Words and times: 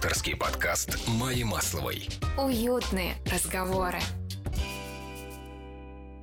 авторский 0.00 0.34
подкаст 0.34 0.96
Майи 1.06 1.42
Масловой. 1.42 2.08
Уютные 2.38 3.16
разговоры. 3.30 3.98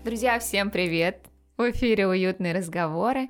Друзья, 0.04 0.39
всем 0.39 0.71
привет! 0.71 1.27
В 1.57 1.70
эфире 1.70 2.07
«Уютные 2.07 2.55
разговоры». 2.55 3.29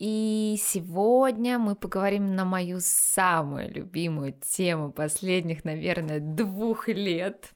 И 0.00 0.56
сегодня 0.58 1.60
мы 1.60 1.76
поговорим 1.76 2.34
на 2.34 2.44
мою 2.44 2.78
самую 2.80 3.72
любимую 3.72 4.32
тему 4.32 4.90
последних, 4.90 5.64
наверное, 5.64 6.18
двух 6.18 6.88
лет. 6.88 7.50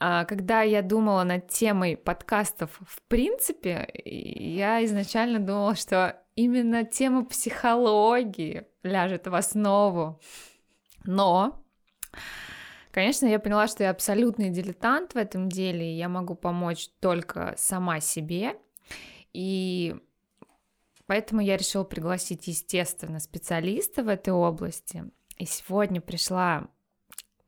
А, 0.00 0.24
когда 0.24 0.62
я 0.62 0.82
думала 0.82 1.22
над 1.22 1.46
темой 1.46 1.96
подкастов 1.96 2.80
в 2.84 3.00
принципе, 3.06 3.88
я 4.04 4.84
изначально 4.84 5.38
думала, 5.38 5.76
что 5.76 6.20
именно 6.34 6.84
тема 6.84 7.24
психологии 7.24 8.66
ляжет 8.82 9.28
в 9.28 9.34
основу. 9.36 10.20
Но, 11.06 11.62
конечно, 12.90 13.26
я 13.26 13.38
поняла, 13.38 13.68
что 13.68 13.84
я 13.84 13.90
абсолютный 13.90 14.50
дилетант 14.50 15.14
в 15.14 15.16
этом 15.16 15.48
деле, 15.48 15.92
и 15.92 15.96
я 15.96 16.08
могу 16.08 16.34
помочь 16.34 16.88
только 17.00 17.54
сама 17.56 18.00
себе. 18.00 18.56
И 19.32 19.96
поэтому 21.06 21.40
я 21.40 21.56
решила 21.56 21.84
пригласить, 21.84 22.46
естественно, 22.46 23.20
специалиста 23.20 24.02
в 24.02 24.08
этой 24.08 24.32
области. 24.32 25.04
И 25.38 25.44
сегодня 25.44 26.00
пришла 26.00 26.68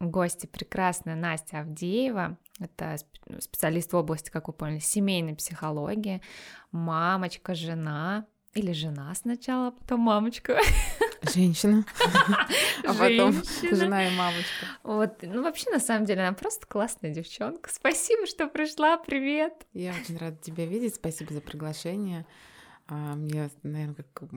гости 0.01 0.47
прекрасная 0.47 1.17
Настя 1.17 1.61
Авдеева. 1.61 2.39
Это 2.61 2.97
специалист 3.41 3.93
в 3.93 3.97
области, 3.97 4.31
как 4.31 4.49
вы 4.49 4.55
поняли, 4.55 4.79
семейной 4.79 5.35
психологии, 5.35 6.23
мамочка, 6.71 7.55
жена, 7.55 8.27
или 8.55 8.73
жена 8.73 9.15
сначала, 9.15 9.71
потом 9.71 10.01
мамочка. 10.01 10.59
Женщина. 11.35 11.85
А 12.85 12.95
потом 12.95 13.35
жена 13.71 14.07
и 14.09 14.17
мамочка. 14.17 14.67
Вот, 14.83 15.19
ну 15.23 15.43
вообще, 15.43 15.71
на 15.71 15.79
самом 15.81 16.07
деле, 16.07 16.23
она 16.23 16.33
просто 16.33 16.67
классная 16.67 17.11
девчонка. 17.11 17.69
Спасибо, 17.71 18.27
что 18.27 18.47
пришла, 18.47 18.97
привет. 18.97 19.53
Я 19.75 19.93
очень 19.93 20.17
рада 20.17 20.37
тебя 20.37 20.65
видеть, 20.65 20.95
спасибо 20.95 21.35
за 21.35 21.41
приглашение. 21.43 22.25
А, 22.87 22.95
мне, 23.15 23.51
наверное, 23.63 23.95
как 24.15 24.31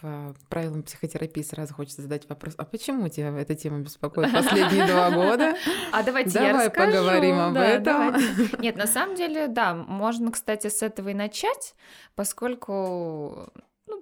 по 0.00 0.34
правилам 0.48 0.82
психотерапии 0.82 1.42
сразу 1.42 1.74
хочется 1.74 2.00
задать 2.02 2.26
вопрос, 2.28 2.54
а 2.56 2.64
почему 2.64 3.08
тебя 3.08 3.28
эта 3.38 3.54
тема 3.54 3.80
беспокоит 3.80 4.32
последние 4.32 4.86
два 4.86 5.10
года? 5.10 5.54
А 5.92 6.02
давайте 6.02 6.30
Давай 6.30 6.48
я 6.48 6.64
расскажу. 6.64 6.92
поговорим 6.92 7.38
об 7.38 7.54
Да, 7.54 7.64
этом. 7.66 7.84
давайте. 7.84 8.56
Нет, 8.58 8.76
на 8.76 8.86
самом 8.86 9.16
деле, 9.16 9.48
да, 9.48 9.74
можно, 9.74 10.32
кстати, 10.32 10.68
с 10.68 10.82
этого 10.82 11.10
и 11.10 11.14
начать, 11.14 11.74
поскольку 12.14 13.52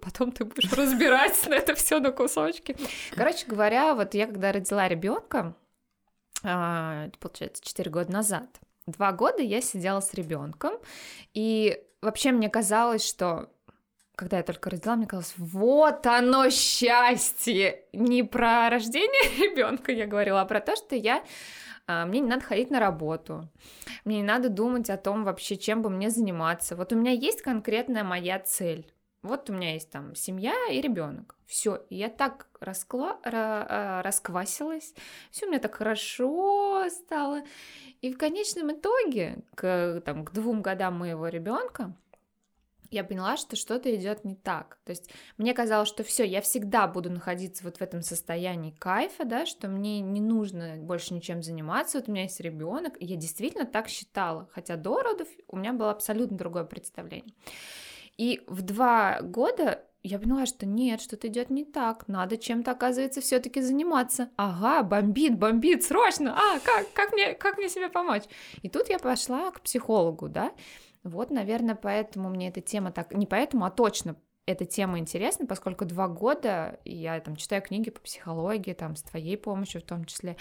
потом 0.00 0.32
ты 0.32 0.44
будешь 0.44 0.72
разбирать 0.76 1.46
на 1.48 1.54
это 1.54 1.74
все 1.74 2.00
на 2.00 2.10
кусочки. 2.12 2.76
Короче 3.14 3.46
говоря, 3.46 3.94
вот 3.94 4.14
я 4.14 4.26
когда 4.26 4.52
родила 4.52 4.88
ребенка, 4.88 5.54
получается, 6.42 7.62
4 7.62 7.90
года 7.90 8.12
назад, 8.12 8.48
два 8.86 9.12
года 9.12 9.42
я 9.42 9.60
сидела 9.60 10.00
с 10.00 10.14
ребенком, 10.14 10.74
и 11.34 11.82
вообще 12.00 12.32
мне 12.32 12.48
казалось, 12.48 13.06
что 13.06 13.50
когда 14.14 14.36
я 14.36 14.42
только 14.42 14.68
родила, 14.68 14.96
мне 14.96 15.06
казалось, 15.06 15.32
вот 15.38 16.06
оно 16.06 16.50
счастье. 16.50 17.84
Не 17.94 18.22
про 18.22 18.68
рождение 18.68 19.48
ребенка 19.50 19.92
я 19.92 20.06
говорила, 20.06 20.42
а 20.42 20.44
про 20.44 20.60
то, 20.60 20.76
что 20.76 20.94
я 20.94 21.24
а, 21.86 22.04
мне 22.04 22.20
не 22.20 22.28
надо 22.28 22.42
ходить 22.42 22.70
на 22.70 22.78
работу, 22.78 23.48
мне 24.04 24.18
не 24.18 24.22
надо 24.22 24.48
думать 24.48 24.90
о 24.90 24.96
том 24.96 25.24
вообще, 25.24 25.56
чем 25.56 25.82
бы 25.82 25.90
мне 25.90 26.10
заниматься. 26.10 26.76
Вот 26.76 26.92
у 26.92 26.96
меня 26.96 27.12
есть 27.12 27.42
конкретная 27.42 28.04
моя 28.04 28.38
цель. 28.38 28.92
Вот 29.22 29.50
у 29.50 29.52
меня 29.52 29.74
есть 29.74 29.90
там 29.90 30.14
семья 30.14 30.54
и 30.70 30.80
ребенок. 30.80 31.36
Все, 31.46 31.84
я 31.90 32.08
так 32.08 32.48
раскла... 32.58 33.18
ра- 33.24 33.66
а, 33.68 34.02
расквасилась, 34.02 34.94
все 35.30 35.46
у 35.46 35.48
меня 35.50 35.58
так 35.58 35.74
хорошо 35.74 36.88
стало. 36.88 37.42
И 38.00 38.12
в 38.12 38.18
конечном 38.18 38.72
итоге, 38.72 39.42
к, 39.54 40.00
там, 40.06 40.24
к 40.24 40.32
двум 40.32 40.62
годам 40.62 40.98
моего 40.98 41.28
ребенка, 41.28 41.94
я 42.90 43.04
поняла, 43.04 43.36
что 43.36 43.56
что-то 43.56 43.94
идет 43.94 44.24
не 44.24 44.34
так. 44.34 44.78
То 44.84 44.90
есть 44.90 45.10
мне 45.36 45.54
казалось, 45.54 45.88
что 45.88 46.02
все, 46.02 46.24
я 46.24 46.40
всегда 46.40 46.88
буду 46.88 47.10
находиться 47.10 47.62
вот 47.62 47.76
в 47.76 47.82
этом 47.82 48.02
состоянии 48.02 48.72
кайфа, 48.72 49.24
да, 49.24 49.46
что 49.46 49.68
мне 49.68 50.00
не 50.00 50.20
нужно 50.20 50.76
больше 50.76 51.14
ничем 51.14 51.42
заниматься, 51.42 51.98
вот 51.98 52.08
у 52.08 52.12
меня 52.12 52.22
есть 52.22 52.40
ребенок, 52.40 52.94
я 52.98 53.16
действительно 53.16 53.64
так 53.64 53.88
считала, 53.88 54.48
хотя 54.52 54.76
до 54.76 55.02
родов 55.02 55.28
у 55.46 55.56
меня 55.56 55.72
было 55.72 55.90
абсолютно 55.90 56.36
другое 56.36 56.64
представление. 56.64 57.34
И 58.16 58.42
в 58.46 58.62
два 58.62 59.20
года 59.22 59.84
я 60.02 60.18
поняла, 60.18 60.46
что 60.46 60.66
нет, 60.66 61.00
что-то 61.00 61.28
идет 61.28 61.50
не 61.50 61.64
так, 61.64 62.08
надо 62.08 62.36
чем-то, 62.36 62.70
оказывается, 62.70 63.20
все-таки 63.20 63.60
заниматься. 63.60 64.30
Ага, 64.36 64.82
бомбит, 64.82 65.38
бомбит, 65.38 65.84
срочно, 65.84 66.34
а, 66.34 66.58
как, 66.60 66.92
как, 66.92 67.12
мне, 67.12 67.34
как 67.34 67.58
мне 67.58 67.68
себе 67.68 67.88
помочь? 67.88 68.24
И 68.62 68.68
тут 68.68 68.88
я 68.88 68.98
пошла 68.98 69.50
к 69.50 69.60
психологу, 69.60 70.28
да, 70.28 70.52
вот, 71.02 71.30
наверное, 71.30 71.74
поэтому 71.74 72.28
мне 72.28 72.48
эта 72.48 72.60
тема 72.60 72.92
так... 72.92 73.14
Не 73.14 73.26
поэтому, 73.26 73.64
а 73.64 73.70
точно 73.70 74.16
эта 74.46 74.64
тема 74.64 74.98
интересна, 74.98 75.46
поскольку 75.46 75.84
два 75.84 76.08
года 76.08 76.78
я 76.84 77.18
там 77.20 77.36
читаю 77.36 77.62
книги 77.62 77.90
по 77.90 78.00
психологии, 78.00 78.72
там, 78.72 78.96
с 78.96 79.02
твоей 79.02 79.36
помощью 79.36 79.80
в 79.80 79.84
том 79.84 80.04
числе. 80.04 80.36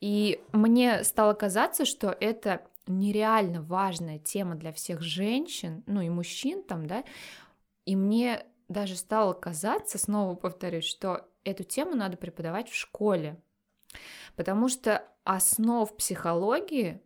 И 0.00 0.40
мне 0.52 1.04
стало 1.04 1.32
казаться, 1.32 1.84
что 1.84 2.14
это 2.18 2.62
нереально 2.86 3.62
важная 3.62 4.18
тема 4.18 4.54
для 4.54 4.72
всех 4.72 5.00
женщин, 5.02 5.82
ну 5.86 6.00
и 6.00 6.08
мужчин 6.08 6.62
там, 6.62 6.86
да, 6.86 7.04
и 7.84 7.96
мне 7.96 8.44
даже 8.68 8.96
стало 8.96 9.32
казаться, 9.32 9.98
снова 9.98 10.34
повторюсь, 10.34 10.84
что 10.84 11.28
эту 11.44 11.64
тему 11.64 11.94
надо 11.94 12.16
преподавать 12.16 12.68
в 12.68 12.74
школе, 12.74 13.40
потому 14.34 14.68
что 14.68 15.04
основ 15.24 15.94
психологии 15.96 17.00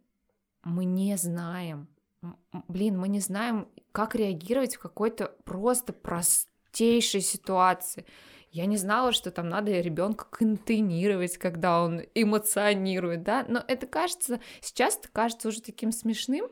мы 0.62 0.84
не 0.84 1.16
знаем. 1.16 1.88
Блин, 2.68 2.98
мы 2.98 3.08
не 3.08 3.20
знаем, 3.20 3.68
как 3.92 4.14
реагировать 4.14 4.76
в 4.76 4.80
какой-то 4.80 5.34
просто 5.44 5.92
простейшей 5.92 7.22
ситуации. 7.22 8.04
Я 8.50 8.66
не 8.66 8.76
знала, 8.76 9.12
что 9.12 9.30
там 9.30 9.48
надо 9.48 9.80
ребенка 9.80 10.26
контейнировать, 10.28 11.38
когда 11.38 11.84
он 11.84 12.02
эмоционирует, 12.14 13.22
да, 13.22 13.44
но 13.48 13.62
это 13.66 13.86
кажется, 13.86 14.40
сейчас 14.60 14.96
это 14.96 15.08
кажется 15.08 15.48
уже 15.48 15.60
таким 15.62 15.92
смешным, 15.92 16.46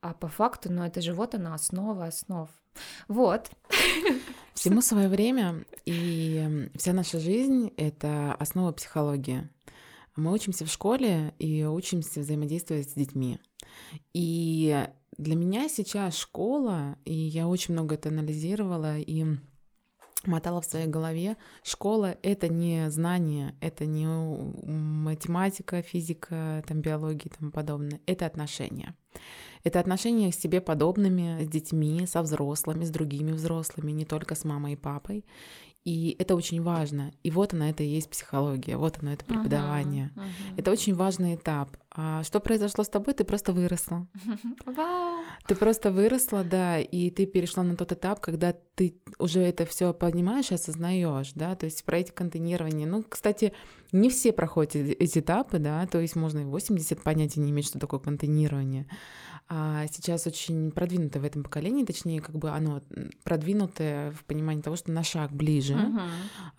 а 0.00 0.14
по 0.14 0.28
факту, 0.28 0.72
ну 0.72 0.82
это 0.82 1.02
же 1.02 1.12
вот 1.12 1.34
она, 1.34 1.54
основа 1.54 2.06
основ. 2.06 2.48
Вот. 3.08 3.50
Всему 4.54 4.80
свое 4.80 5.08
время, 5.08 5.66
и 5.84 6.70
вся 6.76 6.94
наша 6.94 7.18
жизнь— 7.20 7.72
это 7.76 8.34
основа 8.34 8.72
психологии. 8.72 9.48
Мы 10.16 10.32
учимся 10.32 10.64
в 10.64 10.70
школе 10.70 11.34
и 11.38 11.64
учимся 11.64 12.20
взаимодействовать 12.20 12.88
с 12.88 12.94
детьми. 12.94 13.38
И 14.14 14.86
для 15.18 15.36
меня 15.36 15.68
сейчас 15.68 16.16
школа, 16.16 16.96
и 17.04 17.12
я 17.12 17.46
очень 17.46 17.74
много 17.74 17.96
это 17.96 18.08
анализировала 18.08 18.98
и 18.98 19.26
мотала 20.26 20.60
в 20.60 20.64
своей 20.64 20.86
голове, 20.86 21.36
школа— 21.62 22.16
это 22.22 22.48
не 22.48 22.90
знание, 22.90 23.54
это 23.60 23.86
не 23.86 24.06
математика, 24.06 25.82
физика, 25.82 26.62
там, 26.66 26.80
биология 26.80 27.30
и 27.30 27.36
тому 27.38 27.50
подобное, 27.50 28.00
это 28.06 28.26
отношения. 28.26 28.94
Это 29.62 29.80
отношения 29.80 30.32
с 30.32 30.38
себе 30.38 30.60
подобными, 30.60 31.44
с 31.44 31.48
детьми, 31.48 32.06
со 32.06 32.22
взрослыми, 32.22 32.84
с 32.84 32.90
другими 32.90 33.32
взрослыми, 33.32 33.92
не 33.92 34.04
только 34.04 34.34
с 34.34 34.44
мамой 34.44 34.72
и 34.72 34.76
папой. 34.76 35.24
И 35.84 36.14
это 36.18 36.34
очень 36.36 36.62
важно. 36.62 37.10
И 37.22 37.30
вот 37.30 37.54
она, 37.54 37.70
это 37.70 37.82
и 37.82 37.86
есть 37.86 38.10
психология, 38.10 38.76
вот 38.76 38.98
оно, 39.00 39.12
это 39.12 39.24
преподавание. 39.24 40.10
Ага, 40.14 40.26
ага. 40.26 40.60
Это 40.60 40.70
очень 40.70 40.94
важный 40.94 41.36
этап. 41.36 41.76
А 41.92 42.22
что 42.22 42.38
произошло 42.38 42.84
с 42.84 42.88
тобой? 42.88 43.14
Ты 43.14 43.24
просто 43.24 43.52
выросла. 43.52 44.06
Вау. 44.66 45.20
Ты 45.46 45.54
просто 45.54 45.90
выросла, 45.90 46.44
да, 46.44 46.78
и 46.78 47.10
ты 47.10 47.24
перешла 47.24 47.62
на 47.62 47.76
тот 47.76 47.92
этап, 47.92 48.20
когда 48.20 48.54
ты 48.74 49.00
уже 49.18 49.40
это 49.40 49.64
все 49.64 49.94
понимаешь, 49.94 50.52
осознаешь, 50.52 51.32
да, 51.34 51.56
то 51.56 51.64
есть 51.64 51.82
про 51.84 51.98
эти 51.98 52.10
контейнирования. 52.10 52.86
Ну, 52.86 53.02
кстати, 53.02 53.52
не 53.90 54.10
все 54.10 54.32
проходят 54.32 54.76
эти 54.76 55.18
этапы, 55.18 55.58
да, 55.58 55.86
то 55.86 55.98
есть 55.98 56.14
можно 56.14 56.40
и 56.40 56.44
80 56.44 57.02
понятия 57.02 57.40
не 57.40 57.50
иметь, 57.50 57.66
что 57.66 57.78
такое 57.78 58.00
контейнирование. 58.00 58.86
А 59.52 59.88
сейчас 59.88 60.28
очень 60.28 60.70
продвинуто 60.70 61.18
в 61.18 61.24
этом 61.24 61.42
поколении, 61.42 61.84
точнее, 61.84 62.20
как 62.20 62.36
бы 62.36 62.50
оно 62.50 62.82
продвинутое 63.24 64.12
в 64.12 64.24
понимании 64.24 64.62
того, 64.62 64.76
что 64.76 64.92
на 64.92 65.02
шаг 65.02 65.32
ближе, 65.32 65.76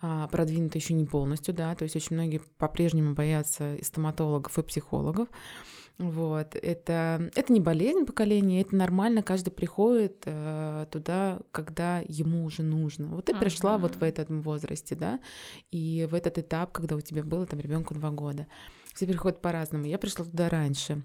а, 0.02 0.28
продвинуто 0.28 0.76
еще 0.76 0.92
не 0.92 1.06
полностью, 1.06 1.54
да, 1.54 1.74
то 1.74 1.84
есть 1.84 1.96
очень 1.96 2.16
многие 2.16 2.42
по-прежнему 2.58 3.14
боятся 3.14 3.76
и 3.76 3.82
стоматологов, 3.82 4.58
и 4.58 4.62
психологов. 4.62 5.28
Вот, 5.96 6.54
это, 6.54 7.30
это 7.34 7.52
не 7.52 7.60
болезнь 7.60 8.04
поколения, 8.04 8.60
это 8.60 8.76
нормально, 8.76 9.22
каждый 9.22 9.52
приходит 9.52 10.24
э, 10.26 10.86
туда, 10.90 11.38
когда 11.50 12.02
ему 12.06 12.44
уже 12.44 12.62
нужно. 12.62 13.06
Вот 13.06 13.24
ты 13.24 13.34
пришла 13.34 13.78
вот 13.78 13.96
в 13.96 14.02
этом 14.02 14.42
возрасте, 14.42 14.96
да, 14.96 15.18
и 15.70 16.06
в 16.10 16.14
этот 16.14 16.36
этап, 16.36 16.72
когда 16.72 16.96
у 16.96 17.00
тебя 17.00 17.22
было 17.22 17.46
там 17.46 17.58
ребенку 17.58 17.94
два 17.94 18.10
года. 18.10 18.46
Все 18.92 19.06
приходят 19.06 19.40
по-разному. 19.40 19.86
Я 19.86 19.96
пришла 19.96 20.26
туда 20.26 20.50
раньше. 20.50 21.02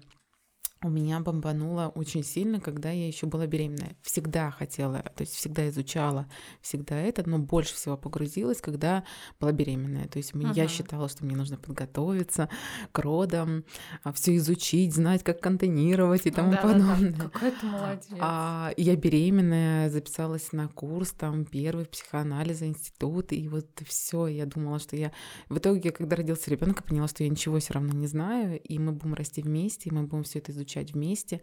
У 0.82 0.90
меня 0.90 1.18
бомбануло 1.20 1.90
очень 1.94 2.22
сильно, 2.22 2.60
когда 2.60 2.90
я 2.90 3.08
еще 3.08 3.26
была 3.26 3.46
беременная. 3.46 3.96
Всегда 4.02 4.50
хотела, 4.52 5.02
то 5.16 5.22
есть 5.22 5.34
всегда 5.34 5.68
изучала, 5.68 6.28
всегда 6.60 6.96
это, 6.96 7.28
но 7.28 7.38
больше 7.38 7.74
всего 7.74 7.96
погрузилась, 7.96 8.60
когда 8.60 9.02
была 9.40 9.50
беременная. 9.50 10.06
То 10.06 10.18
есть 10.18 10.32
uh-huh. 10.32 10.52
я 10.54 10.68
считала, 10.68 11.08
что 11.08 11.24
мне 11.24 11.34
нужно 11.34 11.56
подготовиться 11.56 12.48
к 12.92 12.98
родам, 13.00 13.64
а, 14.04 14.12
все 14.12 14.36
изучить, 14.36 14.94
знать, 14.94 15.24
как 15.24 15.40
контейнировать 15.40 16.26
и 16.26 16.30
тому 16.30 16.52
да, 16.52 16.58
подобное. 16.58 17.10
Да, 17.10 17.24
да. 17.24 17.30
Какой 17.30 17.50
ты 17.50 17.66
молодец. 17.66 18.06
А, 18.20 18.72
я 18.76 18.94
беременная, 18.94 19.90
записалась 19.90 20.52
на 20.52 20.68
курс, 20.68 21.10
там 21.10 21.44
первый 21.44 21.86
психоанализа 21.86 22.66
институт, 22.66 23.32
и 23.32 23.48
вот 23.48 23.66
все. 23.84 24.28
Я 24.28 24.46
думала, 24.46 24.78
что 24.78 24.94
я 24.94 25.10
в 25.48 25.58
итоге, 25.58 25.90
когда 25.90 26.14
родился 26.14 26.50
ребенок, 26.52 26.84
поняла, 26.84 27.08
что 27.08 27.24
я 27.24 27.28
ничего 27.28 27.58
все 27.58 27.74
равно 27.74 27.92
не 27.92 28.06
знаю, 28.06 28.60
и 28.60 28.78
мы 28.78 28.92
будем 28.92 29.14
расти 29.14 29.42
вместе, 29.42 29.90
и 29.90 29.92
мы 29.92 30.04
будем 30.04 30.22
все 30.22 30.38
это 30.38 30.52
изучать 30.52 30.67
изучать 30.68 30.92
вместе. 30.92 31.40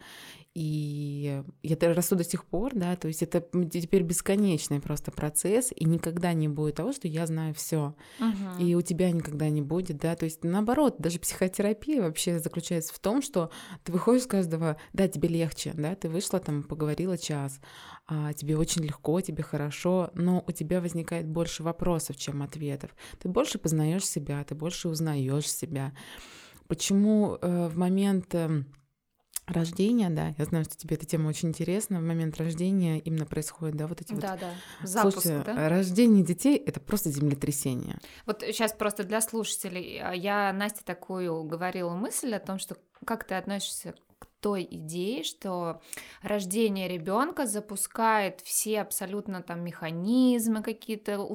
И 0.53 1.43
я 1.63 1.93
расту 1.93 2.15
до 2.15 2.23
сих 2.23 2.45
пор, 2.45 2.71
да, 2.73 2.95
то 2.95 3.09
есть 3.09 3.21
это 3.21 3.41
теперь 3.69 4.03
бесконечный 4.03 4.79
просто 4.79 5.11
процесс, 5.11 5.73
и 5.75 5.83
никогда 5.83 6.31
не 6.31 6.47
будет 6.47 6.75
того, 6.75 6.93
что 6.93 7.09
я 7.09 7.27
знаю 7.27 7.53
все, 7.53 7.93
uh-huh. 8.19 8.63
и 8.63 8.73
у 8.73 8.81
тебя 8.81 9.11
никогда 9.11 9.49
не 9.49 9.61
будет, 9.61 9.97
да, 9.97 10.15
то 10.15 10.23
есть 10.23 10.45
наоборот, 10.45 10.95
даже 10.97 11.19
психотерапия 11.19 12.01
вообще 12.01 12.39
заключается 12.39 12.93
в 12.93 12.99
том, 12.99 13.21
что 13.21 13.49
ты 13.83 13.91
выходишь 13.91 14.23
с 14.23 14.27
каждого, 14.27 14.77
да, 14.93 15.09
тебе 15.09 15.27
легче, 15.27 15.73
да, 15.73 15.93
ты 15.95 16.07
вышла 16.07 16.39
там, 16.39 16.63
поговорила 16.63 17.17
час, 17.17 17.59
а 18.07 18.31
тебе 18.31 18.57
очень 18.57 18.83
легко, 18.83 19.19
тебе 19.19 19.43
хорошо, 19.43 20.09
но 20.13 20.41
у 20.47 20.51
тебя 20.53 20.79
возникает 20.79 21.27
больше 21.27 21.63
вопросов, 21.63 22.15
чем 22.15 22.41
ответов. 22.41 22.91
Ты 23.19 23.27
больше 23.27 23.57
познаешь 23.57 24.05
себя, 24.05 24.41
ты 24.45 24.55
больше 24.55 24.87
узнаешь 24.87 25.51
себя. 25.51 25.91
Почему 26.67 27.37
э, 27.41 27.67
в 27.67 27.77
момент 27.77 28.33
э, 28.33 28.63
рождения, 29.47 30.09
да, 30.09 30.33
я 30.37 30.45
знаю, 30.45 30.65
что 30.65 30.75
тебе 30.75 30.95
эта 30.95 31.05
тема 31.05 31.27
очень 31.27 31.49
интересна, 31.49 31.99
в 31.99 32.03
момент 32.03 32.37
рождения 32.37 32.99
именно 32.99 33.25
происходит, 33.25 33.75
да, 33.75 33.87
вот 33.87 34.01
эти 34.01 34.13
да, 34.13 34.31
вот... 34.31 34.39
Да, 34.39 34.51
Запуск, 34.83 35.21
Слушайте, 35.21 35.43
да? 35.45 35.69
рождение 35.69 36.23
детей— 36.23 36.57
это 36.65 36.79
просто 36.79 37.09
землетрясение. 37.09 37.99
Вот 38.25 38.41
сейчас 38.41 38.73
просто 38.73 39.03
для 39.03 39.21
слушателей. 39.21 39.99
А, 40.01 40.13
я 40.13 40.51
Насте 40.53 40.81
такую 40.83 41.43
говорила 41.43 41.93
мысль 41.93 42.33
о 42.33 42.39
том, 42.39 42.59
что 42.59 42.77
как 43.05 43.23
ты 43.23 43.35
относишься 43.35 43.95
той 44.45 44.67
идеи, 44.69 45.23
что 45.23 45.81
рождение 46.21 46.87
ребенка 46.87 47.47
запускает 47.47 48.41
все 48.41 48.81
абсолютно 48.81 49.41
там 49.41 49.63
механизмы 49.63 50.61
какие-то, 50.61 51.27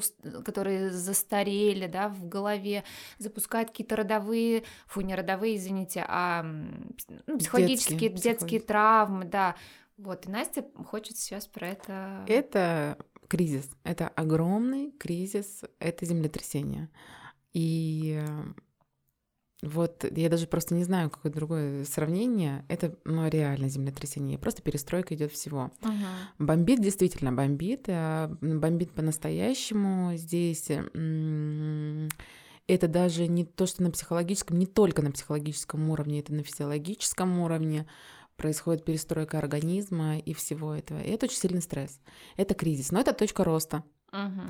которые 0.44 0.92
застарели, 0.92 1.88
да, 1.88 2.08
в 2.08 2.28
голове, 2.28 2.84
запускает 3.18 3.70
какие-то 3.70 3.96
родовые, 3.96 4.62
фу, 4.86 5.00
не 5.00 5.16
родовые, 5.16 5.56
извините, 5.56 6.04
а 6.06 6.44
ну, 7.26 7.38
психологические, 7.38 8.10
детские, 8.10 8.32
детские 8.32 8.60
травмы, 8.60 9.24
да. 9.24 9.56
Вот, 9.96 10.26
и 10.26 10.30
Настя 10.30 10.64
хочет 10.86 11.18
сейчас 11.18 11.48
про 11.48 11.66
это... 11.66 12.24
Это 12.28 12.96
кризис, 13.26 13.68
это 13.82 14.06
огромный 14.06 14.92
кризис, 14.92 15.64
это 15.80 16.06
землетрясение. 16.06 16.88
И 17.54 18.22
вот 19.62 20.06
я 20.10 20.28
даже 20.30 20.46
просто 20.46 20.74
не 20.74 20.84
знаю, 20.84 21.10
какое 21.10 21.30
другое 21.30 21.84
сравнение. 21.84 22.64
Это 22.68 22.96
ну, 23.04 23.28
реально 23.28 23.68
землетрясение. 23.68 24.38
Просто 24.38 24.62
перестройка 24.62 25.14
идет 25.14 25.32
всего. 25.32 25.70
Ага. 25.82 25.94
Бомбит 26.38 26.80
действительно 26.80 27.32
бомбит, 27.32 27.84
а 27.88 28.28
бомбит 28.40 28.92
по-настоящему. 28.92 30.16
Здесь 30.16 30.68
это 32.66 32.88
даже 32.88 33.26
не 33.26 33.44
то, 33.44 33.66
что 33.66 33.82
на 33.82 33.90
психологическом, 33.90 34.58
не 34.58 34.66
только 34.66 35.02
на 35.02 35.10
психологическом 35.10 35.90
уровне, 35.90 36.20
это 36.20 36.32
на 36.32 36.42
физиологическом 36.42 37.40
уровне 37.40 37.86
происходит 38.36 38.84
перестройка 38.84 39.38
организма 39.38 40.18
и 40.18 40.32
всего 40.32 40.74
этого. 40.74 41.00
И 41.00 41.10
это 41.10 41.26
очень 41.26 41.36
сильный 41.36 41.60
стресс. 41.60 42.00
Это 42.36 42.54
кризис, 42.54 42.90
но 42.92 43.00
это 43.00 43.12
точка 43.12 43.44
роста. 43.44 43.84
Угу. 44.12 44.42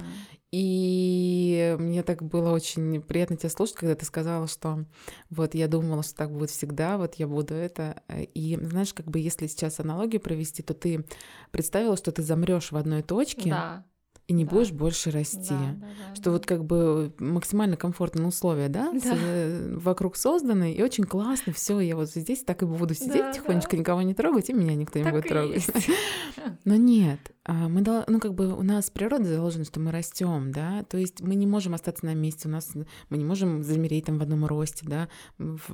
И 0.53 1.77
мне 1.79 2.03
так 2.03 2.23
было 2.23 2.51
очень 2.53 3.01
приятно 3.03 3.37
тебя 3.37 3.51
слушать, 3.51 3.77
когда 3.77 3.95
ты 3.95 4.05
сказала, 4.05 4.47
что 4.49 4.85
вот 5.29 5.55
я 5.55 5.69
думала, 5.69 6.03
что 6.03 6.15
так 6.15 6.33
будет 6.33 6.51
всегда, 6.51 6.99
вот 6.99 7.15
я 7.17 7.27
буду 7.27 7.55
это. 7.55 8.03
И 8.35 8.59
знаешь, 8.61 8.93
как 8.95 9.07
бы 9.07 9.19
если 9.19 9.47
сейчас 9.47 9.81
аналогию 9.81 10.21
провести, 10.21 10.63
то 10.63 10.75
ты 10.75 11.05
представила, 11.51 11.97
что 11.97 12.11
ты 12.13 12.23
замрешь 12.23 12.73
в 12.73 12.77
одной 12.77 13.03
точке. 13.03 13.51
Да 13.51 13.85
и 14.31 14.33
не 14.33 14.45
да. 14.45 14.51
будешь 14.53 14.71
больше 14.71 15.11
расти. 15.11 15.51
Да, 15.51 15.75
да, 15.75 15.87
да, 16.09 16.15
что 16.15 16.25
да. 16.27 16.31
вот 16.31 16.47
как 16.47 16.65
бы 16.65 17.13
максимально 17.19 17.77
комфортные 17.77 18.29
условия, 18.29 18.69
да, 18.69 18.93
да. 18.93 19.01
С, 19.01 19.09
э, 19.13 19.77
вокруг 19.77 20.15
созданы, 20.15 20.73
и 20.73 20.81
очень 20.85 21.03
классно, 21.03 21.53
все, 21.53 21.81
я 21.81 21.97
вот 21.97 22.11
здесь 22.11 22.45
так 22.45 22.63
и 22.63 22.65
буду 22.65 22.95
сидеть 22.95 23.23
да, 23.23 23.33
тихонечко, 23.33 23.73
да. 23.73 23.79
никого 23.79 24.03
не 24.03 24.15
трогать, 24.15 24.49
и 24.49 24.53
меня 24.53 24.77
никто 24.77 25.01
не 25.01 25.05
так 25.05 25.15
будет 25.15 25.27
трогать. 25.27 25.67
Есть. 25.67 25.91
Но 26.65 26.77
нет, 26.77 27.19
а, 27.45 27.69
мы, 27.69 27.85
ну 28.07 28.21
как 28.21 28.35
бы 28.35 28.55
у 28.55 28.63
нас 28.63 28.89
природа 28.89 29.25
заложена, 29.25 29.65
что 29.65 29.81
мы 29.81 29.91
растем, 29.91 30.53
да, 30.53 30.85
то 30.85 30.97
есть 30.97 31.21
мы 31.21 31.35
не 31.35 31.49
можем 31.49 31.75
остаться 31.75 32.07
на 32.07 32.15
месте, 32.15 32.47
у 32.47 32.53
нас 32.53 32.71
мы 33.09 33.19
не 33.19 33.25
можем 33.25 33.65
замереть 33.65 34.05
там 34.05 34.19
в 34.21 34.23
одном 34.23 34.47
росте, 34.47 34.87
да, 34.87 35.09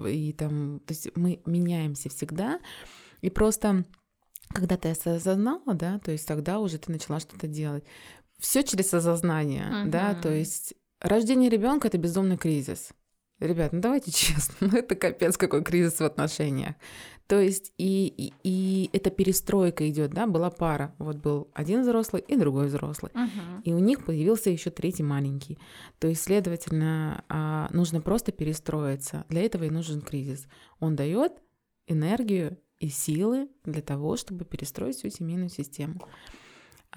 и 0.09 0.33
там, 0.33 0.81
то 0.87 0.95
есть 0.95 1.11
мы 1.15 1.43
меняемся 1.45 2.09
всегда, 2.09 2.59
и 3.21 3.29
просто 3.29 3.85
когда 4.49 4.79
ты 4.79 4.91
осознала, 4.91 5.75
да, 5.75 5.99
то 5.99 6.11
есть 6.11 6.27
тогда 6.27 6.59
уже 6.59 6.79
ты 6.79 6.91
начала 6.91 7.21
что-то 7.21 7.47
делать 7.49 7.85
все 8.39 8.63
через 8.63 8.93
осознание, 8.93 9.67
uh-huh. 9.71 9.91
да, 9.91 10.15
то 10.15 10.33
есть 10.33 10.75
рождение 11.01 11.51
ребенка 11.51 11.89
это 11.89 11.99
безумный 11.99 12.37
кризис. 12.37 12.91
Ребят, 13.39 13.73
ну 13.73 13.81
давайте 13.81 14.11
честно, 14.13 14.69
ну 14.73 14.79
это 14.79 14.95
капец 14.95 15.37
какой 15.37 15.63
кризис 15.63 16.01
в 16.01 16.05
отношениях. 16.05 16.75
То 17.27 17.41
есть 17.41 17.73
и, 17.77 18.07
и, 18.07 18.33
и 18.45 18.89
эта 18.93 19.11
перестройка 19.11 19.89
идет, 19.91 20.13
да, 20.13 20.29
была 20.29 20.49
пара, 20.49 20.95
вот 20.99 21.17
был 21.17 21.51
один 21.55 21.83
взрослый 21.83 22.23
и 22.27 22.37
другой 22.37 22.69
взрослый, 22.69 23.11
uh-huh. 23.13 23.63
и 23.65 23.73
у 23.73 23.79
них 23.81 24.05
появился 24.05 24.51
еще 24.51 24.71
третий 24.71 25.03
маленький. 25.03 25.59
То 25.99 26.07
есть, 26.07 26.23
следовательно, 26.23 27.25
а, 27.29 27.69
нужно 27.73 28.01
просто 28.01 28.31
перестроиться. 28.31 29.25
Для 29.29 29.43
этого 29.43 29.65
и 29.65 29.71
нужен 29.71 30.03
кризис. 30.03 30.47
Он 30.79 30.95
дает 30.95 31.33
энергию 31.89 32.59
и 32.79 32.89
силы 32.89 33.49
для 33.65 33.83
того, 33.83 34.17
чтобы 34.17 34.45
перестроить 34.45 34.97
всю 34.97 35.11
семейную 35.11 35.49
систему. 35.49 36.01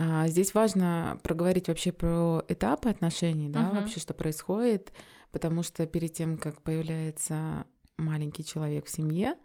А 0.01 0.29
здесь 0.29 0.53
важно 0.53 1.19
проговорить 1.23 1.67
вообще 1.67 1.91
про 1.91 2.41
этапы 2.47 2.87
отношений, 2.87 3.49
да, 3.49 3.69
uh-huh. 3.69 3.81
вообще 3.81 3.99
что 3.99 4.13
происходит, 4.13 4.93
потому 5.31 5.61
что 5.61 5.85
перед 5.85 6.13
тем, 6.13 6.37
как 6.37 6.61
появляется 6.61 7.65
маленький 7.97 8.45
человек 8.45 8.85
в 8.85 8.89
семье, 8.89 9.35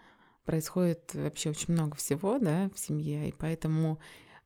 происходит 0.44 1.12
вообще 1.12 1.50
очень 1.50 1.74
много 1.74 1.96
всего, 1.96 2.38
да, 2.38 2.70
в 2.72 2.78
семье, 2.78 3.30
и 3.30 3.32
поэтому 3.32 3.98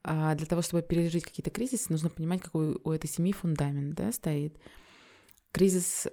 а, 0.02 0.34
для 0.34 0.46
того, 0.46 0.62
чтобы 0.62 0.82
пережить 0.82 1.24
какие-то 1.24 1.50
кризисы, 1.50 1.92
нужно 1.92 2.08
понимать, 2.08 2.40
какой 2.40 2.80
у 2.82 2.90
этой 2.90 3.10
семьи 3.10 3.34
фундамент, 3.34 3.94
да, 3.94 4.10
стоит. 4.10 4.58
Кризис 5.52 6.06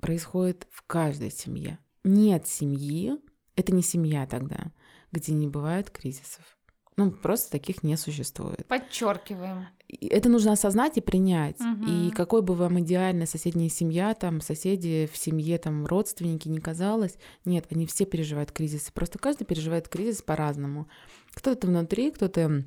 происходит 0.00 0.68
в 0.70 0.82
каждой 0.86 1.32
семье. 1.32 1.80
Нет 2.04 2.46
семьи, 2.46 3.16
это 3.56 3.74
не 3.74 3.82
семья 3.82 4.24
тогда, 4.28 4.72
где 5.10 5.32
не 5.32 5.48
бывает 5.48 5.90
кризисов. 5.90 6.55
Ну, 6.96 7.10
просто 7.10 7.50
таких 7.50 7.82
не 7.82 7.96
существует. 7.96 8.66
Подчеркиваем. 8.66 9.66
Это 10.00 10.28
нужно 10.30 10.52
осознать 10.52 10.96
и 10.96 11.02
принять. 11.02 11.60
Угу. 11.60 11.90
И 11.90 12.10
какой 12.10 12.42
бы 12.42 12.54
вам 12.54 12.80
идеальная 12.80 13.26
соседняя 13.26 13.68
семья, 13.68 14.14
там, 14.14 14.40
соседи 14.40 15.08
в 15.12 15.16
семье, 15.16 15.58
там, 15.58 15.86
родственники 15.86 16.48
не 16.48 16.58
казалось, 16.58 17.18
нет, 17.44 17.66
они 17.70 17.86
все 17.86 18.06
переживают 18.06 18.50
кризисы. 18.50 18.92
Просто 18.92 19.18
каждый 19.18 19.44
переживает 19.44 19.88
кризис 19.88 20.22
по-разному. 20.22 20.88
Кто-то 21.34 21.66
внутри, 21.66 22.10
кто-то 22.10 22.64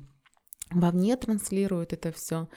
вовне 0.70 1.16
транслирует 1.16 1.92
это 1.92 2.12
все. 2.12 2.48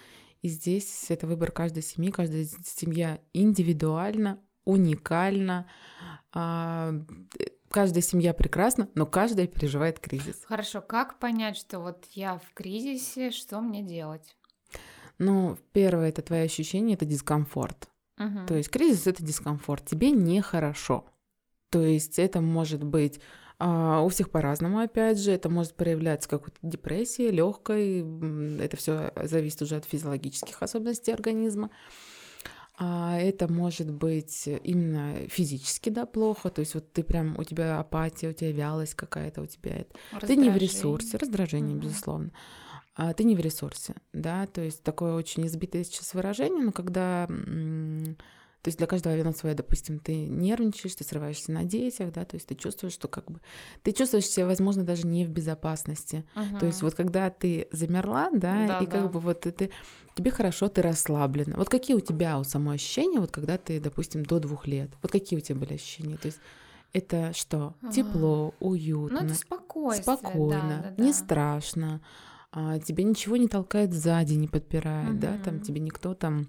И 0.43 0.49
здесь 0.49 1.05
это 1.09 1.25
выбор 1.25 1.51
каждой 1.51 1.81
семьи, 1.81 2.11
каждая 2.11 2.45
семья 2.65 3.19
индивидуально, 3.33 4.39
уникально. 4.65 5.67
А, 6.33 6.93
каждая 7.69 8.01
семья 8.01 8.33
прекрасна, 8.33 8.87
но 8.95 9.05
каждая 9.05 9.47
переживает 9.47 9.99
кризис. 9.99 10.43
Хорошо, 10.45 10.81
как 10.81 11.19
понять, 11.19 11.57
что 11.57 11.79
вот 11.79 12.05
я 12.11 12.37
в 12.37 12.53
кризисе, 12.53 13.31
что 13.31 13.61
мне 13.61 13.81
делать? 13.81 14.35
Ну, 15.19 15.57
первое, 15.71 16.09
это 16.09 16.21
твое 16.21 16.43
ощущение, 16.43 16.95
это 16.95 17.05
дискомфорт. 17.05 17.89
Угу. 18.19 18.47
То 18.47 18.55
есть 18.55 18.69
кризис 18.69 19.07
это 19.07 19.23
дискомфорт, 19.23 19.85
тебе 19.85 20.11
нехорошо. 20.11 21.05
То 21.69 21.81
есть 21.81 22.19
это 22.19 22.41
может 22.41 22.83
быть 22.83 23.19
а, 23.59 24.01
у 24.01 24.09
всех 24.09 24.29
по-разному, 24.29 24.79
опять 24.79 25.19
же, 25.19 25.31
это 25.31 25.49
может 25.49 25.73
проявляться 25.75 26.29
какой-то 26.29 26.57
депрессией, 26.61 27.31
легкой, 27.31 28.01
это 28.59 28.77
все 28.77 29.13
зависит 29.23 29.61
уже 29.61 29.77
от 29.77 29.85
физиологических 29.85 30.61
особенностей 30.61 31.11
организма. 31.11 31.69
А 32.85 33.17
это 33.17 33.49
может 33.49 33.89
быть 33.89 34.45
именно 34.45 35.29
физически, 35.29 35.89
да, 35.89 36.05
плохо. 36.05 36.49
То 36.49 36.59
есть 36.59 36.73
вот 36.73 36.91
ты 36.91 37.01
прям, 37.01 37.35
у 37.39 37.43
тебя 37.45 37.79
апатия, 37.79 38.29
у 38.29 38.33
тебя 38.33 38.51
вялость 38.51 38.95
какая-то, 38.95 39.41
у 39.41 39.45
тебя 39.45 39.71
это. 39.77 39.95
Ты 40.27 40.35
не 40.35 40.49
в 40.49 40.57
ресурсе, 40.57 41.15
раздражение, 41.15 41.77
угу. 41.77 41.85
безусловно. 41.85 42.31
А 42.95 43.13
ты 43.13 43.23
не 43.23 43.35
в 43.35 43.39
ресурсе, 43.39 43.95
да, 44.11 44.45
то 44.47 44.61
есть 44.61 44.83
такое 44.83 45.13
очень 45.13 45.47
избитое 45.47 45.83
сейчас 45.83 46.13
выражение, 46.13 46.63
но 46.63 46.71
когда 46.71 47.27
То 48.63 48.69
есть 48.69 48.77
для 48.77 48.87
каждого 48.87 49.13
района 49.13 49.33
своя, 49.33 49.55
допустим, 49.55 49.99
ты 49.99 50.15
нервничаешь, 50.25 50.95
ты 50.95 51.03
срываешься 51.03 51.51
на 51.51 51.65
детях, 51.65 52.13
да, 52.13 52.23
то 52.23 52.35
есть 52.35 52.47
ты 52.47 52.55
чувствуешь, 52.55 52.93
что 52.93 53.09
как 53.09 53.29
бы 53.29 53.41
ты 53.83 53.91
чувствуешь 53.91 54.25
себя, 54.25 54.45
возможно, 54.45 54.83
даже 54.83 55.05
не 55.05 55.25
в 55.25 55.29
безопасности. 55.29 56.23
Мгм. 56.33 56.59
То 56.59 56.65
есть 56.65 56.81
вот 56.81 56.95
когда 56.95 57.29
ты 57.29 57.67
замерла, 57.71 58.29
да, 58.31 58.65
Да, 58.67 58.79
и 58.79 58.85
как 58.85 59.03
да. 59.03 59.07
бы 59.09 59.19
вот 59.19 59.41
ты, 59.41 59.69
тебе 60.15 60.31
хорошо, 60.31 60.69
ты 60.69 60.81
расслаблена. 60.81 61.57
Вот 61.57 61.67
какие 61.67 61.95
у 61.95 61.99
тебя 61.99 62.39
у 62.39 62.45
самой 62.45 62.75
ощущения, 62.75 63.19
вот 63.19 63.31
когда 63.31 63.57
ты, 63.57 63.81
допустим, 63.81 64.23
до 64.25 64.39
двух 64.39 64.65
лет, 64.65 64.89
вот 65.01 65.11
какие 65.11 65.37
у 65.37 65.41
тебя 65.41 65.59
были 65.59 65.73
ощущения? 65.73 66.15
То 66.15 66.27
есть 66.27 66.39
это 66.93 67.33
что? 67.33 67.75
А. 67.81 67.91
Тепло, 67.91 68.55
Ну, 68.61 68.67
уютно, 68.69 69.17
это 69.25 69.35
спокойствие. 69.35 70.15
спокойно, 70.15 70.79
да, 70.83 70.89
да, 70.91 71.03
не 71.03 71.11
да. 71.11 71.17
страшно, 71.17 72.01
а, 72.53 72.79
тебе 72.79 73.03
ничего 73.03 73.35
не 73.35 73.49
толкает 73.49 73.93
сзади, 73.93 74.35
не 74.35 74.47
подпирает, 74.47 75.19
да, 75.19 75.37
там 75.43 75.59
тебе 75.59 75.81
никто 75.81 76.13
там 76.13 76.47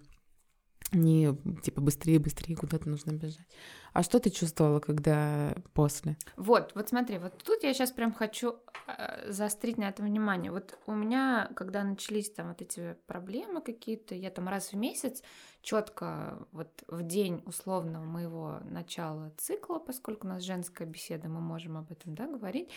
не 0.94 1.36
типа 1.62 1.80
быстрее, 1.80 2.18
быстрее 2.18 2.56
куда-то 2.56 2.88
нужно 2.88 3.12
бежать. 3.12 3.46
А 3.92 4.02
что 4.02 4.18
ты 4.18 4.30
чувствовала, 4.30 4.80
когда 4.80 5.54
после? 5.72 6.16
Вот, 6.36 6.72
вот 6.74 6.88
смотри, 6.88 7.18
вот 7.18 7.36
тут 7.44 7.62
я 7.62 7.72
сейчас 7.74 7.92
прям 7.92 8.12
хочу 8.12 8.56
э, 8.86 9.30
заострить 9.30 9.78
на 9.78 9.88
этом 9.88 10.06
внимание. 10.06 10.50
Вот 10.50 10.78
у 10.86 10.92
меня, 10.92 11.50
когда 11.54 11.84
начались 11.84 12.30
там 12.30 12.48
вот 12.48 12.62
эти 12.62 12.96
проблемы 13.06 13.60
какие-то, 13.60 14.14
я 14.14 14.30
там 14.30 14.48
раз 14.48 14.72
в 14.72 14.76
месяц 14.76 15.22
четко 15.62 16.46
вот 16.52 16.84
в 16.88 17.02
день 17.02 17.42
условного 17.46 18.04
моего 18.04 18.60
начала 18.64 19.32
цикла, 19.38 19.78
поскольку 19.78 20.26
у 20.26 20.30
нас 20.30 20.42
женская 20.42 20.86
беседа, 20.86 21.28
мы 21.28 21.40
можем 21.40 21.76
об 21.76 21.90
этом, 21.90 22.14
да, 22.14 22.26
говорить, 22.26 22.70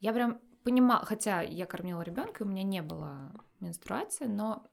я 0.00 0.12
прям 0.12 0.40
понимала, 0.64 1.04
хотя 1.04 1.42
я 1.42 1.66
кормила 1.66 2.02
ребенка, 2.02 2.42
у 2.42 2.46
меня 2.46 2.62
не 2.62 2.82
было 2.82 3.32
менструации, 3.60 4.26
но 4.26 4.66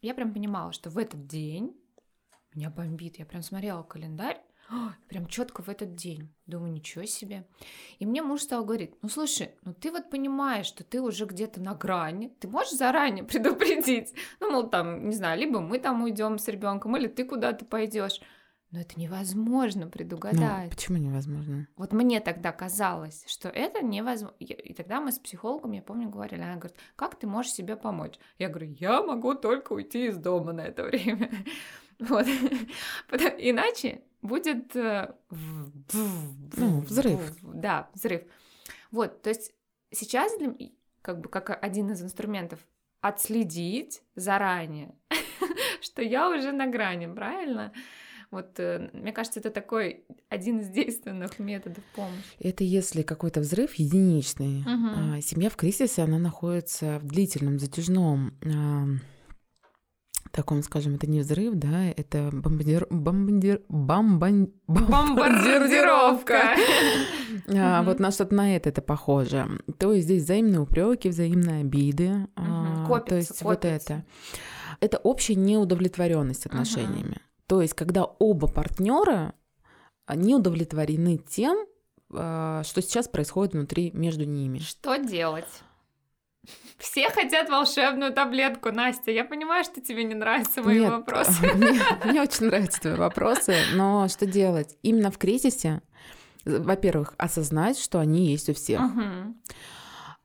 я 0.00 0.14
прям 0.14 0.32
понимала, 0.32 0.72
что 0.72 0.88
в 0.88 0.98
этот 0.98 1.26
день 1.26 1.76
меня 2.56 2.70
бомбит. 2.70 3.18
Я 3.18 3.26
прям 3.26 3.42
смотрела 3.42 3.82
календарь, 3.82 4.40
«А, 4.68 4.94
прям 5.08 5.26
четко 5.28 5.62
в 5.62 5.68
этот 5.68 5.94
день. 5.94 6.28
Думаю, 6.46 6.72
ничего 6.72 7.04
себе. 7.04 7.46
И 8.00 8.06
мне 8.06 8.20
муж 8.20 8.40
стал 8.42 8.64
говорить, 8.64 8.94
ну 9.00 9.08
слушай, 9.08 9.52
ну 9.62 9.72
ты 9.72 9.92
вот 9.92 10.10
понимаешь, 10.10 10.66
что 10.66 10.82
ты 10.82 11.00
уже 11.00 11.24
где-то 11.26 11.60
на 11.60 11.74
грани, 11.74 12.34
ты 12.40 12.48
можешь 12.48 12.72
заранее 12.72 13.22
предупредить. 13.30 14.12
Ну, 14.40 14.50
мол, 14.50 14.68
там, 14.68 15.08
не 15.08 15.14
знаю, 15.14 15.38
либо 15.38 15.60
мы 15.60 15.78
там 15.78 16.02
уйдем 16.02 16.38
с 16.38 16.48
ребенком, 16.48 16.96
или 16.96 17.06
ты 17.06 17.24
куда-то 17.24 17.64
пойдешь. 17.64 18.20
Но 18.72 18.80
это 18.80 18.98
невозможно 18.98 19.84
Ну, 19.84 19.90
предугадать. 19.92 20.70
почему 20.70 20.98
невозможно? 20.98 21.68
Вот 21.76 21.92
мне 21.92 22.18
тогда 22.18 22.50
казалось, 22.50 23.22
что 23.28 23.48
это 23.48 23.80
невозможно. 23.84 24.34
И 24.40 24.74
тогда 24.74 25.00
мы 25.00 25.12
с 25.12 25.20
психологом, 25.20 25.70
я 25.70 25.82
помню, 25.82 26.08
говорили, 26.10 26.40
она 26.42 26.56
говорит, 26.56 26.76
как 26.96 27.14
ты 27.16 27.28
можешь 27.28 27.52
себе 27.52 27.76
помочь? 27.76 28.14
Я 28.38 28.48
говорю, 28.48 28.74
я 28.80 29.00
могу 29.04 29.34
только 29.34 29.72
уйти 29.74 30.06
из 30.08 30.16
дома 30.16 30.52
на 30.52 30.62
это 30.62 30.82
время. 30.88 31.30
Вот. 31.98 32.26
Иначе 33.38 34.02
будет 34.22 34.74
э, 34.76 35.14
Ну, 35.30 36.80
взрыв. 36.80 37.20
Да, 37.42 37.88
взрыв. 37.94 38.22
Вот, 38.90 39.22
то 39.22 39.30
есть 39.30 39.52
сейчас 39.90 40.36
для 40.38 40.54
как 41.02 41.20
бы 41.20 41.28
как 41.28 41.62
один 41.62 41.90
из 41.90 42.02
инструментов 42.02 42.60
отследить 43.00 44.02
заранее, 44.14 44.94
что 45.80 46.02
я 46.02 46.28
уже 46.30 46.52
на 46.52 46.66
грани, 46.66 47.06
правильно? 47.06 47.72
Вот, 48.32 48.58
э, 48.58 48.90
мне 48.92 49.12
кажется, 49.12 49.38
это 49.38 49.50
такой 49.50 50.04
один 50.28 50.58
из 50.58 50.68
действенных 50.68 51.38
методов 51.38 51.84
помощи. 51.94 52.24
Это 52.40 52.64
если 52.64 53.02
какой-то 53.02 53.40
взрыв 53.40 53.74
единичный. 53.74 54.64
А, 54.66 55.20
Семья 55.20 55.48
в 55.48 55.56
кризисе, 55.56 56.02
она 56.02 56.18
находится 56.18 56.98
в 56.98 57.06
длительном, 57.06 57.60
затяжном 57.60 58.34
таком, 60.36 60.62
скажем, 60.62 60.94
это 60.94 61.06
не 61.08 61.20
взрыв, 61.20 61.54
да, 61.54 61.86
это 61.86 62.30
бомбардир... 62.32 62.86
бомбардир... 62.90 63.62
бомбан- 63.68 64.52
Бомбардировка. 64.68 66.56
А. 67.48 67.82
Вот 67.82 67.98
на 68.00 68.10
что-то 68.10 68.34
на 68.34 68.54
это 68.56 68.68
это 68.68 68.82
похоже. 68.82 69.46
То 69.78 69.92
есть 69.92 70.06
здесь 70.06 70.22
взаимные 70.24 70.60
упреки, 70.60 71.08
взаимные 71.08 71.60
обиды. 71.62 72.26
а. 72.36 72.84
То 73.08 73.16
есть 73.16 73.42
вот 73.42 73.64
это. 73.64 74.04
Это 74.80 74.98
общая 74.98 75.34
неудовлетворенность 75.36 76.46
отношениями. 76.46 77.20
То 77.46 77.62
есть 77.62 77.74
когда 77.74 78.04
оба 78.04 78.46
партнера 78.48 79.34
не 80.14 80.34
удовлетворены 80.34 81.16
тем, 81.18 81.56
а, 82.12 82.62
что 82.64 82.82
сейчас 82.82 83.08
происходит 83.08 83.54
внутри 83.54 83.90
между 83.92 84.24
ними. 84.24 84.58
Что 84.58 84.96
делать? 84.96 85.48
Все 86.78 87.08
хотят 87.10 87.48
волшебную 87.48 88.12
таблетку, 88.12 88.70
Настя. 88.70 89.10
Я 89.10 89.24
понимаю, 89.24 89.64
что 89.64 89.80
тебе 89.80 90.04
не 90.04 90.14
нравятся 90.14 90.62
мои 90.62 90.80
Нет, 90.80 90.90
вопросы. 90.90 91.32
Мне, 91.54 91.80
мне 92.04 92.22
очень 92.22 92.46
нравятся 92.46 92.80
твои 92.80 92.94
вопросы, 92.94 93.56
но 93.74 94.08
что 94.08 94.26
делать? 94.26 94.76
Именно 94.82 95.10
в 95.10 95.18
кризисе, 95.18 95.80
во-первых, 96.44 97.14
осознать, 97.18 97.78
что 97.78 97.98
они 97.98 98.26
есть 98.26 98.48
у 98.48 98.54
всех. 98.54 98.80
Мгм. 98.80 99.36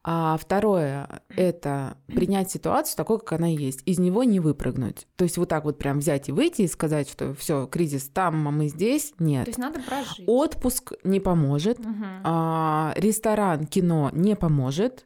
А 0.04 0.36
второе– 0.38 1.22
это 1.30 1.96
принять 2.08 2.50
ситуацию 2.50 2.98
такой, 2.98 3.20
как 3.20 3.34
она 3.34 3.46
есть, 3.46 3.82
из 3.86 4.00
него 4.00 4.24
не 4.24 4.40
выпрыгнуть. 4.40 5.06
То 5.16 5.26
есть 5.26 5.38
вот 5.38 5.48
так 5.50 5.64
вот 5.64 5.78
прям 5.78 6.00
взять 6.00 6.28
и 6.28 6.32
выйти 6.32 6.64
и 6.64 6.68
сказать, 6.68 7.08
что 7.08 7.36
все, 7.36 7.68
кризис 7.68 8.10
там, 8.10 8.48
а 8.48 8.52
мы 8.52 8.68
здесь. 8.68 9.14
Нет. 9.20 9.46
То 9.46 9.50
есть 9.50 9.60
надо 9.60 9.80
прожить. 9.80 10.24
Отпуск 10.26 10.94
не 11.04 11.20
поможет, 11.20 11.78
Мгм. 11.78 12.22
а, 12.24 12.94
ресторан, 12.98 13.68
кино 13.68 14.10
не 14.12 14.36
поможет. 14.36 15.06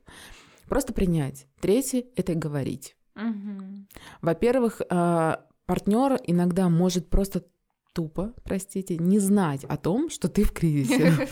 Просто 0.67 0.93
принять. 0.93 1.47
Третье– 1.59 2.03
это 2.15 2.33
говорить. 2.35 2.95
Мгм. 3.15 3.87
Во-первых, 4.21 4.81
партнер 5.65 6.19
иногда 6.25 6.69
может 6.69 7.09
просто 7.09 7.45
тупо, 7.93 8.33
простите, 8.43 8.97
не 8.97 9.19
знать 9.19 9.63
о 9.63 9.77
том, 9.77 10.09
что 10.09 10.27
ты 10.27 10.43
в 10.43 10.51
кризисе. 10.51 11.13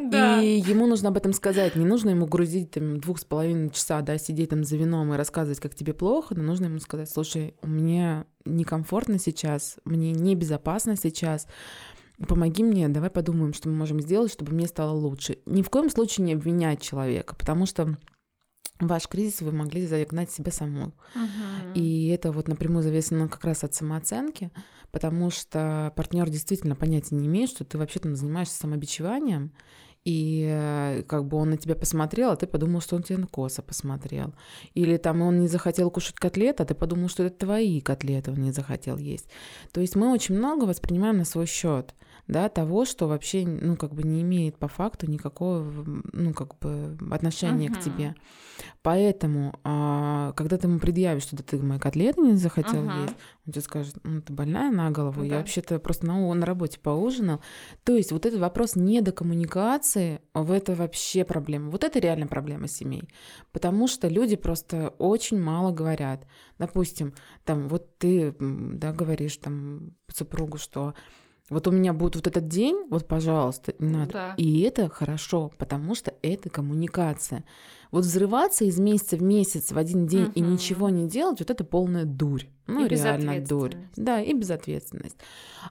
Да. 0.00 0.42
И 0.42 0.60
ему 0.60 0.86
нужно 0.86 1.08
об 1.08 1.16
этом 1.16 1.32
сказать. 1.32 1.76
Не 1.76 1.84
нужно 1.84 2.10
ему 2.10 2.26
грузить 2.26 2.70
там 2.70 2.98
двух 2.98 3.18
с 3.18 3.24
половиной 3.24 3.70
часа, 3.70 4.00
да, 4.00 4.16
сидеть 4.18 4.50
там 4.50 4.64
за 4.64 4.76
вином 4.76 5.12
и 5.12 5.16
рассказывать, 5.16 5.60
как 5.60 5.74
тебе 5.74 5.92
плохо, 5.92 6.34
но 6.34 6.42
нужно 6.42 6.66
ему 6.66 6.78
сказать, 6.78 7.10
слушай, 7.10 7.54
мне 7.62 8.24
некомфортно 8.44 9.18
сейчас, 9.18 9.76
мне 9.84 10.12
небезопасно 10.12 10.96
сейчас, 10.96 11.46
помоги 12.26 12.62
мне, 12.62 12.88
давай 12.88 13.10
подумаем, 13.10 13.52
что 13.52 13.68
мы 13.68 13.74
можем 13.74 14.00
сделать, 14.00 14.32
чтобы 14.32 14.52
мне 14.52 14.66
стало 14.66 14.92
лучше. 14.92 15.38
Ни 15.46 15.62
в 15.62 15.70
коем 15.70 15.90
случае 15.90 16.26
не 16.26 16.34
обвинять 16.34 16.80
человека, 16.80 17.34
потому 17.34 17.66
что 17.66 17.96
ваш 18.80 19.08
кризис 19.08 19.40
вы 19.40 19.52
могли 19.52 19.86
загнать 19.86 20.30
себя 20.30 20.52
саму. 20.52 20.92
Мгм. 21.14 21.72
И 21.74 22.08
это 22.08 22.32
вот 22.32 22.48
напрямую 22.48 22.82
зависит 22.82 23.10
как 23.30 23.44
раз 23.44 23.64
от 23.64 23.74
самооценки, 23.74 24.50
потому 24.90 25.30
что 25.30 25.92
партнер 25.96 26.28
действительно 26.28 26.74
понятия 26.74 27.14
не 27.14 27.26
имеет, 27.26 27.50
что 27.50 27.64
ты 27.64 27.78
вообще 27.78 28.00
там 28.00 28.16
занимаешься 28.16 28.56
самобичеванием, 28.56 29.52
и 30.04 30.48
э, 30.50 31.04
как 31.06 31.26
бы 31.26 31.36
он 31.36 31.50
на 31.50 31.56
тебя 31.56 31.76
посмотрел, 31.76 32.30
а 32.30 32.36
ты 32.36 32.48
подумал, 32.48 32.80
что 32.80 32.96
он 32.96 33.04
тебе 33.04 33.18
на 33.18 33.28
косо 33.28 33.62
посмотрел. 33.62 34.34
Или 34.74 34.96
там 34.96 35.22
он 35.22 35.38
не 35.38 35.46
захотел 35.46 35.92
кушать 35.92 36.16
котлеты, 36.16 36.64
а 36.64 36.66
ты 36.66 36.74
подумал, 36.74 37.08
что 37.08 37.22
это 37.22 37.46
твои 37.46 37.80
котлеты 37.80 38.32
он 38.32 38.38
не 38.38 38.50
захотел 38.50 38.98
есть. 38.98 39.28
То 39.72 39.80
есть 39.80 39.94
мы 39.94 40.12
очень 40.12 40.36
много 40.36 40.64
воспринимаем 40.64 41.18
на 41.18 41.24
свой 41.24 41.46
счет 41.46 41.94
да, 42.28 42.48
того, 42.48 42.84
что 42.84 43.08
вообще, 43.08 43.44
ну, 43.46 43.76
как 43.76 43.94
бы 43.94 44.02
не 44.02 44.22
имеет 44.22 44.56
по 44.56 44.68
факту 44.68 45.10
никакого, 45.10 45.62
ну, 46.12 46.32
как 46.32 46.58
бы 46.58 46.96
отношения 47.10 47.68
Мгм. 47.68 47.74
к 47.74 47.80
тебе. 47.80 48.14
Поэтому, 48.82 49.58
а, 49.64 50.32
когда 50.36 50.56
ты 50.56 50.66
ему 50.66 50.78
предъявишь, 50.78 51.22
что 51.24 51.36
да 51.36 51.42
ты 51.42 51.58
мои 51.58 51.78
котлеты 51.78 52.20
не 52.20 52.34
захотел 52.34 52.84
Ага. 52.84 53.00
есть, 53.02 53.14
он 53.46 53.52
тебе 53.52 53.62
скажет, 53.62 53.96
ну, 54.04 54.20
ты 54.22 54.32
больная 54.32 54.70
на 54.70 54.90
голову, 54.90 55.22
я 55.22 55.30
Да. 55.30 55.36
вообще-то 55.38 55.78
просто 55.78 56.06
на, 56.06 56.32
на 56.34 56.46
работе 56.46 56.78
поужинал. 56.80 57.40
То 57.84 57.96
есть 57.96 58.12
вот 58.12 58.26
этот 58.26 58.40
вопрос 58.40 58.76
недокоммуникации, 58.76 60.20
в 60.34 60.50
это 60.52 60.74
вообще 60.74 61.24
проблема. 61.24 61.70
Вот 61.70 61.84
это 61.84 61.98
реально 61.98 62.26
проблема 62.26 62.68
семей. 62.68 63.08
Потому 63.52 63.88
что 63.88 64.08
люди 64.08 64.36
просто 64.36 64.94
очень 64.98 65.40
мало 65.40 65.72
говорят. 65.72 66.26
Допустим, 66.58 67.14
там 67.44 67.68
вот 67.68 67.98
ты, 67.98 68.34
да, 68.38 68.92
говоришь 68.92 69.36
там 69.36 69.92
супругу, 70.08 70.58
что 70.58 70.94
вот 71.52 71.68
у 71.68 71.70
меня 71.70 71.92
будет 71.92 72.16
вот 72.16 72.26
этот 72.26 72.48
день, 72.48 72.86
вот, 72.90 73.06
пожалуйста, 73.06 73.74
не 73.78 73.88
надо. 73.90 74.12
Да. 74.12 74.34
И 74.36 74.60
это 74.62 74.88
хорошо, 74.88 75.52
потому 75.58 75.94
что 75.94 76.12
это 76.22 76.50
коммуникация. 76.50 77.44
Вот 77.90 78.04
взрываться 78.04 78.64
из 78.64 78.78
месяца 78.80 79.16
в 79.18 79.22
месяц 79.22 79.70
в 79.70 79.76
один 79.76 80.06
день 80.06 80.32
и 80.34 80.42
Мгм. 80.42 80.52
ничего 80.54 80.88
не 80.88 81.06
делать, 81.06 81.40
вот 81.40 81.50
это 81.50 81.62
полная 81.62 82.04
дурь. 82.06 82.44
Ну, 82.66 82.86
И 82.86 82.88
реально 82.88 83.40
дурь. 83.44 83.74
Да, 83.96 84.22
и 84.22 84.32
безответственность. 84.32 85.16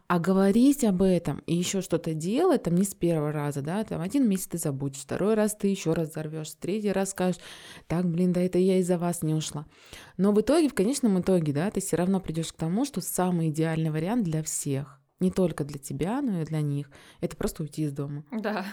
А 0.08 0.20
говорить 0.20 0.84
об 0.84 1.02
этом 1.02 1.42
и 1.48 1.56
еще 1.56 1.82
что-то 1.82 2.14
делать, 2.14 2.62
там 2.64 2.76
не 2.76 2.84
с 2.84 2.94
первого 2.94 3.32
раза, 3.32 3.62
да, 3.64 3.84
там 3.84 4.02
один 4.02 4.30
месяц 4.30 4.48
ты 4.48 4.58
забудешь, 4.60 5.02
второй 5.02 5.34
раз 5.34 5.56
ты 5.56 5.68
еще 5.70 5.94
раз 5.94 6.10
взорвешь, 6.10 6.52
третий 6.60 6.92
раз 6.92 7.10
скажешь, 7.12 7.42
так, 7.88 8.06
блин, 8.06 8.34
да 8.34 8.42
это 8.42 8.60
я 8.60 8.78
из-за 8.78 9.00
вас 9.00 9.24
не 9.24 9.34
ушла. 9.34 9.66
Но 10.18 10.32
в 10.32 10.40
итоге, 10.42 10.70
в 10.70 10.76
конечном 10.76 11.20
итоге, 11.20 11.54
да, 11.54 11.72
ты 11.72 11.82
все 11.82 11.96
равно 11.96 12.20
придешь 12.20 12.54
к 12.54 12.58
тому, 12.58 12.86
что 12.86 13.02
самый 13.02 13.50
идеальный 13.50 13.90
вариант 13.90 14.26
для 14.26 14.44
всех, 14.44 15.00
не 15.22 15.32
только 15.32 15.64
для 15.64 15.80
тебя, 15.80 16.22
но 16.22 16.42
и 16.42 16.46
для 16.46 16.62
них, 16.62 16.90
это 17.22 17.38
просто 17.38 17.64
уйти 17.64 17.84
из 17.84 17.92
дома. 17.94 18.24
Да. 18.32 18.66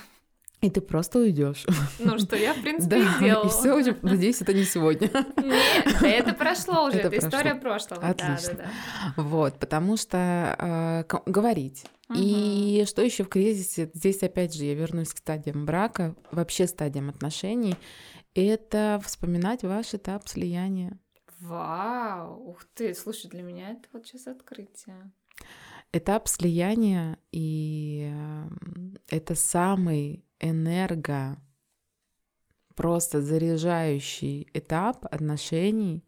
И 0.61 0.71
ты 0.71 0.81
просто 0.81 1.21
уйдешь. 1.21 1.65
Ну, 2.01 2.19
что 2.19 2.35
я, 2.35 2.53
в 2.53 2.61
принципе, 2.61 2.91
Да, 2.91 2.97
и 2.99 3.21
делала. 3.21 3.47
и 3.47 3.49
все, 3.49 3.97
надеюсь, 4.03 4.43
это 4.43 4.53
не 4.53 4.65
сегодня. 4.65 5.09
Нет, 5.37 5.97
да 6.01 6.09
это 6.09 6.33
прошло 6.35 6.89
уже, 6.89 6.99
Это 6.99 7.09
это 7.15 7.19
история 7.29 7.55
прошло. 7.55 7.97
прошлого. 7.99 8.01
да, 8.03 8.09
Отлично. 8.11 8.55
да, 8.55 8.71
да. 9.17 9.23
Вот, 9.23 9.59
потому 9.61 9.97
что 9.97 11.07
э, 11.09 11.19
говорить. 11.27 11.85
И 12.17 12.85
что 12.89 13.03
еще 13.03 13.23
в 13.23 13.29
кризисе? 13.29 13.91
Здесь 13.95 14.23
опять 14.25 14.53
же 14.55 14.65
я 14.65 14.75
вернусь 14.75 15.13
к 15.13 15.19
стадиям 15.19 15.65
брака, 15.67 16.17
вообще 16.33 16.67
стадиям 16.67 17.09
отношений. 17.11 17.77
Это 18.35 19.01
вспоминать 19.05 19.63
ваш 19.63 19.95
этап 19.95 20.27
слияния. 20.27 20.99
Вау, 21.39 22.49
ух 22.51 22.65
ты, 22.75 22.95
слушай, 22.95 23.29
для 23.31 23.43
меня 23.43 23.71
это 23.73 23.83
вот 23.93 24.07
сейчас 24.07 24.27
открытие. 24.27 25.13
Этап 25.93 26.29
слияния 26.29 27.19
и 27.33 28.11
эм, 28.13 28.99
это 29.09 29.35
самый 29.35 30.25
энерго 30.39 31.39
просто 32.75 33.23
заряжающий 33.23 34.49
этап 34.53 35.07
отношений. 35.11 36.05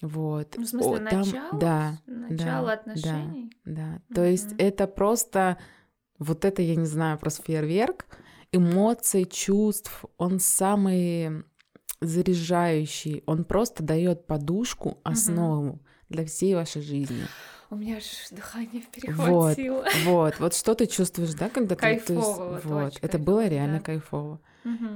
Вот. 0.00 0.54
Ну, 0.56 0.64
в 0.64 0.68
смысле, 0.68 0.90
О, 0.90 0.98
там- 1.10 1.20
начало? 1.20 1.58
Да, 1.58 1.98
Начало 2.06 2.66
да, 2.66 2.72
отношений? 2.74 3.50
да. 3.64 4.00
То 4.14 4.24
есть 4.24 4.52
это 4.58 4.86
просто 4.86 5.58
вот 6.18 6.44
это, 6.44 6.62
я 6.62 6.76
не 6.76 6.86
знаю, 6.86 7.18
просто 7.18 7.42
фейерверк 7.42 8.06
эмоций, 8.52 9.24
чувств. 9.24 10.04
Он 10.18 10.38
самый 10.38 11.44
заряжающий. 12.00 13.22
Он 13.26 13.44
просто 13.44 13.82
дает 13.82 14.26
подушку, 14.26 15.00
основу 15.02 15.80
для 16.08 16.24
всей 16.24 16.54
вашей 16.54 16.82
жизни. 16.82 17.24
У 17.70 17.76
меня 17.76 17.96
аж 17.96 18.04
дыхание 18.30 18.82
перехватило. 18.92 19.84
Вот, 20.04 20.38
вот 20.40 20.54
что 20.54 20.74
ты 20.74 20.86
чувствуешь, 20.86 21.34
да, 21.34 21.50
когда 21.50 21.74
ты... 21.74 21.80
то 21.82 21.88
есть, 21.90 22.06
Кайфово, 22.06 22.52
вот 22.54 22.64
вот, 22.64 22.86
очень 22.86 22.98
это 23.02 23.18
было 23.18 23.40
кайфово, 23.40 23.54
реально 23.54 23.78
да. 23.78 23.84
кайфово. 23.84 24.40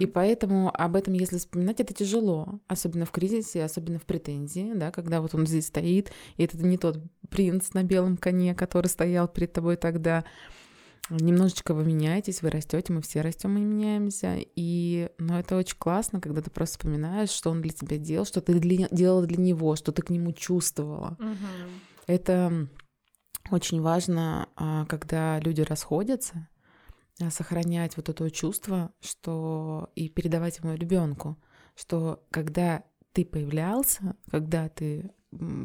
И 0.00 0.06
поэтому 0.06 0.70
об 0.74 0.96
этом, 0.96 1.14
если 1.14 1.38
вспоминать, 1.38 1.80
это 1.80 1.94
тяжело, 1.94 2.60
особенно 2.68 3.06
в 3.06 3.10
кризисе, 3.10 3.64
особенно 3.64 3.98
в 3.98 4.02
претензии, 4.02 4.72
да, 4.74 4.90
когда 4.90 5.22
вот 5.22 5.34
он 5.34 5.46
здесь 5.46 5.66
стоит, 5.68 6.12
и 6.36 6.44
это 6.44 6.58
не 6.58 6.76
тот 6.76 6.98
принц 7.30 7.72
на 7.72 7.82
белом 7.82 8.18
коне, 8.18 8.54
который 8.54 8.88
стоял 8.88 9.28
перед 9.28 9.52
тобой 9.52 9.76
тогда. 9.76 10.24
Немножечко 11.10 11.74
вы 11.74 11.84
меняетесь, 11.84 12.42
вы 12.42 12.50
растете, 12.50 12.92
мы 12.92 13.02
все 13.02 13.22
растем 13.22 13.56
и 13.58 13.60
меняемся. 13.60 14.36
И, 14.56 15.10
ну, 15.18 15.36
это 15.38 15.56
очень 15.56 15.76
классно, 15.76 16.20
когда 16.20 16.42
ты 16.42 16.50
просто 16.50 16.78
вспоминаешь, 16.78 17.30
что 17.30 17.50
он 17.50 17.60
для 17.60 17.72
тебя 17.72 17.98
делал, 17.98 18.24
что 18.24 18.40
ты 18.40 18.54
для- 18.54 18.88
делала 18.90 19.26
для 19.26 19.36
него, 19.36 19.74
что 19.76 19.92
ты 19.92 20.02
к 20.02 20.10
нему 20.10 20.32
чувствовала. 20.32 21.16
Мгм. 21.18 21.36
Это 22.06 22.68
очень 23.50 23.80
важно, 23.80 24.48
а, 24.56 24.86
когда 24.86 25.38
люди 25.40 25.60
расходятся, 25.62 26.48
а, 27.20 27.30
сохранять 27.30 27.96
вот 27.96 28.08
это 28.08 28.30
чувство, 28.30 28.92
что 29.00 29.90
и 29.94 30.08
передавать 30.08 30.58
ему 30.58 30.74
ребенку, 30.74 31.38
что 31.74 32.24
когда 32.30 32.84
ты 33.12 33.24
появлялся, 33.24 34.16
когда 34.30 34.68
ты 34.68 35.10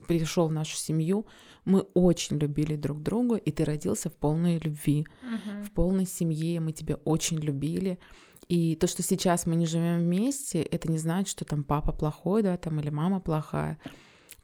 пришел 0.07 0.47
в 0.47 0.51
нашу 0.53 0.77
семью, 0.77 1.25
мы 1.65 1.81
очень 1.93 2.37
любили 2.37 2.75
друг 2.77 3.01
друга, 3.03 3.35
и 3.35 3.51
ты 3.51 3.65
родился 3.65 4.09
в 4.09 4.15
полной 4.15 4.59
любви, 4.59 5.05
Мгм. 5.21 5.63
в 5.65 5.71
полной 5.71 6.05
семье, 6.05 6.59
мы 6.61 6.71
тебя 6.71 6.95
очень 6.95 7.37
любили. 7.37 7.99
И 8.47 8.77
то, 8.77 8.87
что 8.87 9.03
сейчас 9.03 9.45
мы 9.45 9.55
не 9.57 9.65
живем 9.65 9.99
вместе, 9.99 10.61
это 10.61 10.89
не 10.89 10.97
значит, 10.97 11.27
что 11.29 11.43
там 11.43 11.65
папа 11.65 11.91
плохой, 11.91 12.43
да, 12.43 12.55
там 12.55 12.79
или 12.79 12.89
мама 12.89 13.19
плохая. 13.19 13.77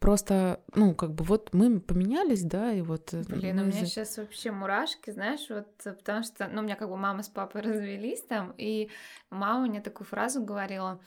Просто, 0.03 0.59
ну, 0.75 0.93
как 0.93 1.13
бы 1.13 1.23
вот 1.23 1.53
мы 1.53 1.79
поменялись, 1.79 2.43
да, 2.43 2.73
и 2.73 2.81
вот... 2.81 3.13
э, 3.13 3.23
Блин, 3.29 3.57
у 3.57 3.61
мы 3.61 3.67
меня 3.67 3.85
сейчас 3.85 4.17
вообще 4.17 4.51
мурашки, 4.51 5.11
знаешь, 5.11 5.45
вот 5.49 5.69
э, 5.85 5.93
потому 5.93 6.23
что, 6.23 6.49
ну, 6.49 6.59
у 6.59 6.63
меня 6.65 6.75
как 6.75 6.89
бы 6.89 6.97
мама 6.97 7.23
с 7.23 7.29
папой 7.29 7.61
развелись 7.63 8.21
там, 8.23 8.53
и 8.57 8.89
мама 9.29 9.65
мне 9.65 9.79
такую 9.79 10.05
фразу 10.05 10.43
говорила, 10.43 10.99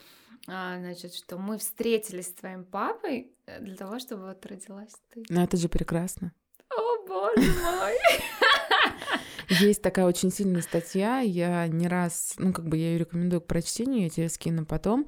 а, 0.47 0.79
значит, 0.79 1.13
что 1.13 1.37
мы 1.37 1.59
встретились 1.59 2.29
с 2.29 2.33
твоим 2.33 2.65
папой 2.65 3.31
э, 3.45 3.61
для 3.61 3.75
того, 3.75 3.99
чтобы 3.99 4.25
вот 4.25 4.43
родилась 4.47 4.95
ты. 5.13 5.23
Ну, 5.29 5.43
это 5.43 5.57
же 5.57 5.69
прекрасно. 5.69 6.33
О, 6.75 7.07
боже 7.07 7.53
мой! 7.61 7.93
Есть 9.59 9.83
такая 9.83 10.07
очень 10.07 10.31
сильная 10.31 10.63
статья, 10.63 11.19
я 11.19 11.67
не 11.67 11.87
раз, 11.87 12.33
ну, 12.39 12.51
как 12.51 12.67
бы 12.67 12.77
я 12.77 12.93
ее 12.93 12.97
рекомендую 12.97 13.41
к 13.41 13.45
прочтению, 13.45 14.01
я 14.01 14.09
тебе 14.09 14.27
скину 14.27 14.65
потом, 14.65 15.07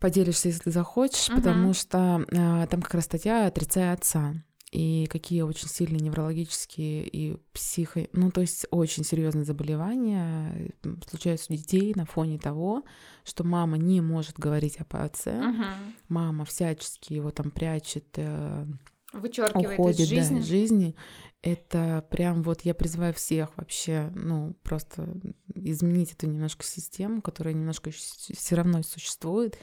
поделишься, 0.00 0.48
если 0.48 0.70
захочешь, 0.70 1.28
Мгм. 1.28 1.36
потому 1.38 1.72
что 1.74 2.24
а, 2.36 2.66
там 2.66 2.82
как 2.82 2.94
раз 2.94 3.04
статья 3.04 3.46
«Отрицая 3.46 3.92
отца» 3.92 4.34
и 4.72 5.06
какие 5.10 5.42
очень 5.42 5.68
сильные 5.68 6.00
неврологические 6.00 7.06
и 7.08 7.36
психо... 7.52 8.06
Ну, 8.12 8.30
то 8.30 8.40
есть 8.40 8.66
очень 8.70 9.04
серьезные 9.04 9.44
заболевания 9.44 10.72
э, 10.84 10.94
случаются 11.08 11.52
у 11.52 11.56
детей 11.56 11.92
на 11.96 12.06
фоне 12.06 12.38
того, 12.38 12.84
что 13.24 13.42
мама 13.42 13.78
не 13.78 14.00
может 14.00 14.38
говорить 14.38 14.78
об 14.80 14.94
отце, 14.94 15.32
Мгм. 15.40 15.64
мама 16.08 16.44
всячески 16.44 17.12
его 17.12 17.30
там 17.32 17.50
прячет, 17.50 18.06
э, 18.16 18.66
Вычеркивает 19.12 19.76
уходит 19.80 19.98
из 20.00 20.08
да, 20.08 20.14
жизни. 20.14 20.38
из 20.38 20.44
жизни. 20.46 20.94
Это 21.42 22.06
прям 22.08 22.42
вот 22.44 22.60
я 22.62 22.72
призываю 22.74 23.12
всех 23.12 23.48
вообще, 23.56 24.12
ну, 24.14 24.54
просто 24.62 25.12
изменить 25.52 26.12
эту 26.12 26.28
немножко 26.28 26.62
систему, 26.64 27.22
которая 27.22 27.54
немножко 27.54 27.90
все 27.90 28.54
равно 28.54 28.84
существует. 28.84 29.58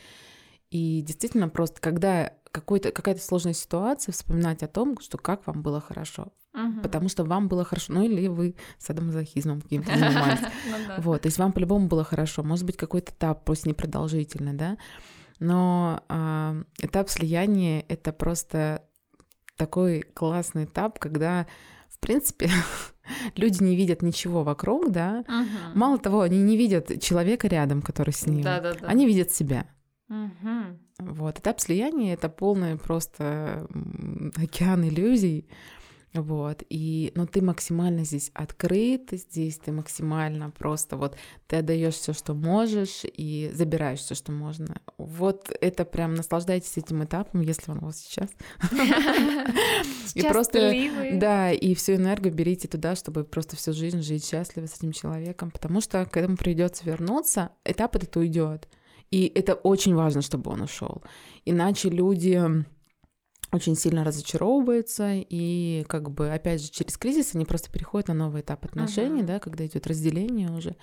И 0.70 1.02
действительно 1.02 1.50
просто, 1.50 1.80
когда 1.82 2.34
какой-то, 2.52 2.92
какая-то 2.92 3.22
сложная 3.22 3.54
ситуация, 3.54 4.12
вспоминать 4.12 4.64
о 4.64 4.68
том, 4.68 5.00
что 5.00 5.18
как 5.18 5.46
вам 5.48 5.62
было 5.62 5.80
хорошо. 5.80 6.34
Мгм. 6.54 6.82
Потому 6.82 7.08
что 7.08 7.24
вам 7.24 7.48
было 7.48 7.64
хорошо. 7.64 7.94
Ну 7.94 8.04
или 8.04 8.28
вы 8.28 8.56
садомазохизмом 8.80 9.62
каким-то 9.62 9.92
занимались. 9.98 10.40
Ну. 10.88 11.02
Вот, 11.04 11.22
то 11.22 11.28
есть 11.28 11.38
вам 11.38 11.52
по-любому 11.52 11.88
было 11.88 12.04
хорошо. 12.04 12.44
Может 12.44 12.66
быть, 12.66 12.78
какой-то 12.78 13.12
этап, 13.12 13.46
просто 13.46 13.70
непродолжительный, 13.70 14.54
да. 14.54 14.78
Но 15.40 16.04
а, 16.10 16.56
этап 16.80 17.10
слияния— 17.10 17.86
это 17.88 18.12
просто 18.12 18.84
такой 19.56 20.02
классный 20.02 20.66
этап, 20.66 20.98
когда, 20.98 21.46
в 21.90 22.00
принципе, 22.00 22.50
люди 23.36 23.62
не 23.62 23.76
видят 23.76 24.02
ничего 24.02 24.44
вокруг, 24.44 24.92
да. 24.92 25.24
Мало 25.76 26.00
того, 26.00 26.22
они 26.22 26.40
не 26.42 26.58
видят 26.58 27.02
человека 27.02 27.48
рядом, 27.48 27.82
который 27.82 28.14
с 28.14 28.26
ним. 28.26 28.46
Они 28.82 29.06
видят 29.06 29.32
себя. 29.32 29.68
Мгм. 30.08 30.80
Вот. 31.00 31.39
Этап 31.39 31.60
слияния— 31.60 32.13
это 32.15 32.30
полный 32.30 32.78
просто 32.78 33.67
океан 34.36 34.88
иллюзий. 34.88 35.48
Вот. 36.13 36.63
И, 36.70 37.12
но 37.15 37.26
ты 37.26 37.41
максимально 37.41 38.04
здесь 38.04 38.32
открыт, 38.34 39.10
здесь 39.12 39.58
ты 39.58 39.72
максимально 39.72 40.50
просто 40.50 40.96
вот 40.96 41.17
ты 41.48 41.58
отдаешь 41.58 41.96
все, 41.96 42.13
что 42.13 42.34
можешь, 42.34 43.02
и 43.04 43.52
забираешь 43.54 44.00
все, 44.00 44.15
что 44.15 44.32
можно. 44.32 44.82
Вот 44.98 45.52
это 45.62 45.86
прям 45.86 46.15
наслаждайтесь 46.15 46.78
этим 46.78 47.04
этапом, 47.04 47.41
если 47.41 47.72
он 47.72 47.80
у 47.80 47.86
вас 47.88 48.00
сейчас. 48.00 48.30
И 50.15 50.24
просто, 50.24 50.74
да, 51.13 51.52
и 51.52 51.76
всю 51.76 51.96
энергию 51.96 52.34
берите 52.34 52.67
туда, 52.67 52.96
чтобы 52.96 53.24
просто 53.24 53.56
всю 53.56 53.74
жизнь 53.74 54.02
жить 54.02 54.26
счастливо 54.26 54.65
с 54.65 54.78
этим 54.78 54.93
человеком, 54.93 55.52
потому 55.52 55.80
что 55.80 56.04
к 56.06 56.17
этому 56.17 56.38
придется 56.38 56.84
вернуться, 56.86 57.52
этап 57.65 57.96
этот 57.98 58.15
уйдет. 58.17 58.67
И 59.12 59.32
это 59.34 59.54
очень 59.54 59.96
важно, 59.96 60.22
чтобы 60.22 60.52
он 60.52 60.62
ушел. 60.62 61.02
Иначе 61.46 61.89
люди 61.89 62.65
очень 63.52 63.76
сильно 63.76 64.04
разочаровываются, 64.04 65.13
и 65.13 65.86
как 65.88 66.12
бы, 66.12 66.30
опять 66.30 66.62
же, 66.62 66.70
через 66.70 66.98
кризис 66.98 67.34
они 67.34 67.46
просто 67.46 67.72
переходят 67.72 68.10
на 68.10 68.13
новый 68.13 68.41
этап 68.41 68.65
отношений, 68.65 69.20
Мгм. 69.20 69.26
да, 69.26 69.39
когда 69.39 69.65
идет 69.65 69.88
разделение 69.88 70.52
уже, 70.52 70.76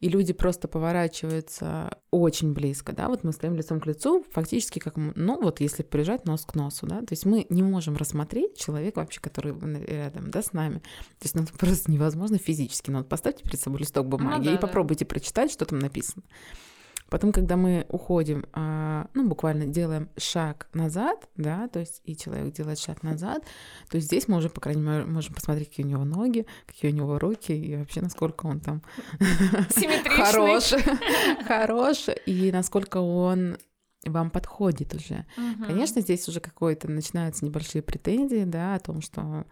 и 0.00 0.08
люди 0.08 0.32
просто 0.32 0.66
поворачиваются 0.66 1.98
очень 2.10 2.54
близко, 2.54 2.92
да, 2.92 3.08
вот 3.08 3.22
мы 3.22 3.32
стоим 3.32 3.54
лицом 3.54 3.80
к 3.80 3.86
лицу, 3.86 4.24
фактически 4.32 4.78
как, 4.78 4.94
ну, 4.96 5.42
вот 5.42 5.60
если 5.60 5.82
прижать 5.82 6.24
нос 6.24 6.46
к 6.46 6.54
носу, 6.54 6.86
да, 6.86 7.00
то 7.00 7.12
есть 7.12 7.26
мы 7.26 7.46
не 7.50 7.62
можем 7.62 7.96
рассмотреть 7.96 8.56
человека 8.56 9.00
вообще, 9.00 9.20
который 9.20 9.54
рядом, 9.86 10.30
да, 10.30 10.42
с 10.42 10.54
нами, 10.54 10.78
то 10.78 11.24
есть 11.24 11.34
ну, 11.34 11.42
это 11.42 11.52
просто 11.58 11.90
невозможно 11.90 12.38
физически, 12.38 12.90
но 12.90 12.98
вот 12.98 13.10
поставьте 13.10 13.44
перед 13.44 13.60
собой 13.60 13.80
листок 13.80 14.08
бумаги 14.08 14.46
да, 14.46 14.50
и 14.52 14.54
да. 14.54 14.60
попробуйте 14.60 15.04
прочитать, 15.04 15.52
что 15.52 15.66
там 15.66 15.80
написано. 15.80 16.22
Потом, 17.08 17.32
когда 17.32 17.56
мы 17.56 17.86
уходим, 17.88 18.44
а, 18.52 19.08
ну, 19.14 19.28
буквально 19.28 19.66
делаем 19.66 20.08
шаг 20.16 20.68
назад, 20.72 21.28
да, 21.36 21.68
то 21.68 21.78
есть 21.78 22.00
и 22.04 22.16
человек 22.16 22.52
делает 22.52 22.78
шаг 22.78 23.02
назад, 23.02 23.44
то 23.90 24.00
здесь 24.00 24.26
мы 24.28 24.38
уже, 24.38 24.48
по 24.50 24.60
крайней 24.60 24.82
мере, 24.82 25.04
можем 25.04 25.34
посмотреть, 25.34 25.68
какие 25.68 25.86
у 25.86 25.88
него 25.88 26.04
ноги, 26.04 26.46
какие 26.66 26.90
у 26.90 26.94
него 26.94 27.18
руки, 27.18 27.52
и 27.52 27.76
вообще, 27.76 28.00
насколько 28.00 28.46
он 28.46 28.60
там 28.60 28.82
хорош, 30.16 30.72
хорош, 31.46 32.06
и 32.26 32.50
насколько 32.50 32.98
он 32.98 33.56
вам 34.04 34.30
подходит 34.30 34.94
уже. 34.94 35.26
Конечно, 35.66 36.00
здесь 36.00 36.28
уже 36.28 36.40
какое-то 36.40 36.88
начинаются 36.88 37.44
небольшие 37.44 37.82
претензии, 37.82 38.44
да, 38.44 38.74
о 38.74 38.80
том, 38.80 39.00
что 39.00 39.46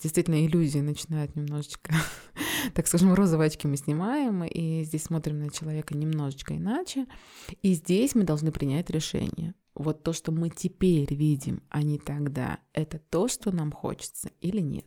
действительно 0.00 0.44
иллюзии 0.44 0.80
начинают 0.80 1.36
немножечко, 1.36 1.94
так 2.74 2.86
скажем, 2.86 3.14
розовые 3.14 3.48
очки 3.48 3.66
мы 3.66 3.76
снимаем, 3.76 4.44
и 4.44 4.84
здесь 4.84 5.04
смотрим 5.04 5.38
на 5.40 5.50
человека 5.50 5.96
немножечко 5.96 6.56
иначе. 6.56 7.06
И 7.62 7.74
здесь 7.74 8.14
мы 8.14 8.24
должны 8.24 8.52
принять 8.52 8.90
решение. 8.90 9.54
Вот 9.74 10.02
то, 10.02 10.12
что 10.12 10.32
мы 10.32 10.50
теперь 10.50 11.12
видим, 11.14 11.62
а 11.70 11.82
не 11.82 11.98
тогда, 11.98 12.58
это 12.72 12.98
то, 12.98 13.28
что 13.28 13.52
нам 13.52 13.72
хочется 13.72 14.30
или 14.40 14.60
нет. 14.60 14.86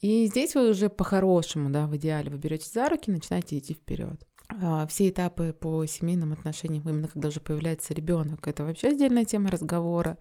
И 0.00 0.26
здесь 0.26 0.54
вы 0.54 0.70
уже 0.70 0.88
по-хорошему, 0.88 1.70
да, 1.70 1.86
в 1.86 1.96
идеале 1.96 2.30
вы 2.30 2.38
берете 2.38 2.68
за 2.72 2.88
руки, 2.88 3.10
начинаете 3.10 3.58
идти 3.58 3.74
вперед. 3.74 4.26
А, 4.48 4.86
все 4.86 5.10
этапы 5.10 5.52
по 5.52 5.84
семейным 5.86 6.32
отношениям, 6.32 6.88
именно 6.88 7.08
когда 7.08 7.28
уже 7.28 7.40
появляется 7.40 7.94
ребенок, 7.94 8.46
это 8.48 8.64
вообще 8.64 8.88
отдельная 8.88 9.24
тема 9.24 9.50
разговора. 9.50 10.18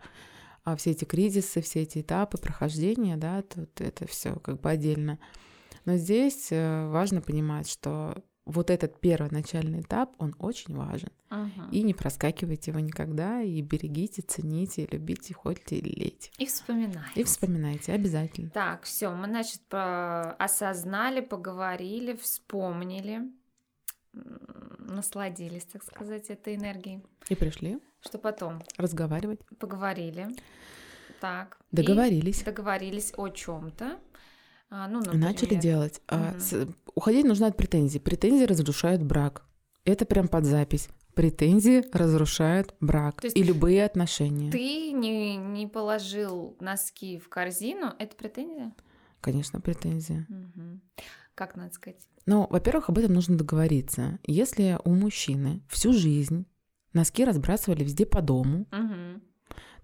А 0.71 0.75
все 0.75 0.91
эти 0.91 1.03
кризисы, 1.03 1.62
все 1.62 1.82
эти 1.82 1.99
этапы 1.99 2.38
прохождения, 2.38 3.17
да, 3.17 3.41
тут 3.41 3.82
это 3.82 4.08
все 4.08 4.36
как 4.36 4.62
бы 4.62 4.69
отдельно. 4.69 5.17
Но 5.86 5.97
здесь 5.97 6.49
э, 6.51 6.88
важно 6.89 7.21
понимать, 7.21 7.67
что 7.67 8.23
вот 8.45 8.69
этот 8.69 8.99
первоначальный 8.99 9.82
этап, 9.82 10.13
он 10.19 10.36
очень 10.38 10.75
важен. 10.75 11.10
Мгм. 11.32 11.69
И 11.71 11.82
не 11.82 11.95
проскакивайте 11.95 12.69
его 12.69 12.79
никогда, 12.79 13.41
и 13.41 13.62
берегите, 13.62 14.21
цените, 14.21 14.88
любите, 14.91 15.34
ходите 15.34 15.77
и 15.77 15.99
лейте. 15.99 16.29
И 16.38 16.45
вспоминай. 16.45 17.12
И 17.15 17.23
вспоминайте 17.23 17.93
обязательно. 17.93 18.51
Так, 18.51 18.84
все, 18.84 19.10
мы, 19.10 19.25
значит, 19.25 19.62
осознали, 19.71 21.21
поговорили, 21.21 22.15
вспомнили, 22.15 23.21
насладились, 24.13 25.65
так 25.65 25.84
сказать, 25.84 26.29
этой 26.29 26.55
энергией. 26.55 27.03
И 27.29 27.36
пришли 27.36 27.79
Что 28.01 28.17
потом? 28.17 28.62
разговаривать. 28.77 29.39
Поговорили. 29.59 30.27
Так. 31.19 31.57
Договорились. 31.71 32.43
договорились 32.43 33.13
о 33.17 33.29
чем-то. 33.29 33.99
ну, 34.69 35.01
Начали 35.13 35.55
делать. 35.55 36.01
А, 36.07 36.31
Мгм. 36.31 36.39
с- 36.39 36.67
уходить 36.95 37.25
нужно 37.25 37.47
от 37.47 37.57
претензий. 37.57 37.99
Претензии 37.99 38.45
разрушают 38.45 39.03
брак. 39.03 39.43
Это 39.83 40.05
прям 40.05 40.27
под 40.27 40.45
запись. 40.45 40.88
Претензии 41.15 41.83
разрушают 41.91 42.73
брак 42.79 43.25
и 43.25 43.43
любые 43.43 43.83
отношения. 43.83 44.51
Ты 44.51 44.91
не, 44.91 45.35
не 45.35 45.67
положил 45.67 46.55
носки 46.62 47.17
в 47.19 47.27
корзину, 47.27 47.93
это 47.99 48.15
претензия? 48.15 48.73
Конечно, 49.19 49.59
претензии. 49.59 50.25
Мгм. 50.29 50.81
Как 51.35 51.55
надо 51.55 51.73
сказать? 51.73 52.07
Но, 52.25 52.47
во-первых, 52.49 52.89
об 52.89 52.97
этом 52.99 53.13
нужно 53.13 53.38
договориться. 53.38 54.19
Если 54.25 54.77
у 54.85 54.93
мужчины 54.93 55.62
всю 55.67 55.91
жизнь 55.93 56.45
носки 56.93 57.25
разбрасывали 57.25 57.84
везде 57.84 58.06
по 58.06 58.21
дому, 58.21 58.65
Мгм. 58.71 59.21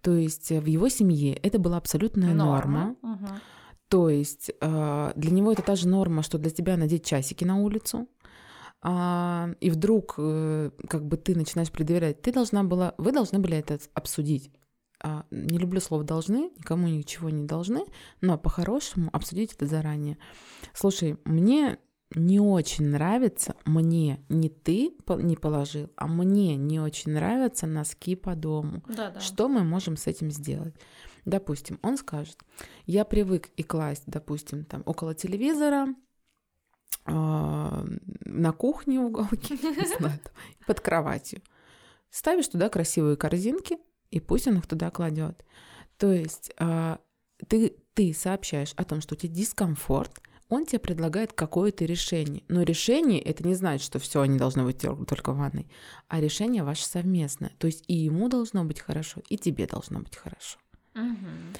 то 0.01 0.15
есть 0.15 0.51
э, 0.51 0.59
в 0.59 0.65
его 0.65 0.89
семье 0.89 1.33
это 1.35 1.59
была 1.59 1.77
абсолютная 1.77 2.33
норма, 2.33 2.95
Мгм. 3.01 3.27
то 3.89 4.09
есть 4.09 4.51
э, 4.61 5.11
для 5.15 5.31
него 5.31 5.51
это 5.51 5.61
та 5.61 5.75
же 5.75 5.87
норма, 5.87 6.23
что 6.23 6.37
для 6.37 6.51
тебя 6.51 6.77
надеть 6.77 7.05
часики 7.05 7.43
на 7.45 7.57
улицу, 7.57 8.07
а, 8.81 9.49
и 9.61 9.69
вдруг 9.71 10.15
э, 10.17 10.69
как 10.89 11.05
бы 11.07 11.17
ты 11.17 11.35
начинаешь 11.35 11.71
предъявлять, 11.71 12.21
ты 12.21 12.31
должна 12.31 12.63
была, 12.63 12.93
вы 12.97 13.11
должны 13.11 13.39
были 13.39 13.57
это 13.57 13.79
обсудить. 13.93 14.51
А, 15.01 15.25
не 15.31 15.57
люблю 15.57 15.81
слово 15.81 16.03
должны, 16.03 16.51
никому 16.57 16.87
ничего 16.87 17.29
не 17.29 17.45
должны, 17.45 17.85
но 18.21 18.37
по-хорошему 18.37 19.09
обсудить 19.11 19.53
это 19.53 19.65
заранее. 19.65 20.17
Слушай, 20.73 21.17
мне 21.25 21.79
не 22.13 22.39
очень 22.39 22.85
нравится, 22.85 23.55
мне 23.65 24.19
не 24.29 24.49
ты 24.49 24.95
не 25.07 25.35
положил, 25.35 25.89
а 25.95 26.07
мне 26.07 26.55
не 26.55 26.79
очень 26.79 27.13
нравятся 27.13 27.67
носки 27.67 28.15
по 28.15 28.35
дому. 28.35 28.83
Да-да. 28.87 29.19
Что 29.19 29.47
мы 29.47 29.63
можем 29.63 29.97
с 29.97 30.07
этим 30.07 30.31
сделать? 30.31 30.75
Допустим, 31.25 31.79
он 31.81 31.97
скажет, 31.97 32.37
я 32.85 33.03
привык 33.03 33.49
и 33.57 33.63
класть, 33.63 34.03
допустим, 34.05 34.63
там 34.63 34.83
около 34.85 35.15
телевизора, 35.15 35.87
а, 37.05 37.85
на 38.25 38.51
кухне 38.51 38.99
в 38.99 39.05
уголке, 39.05 39.55
не 39.61 39.97
знаю, 39.97 40.19
там, 40.23 40.33
под 40.67 40.79
кроватью. 40.81 41.41
Ставишь 42.11 42.47
туда 42.47 42.69
красивые 42.69 43.17
корзинки, 43.17 43.77
и 44.11 44.19
пусть 44.19 44.47
он 44.47 44.57
их 44.57 44.67
туда 44.67 44.91
кладет. 44.91 45.43
То 45.97 46.11
есть 46.11 46.51
а, 46.57 46.99
ты, 47.47 47.75
ты 47.93 48.13
сообщаешь 48.13 48.73
о 48.75 48.85
том, 48.85 49.01
что 49.01 49.15
у 49.15 49.17
тебя 49.17 49.33
дискомфорт, 49.33 50.21
он 50.49 50.65
тебе 50.65 50.79
предлагает 50.79 51.33
какое-то 51.33 51.85
решение. 51.85 52.43
Но 52.47 52.63
решение 52.63 53.19
это 53.21 53.45
не 53.47 53.55
значит, 53.55 53.85
что 53.85 53.99
все, 53.99 54.21
они 54.21 54.37
должны 54.37 54.63
быть 54.63 54.77
только 55.07 55.33
в 55.33 55.37
ванной, 55.37 55.67
а 56.07 56.19
решение 56.19 56.63
ваше 56.63 56.85
совместное. 56.85 57.51
То 57.57 57.67
есть 57.67 57.83
и 57.87 57.95
ему 57.95 58.29
должно 58.29 58.63
быть 58.63 58.79
хорошо, 58.79 59.21
и 59.29 59.37
тебе 59.37 59.67
должно 59.67 59.99
быть 59.99 60.15
хорошо. 60.15 60.59
Мгм. 60.93 61.53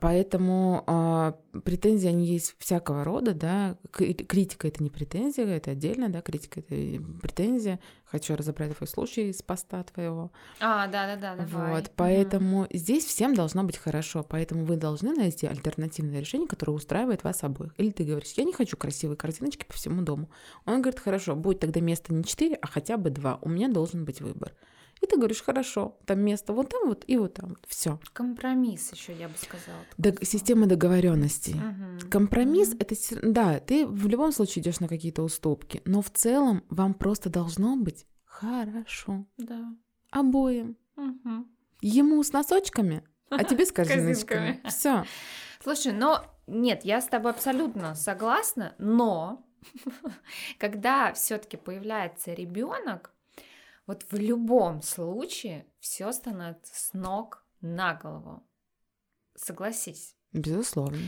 Поэтому 0.00 0.84
а, 0.86 1.34
претензии, 1.64 2.08
они 2.08 2.26
есть 2.26 2.54
всякого 2.58 3.04
рода, 3.04 3.32
да. 3.32 3.76
Критика 3.90 4.68
это 4.68 4.82
не 4.82 4.90
претензия, 4.90 5.46
это 5.46 5.70
отдельно, 5.70 6.10
да, 6.10 6.20
критика 6.20 6.60
это 6.60 7.02
претензия. 7.22 7.80
Хочу 8.04 8.36
разобрать 8.36 8.76
твой 8.76 8.86
случай 8.86 9.30
из 9.30 9.42
поста 9.42 9.82
твоего. 9.84 10.30
А, 10.60 10.86
да-да-да, 10.88 11.36
давай. 11.36 11.72
Вот, 11.72 11.90
поэтому 11.96 12.66
здесь 12.70 13.06
всем 13.06 13.34
должно 13.34 13.64
быть 13.64 13.78
хорошо, 13.78 14.22
поэтому 14.22 14.66
вы 14.66 14.76
должны 14.76 15.14
найти 15.14 15.46
альтернативное 15.46 16.20
решение, 16.20 16.48
которое 16.48 16.72
устраивает 16.72 17.24
вас 17.24 17.42
обоих. 17.42 17.72
Или 17.78 17.90
ты 17.90 18.04
говоришь, 18.04 18.32
я 18.32 18.44
не 18.44 18.52
хочу 18.52 18.76
красивые 18.76 19.16
картиночки 19.16 19.64
по 19.64 19.72
всему 19.72 20.02
дому. 20.02 20.28
Он 20.66 20.82
говорит, 20.82 21.00
хорошо, 21.00 21.34
будет 21.34 21.60
тогда 21.60 21.80
место 21.80 22.12
не 22.12 22.24
4, 22.24 22.56
а 22.56 22.66
хотя 22.66 22.98
бы 22.98 23.08
2. 23.08 23.38
У 23.40 23.48
меня 23.48 23.68
должен 23.68 24.04
быть 24.04 24.20
выбор. 24.20 24.52
И 25.00 25.06
ты 25.06 25.16
говоришь, 25.16 25.42
хорошо, 25.42 25.96
там 26.06 26.20
место 26.20 26.52
вот 26.52 26.70
там 26.70 26.88
вот 26.88 27.04
и 27.06 27.16
вот 27.16 27.34
там. 27.34 27.56
Все. 27.66 28.00
Компромисс 28.12 28.92
еще, 28.92 29.12
я 29.14 29.28
бы 29.28 29.34
сказала. 29.36 29.80
слово. 30.00 30.24
система 30.24 30.66
договоренностей. 30.66 31.54
Мгм. 31.54 32.10
Компромисс 32.10 32.70
Мгм. 32.70 32.78
это 32.80 32.94
да, 33.22 33.58
ты 33.60 33.86
в 33.86 34.06
любом 34.08 34.32
случае 34.32 34.62
идешь 34.62 34.80
на 34.80 34.88
какие-то 34.88 35.22
уступки, 35.22 35.82
но 35.84 36.02
в 36.02 36.10
целом 36.10 36.64
вам 36.68 36.94
просто 36.94 37.30
должно 37.30 37.76
быть 37.76 38.06
хорошо 38.24 39.26
Да. 39.36 39.72
обоим. 40.10 40.76
Мгм. 40.96 41.48
Ему 41.80 42.22
с 42.22 42.32
носочками, 42.32 43.02
а 43.30 43.44
тебе 43.44 43.64
с 43.66 43.72
корзиночками. 43.72 44.60
Все. 44.68 45.04
Слушай, 45.62 45.92
но 45.92 46.24
нет, 46.46 46.84
я 46.84 47.00
с 47.00 47.06
тобой 47.06 47.32
абсолютно 47.32 47.94
согласна, 47.94 48.74
но 48.78 49.44
когда 50.58 51.12
все-таки 51.12 51.56
появляется 51.56 52.32
ребенок, 52.32 53.12
вот 53.88 54.04
в 54.10 54.16
любом 54.16 54.82
случае 54.82 55.66
все 55.80 56.12
становится 56.12 56.72
с 56.76 56.92
ног 56.92 57.44
на 57.60 57.94
голову. 57.94 58.46
Согласись. 59.34 60.14
Безусловно. 60.32 60.98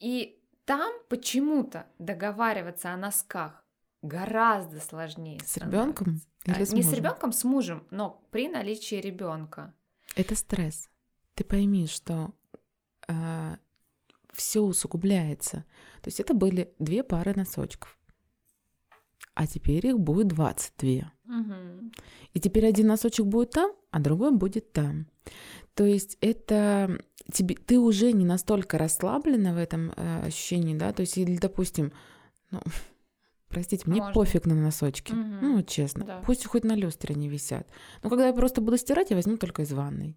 И 0.00 0.42
там 0.64 0.92
почему-то 1.08 1.86
договариваться 1.98 2.92
о 2.92 2.96
носках 2.96 3.64
гораздо 4.00 4.80
сложнее. 4.80 5.40
С 5.44 5.58
ребенком 5.58 6.16
становится. 6.16 6.26
или 6.46 6.62
А, 6.62 6.66
с 6.66 6.72
Не 6.72 6.82
с 6.82 6.86
мужем? 6.86 6.98
ребенком, 6.98 7.32
с 7.32 7.44
мужем, 7.44 7.86
но 7.90 8.26
при 8.30 8.48
наличии 8.48 8.96
ребенка. 8.96 9.74
Это 10.16 10.34
стресс. 10.34 10.88
Ты 11.34 11.44
пойми, 11.44 11.86
что 11.86 12.32
все 14.32 14.60
усугубляется. 14.60 15.64
То 16.00 16.08
есть 16.08 16.18
это 16.18 16.32
были 16.34 16.74
две 16.78 17.04
пары 17.04 17.34
носочков. 17.34 17.98
А 19.34 19.46
теперь 19.46 19.86
их 19.86 19.98
будет 19.98 20.28
22. 20.28 21.12
И 22.34 22.40
теперь 22.40 22.66
один 22.66 22.86
носочек 22.88 23.26
будет 23.26 23.50
там, 23.50 23.72
а 23.90 24.00
другой 24.00 24.32
будет 24.32 24.72
там. 24.72 25.06
То 25.74 25.84
есть 25.84 26.18
это 26.20 26.98
тебе, 27.32 27.54
ты 27.54 27.78
уже 27.78 28.12
не 28.12 28.24
настолько 28.24 28.78
расслаблена 28.78 29.54
в 29.54 29.58
этом 29.58 29.92
э, 29.96 30.26
ощущении, 30.26 30.74
да, 30.76 30.92
то 30.92 31.00
есть 31.00 31.16
или, 31.16 31.36
допустим, 31.38 31.92
ну, 32.50 32.60
простите, 33.48 33.84
мне 33.86 34.00
Можно. 34.00 34.12
пофиг 34.14 34.46
на 34.46 34.54
носочки, 34.54 35.12
Мгм. 35.12 35.38
ну, 35.40 35.56
вот 35.56 35.68
честно, 35.68 36.04
Да. 36.04 36.22
пусть 36.26 36.44
хоть 36.46 36.64
на 36.64 36.74
люстре 36.74 37.14
они 37.14 37.28
висят. 37.28 37.66
Но 38.02 38.10
когда 38.10 38.26
я 38.26 38.32
просто 38.32 38.60
буду 38.60 38.76
стирать, 38.76 39.10
я 39.10 39.16
возьму 39.16 39.36
только 39.36 39.62
из 39.62 39.72
ванной. 39.72 40.16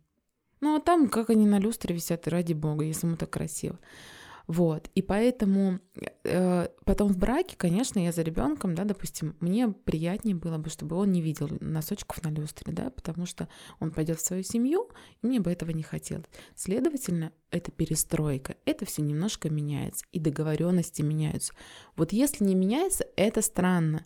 Ну, 0.62 0.76
а 0.76 0.80
там, 0.80 1.10
как 1.10 1.30
они 1.30 1.46
на 1.46 1.60
люстре 1.60 1.94
висят, 1.96 2.28
ради 2.28 2.54
бога, 2.54 2.84
если 2.86 3.08
ему 3.08 3.18
так 3.18 3.30
красиво. 3.30 3.78
Вот, 4.48 4.90
и 4.94 5.02
поэтому 5.02 5.80
э, 6.24 6.68
потом 6.86 7.12
в 7.12 7.18
браке, 7.18 7.56
конечно, 7.58 8.00
я 8.00 8.12
за 8.12 8.22
ребенком, 8.22 8.76
да, 8.76 8.84
допустим, 8.84 9.36
мне 9.40 9.70
приятнее 9.70 10.36
было 10.36 10.58
бы, 10.58 10.70
чтобы 10.70 10.96
он 10.96 11.12
не 11.12 11.22
видел 11.22 11.50
носочков 11.60 12.24
на 12.24 12.30
люстре, 12.30 12.72
да, 12.72 12.92
потому 12.92 13.26
что 13.26 13.48
он 13.80 13.92
пойдет 13.92 14.20
в 14.20 14.26
свою 14.26 14.44
семью, 14.44 14.90
и 15.22 15.28
мне 15.28 15.40
бы 15.40 15.52
этого 15.52 15.72
не 15.72 15.84
хотелось. 15.84 16.28
Следовательно, 16.56 17.32
это 17.50 17.72
перестройка, 17.72 18.56
это 18.66 18.86
все 18.86 19.02
немножко 19.02 19.50
меняется, 19.50 20.06
и 20.12 20.20
договоренности 20.20 21.02
меняются. 21.02 21.54
Вот 21.96 22.14
если 22.14 22.44
не 22.44 22.54
меняется, 22.54 23.06
это 23.16 23.42
странно. 23.42 24.06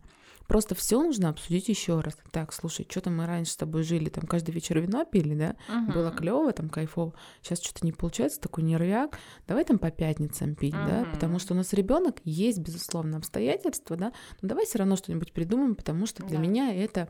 Просто 0.49 0.73
все 0.73 1.01
нужно 1.01 1.29
обсудить 1.29 1.69
еще 1.69 1.99
раз. 2.01 2.17
Так, 2.31 2.51
слушай, 2.53 2.85
что-то 2.89 3.11
мы 3.11 3.27
раньше 3.27 3.51
с 3.51 3.55
тобой 3.55 3.83
жили, 3.83 4.09
там 4.09 4.25
каждый 4.25 4.49
вечер 4.49 4.79
вино 4.79 5.05
пили, 5.05 5.35
да? 5.35 5.55
Мгм. 5.69 5.93
Было 5.93 6.11
клево, 6.11 6.51
там 6.51 6.69
кайфово. 6.69 7.13
Сейчас 7.43 7.61
что-то 7.61 7.85
не 7.85 7.91
получается, 7.93 8.41
такой 8.41 8.63
нервяк. 8.63 9.19
Давай 9.47 9.63
там 9.63 9.77
по 9.77 9.91
пятницам 9.91 10.55
пить, 10.55 10.73
да? 10.73 11.01
Мгм. 11.03 11.11
Потому 11.11 11.37
что 11.39 11.53
у 11.53 11.57
нас 11.57 11.71
ребенок 11.71 12.17
есть, 12.23 12.57
безусловно, 12.59 13.17
обстоятельства, 13.17 13.95
да? 13.95 14.11
Но 14.41 14.49
давай 14.49 14.65
все 14.65 14.79
равно 14.79 14.95
что-нибудь 14.95 15.33
придумаем, 15.33 15.75
потому 15.75 16.07
что 16.07 16.23
для 16.25 16.37
Да. 16.39 16.43
меня 16.43 16.73
это, 16.73 17.09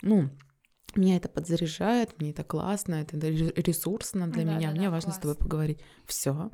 ну, 0.00 0.30
меня 0.96 1.16
это 1.18 1.28
подзаряжает, 1.28 2.18
мне 2.18 2.30
это 2.30 2.42
классно, 2.42 2.94
это 2.94 3.18
ре- 3.20 3.52
ресурсно 3.54 4.28
для 4.28 4.44
Да, 4.44 4.56
меня. 4.56 4.68
да, 4.68 4.74
мне 4.74 4.86
да, 4.86 4.90
важно 4.90 5.12
с 5.12 5.16
тобой 5.16 5.34
класс. 5.34 5.44
поговорить. 5.46 5.80
Все. 6.06 6.50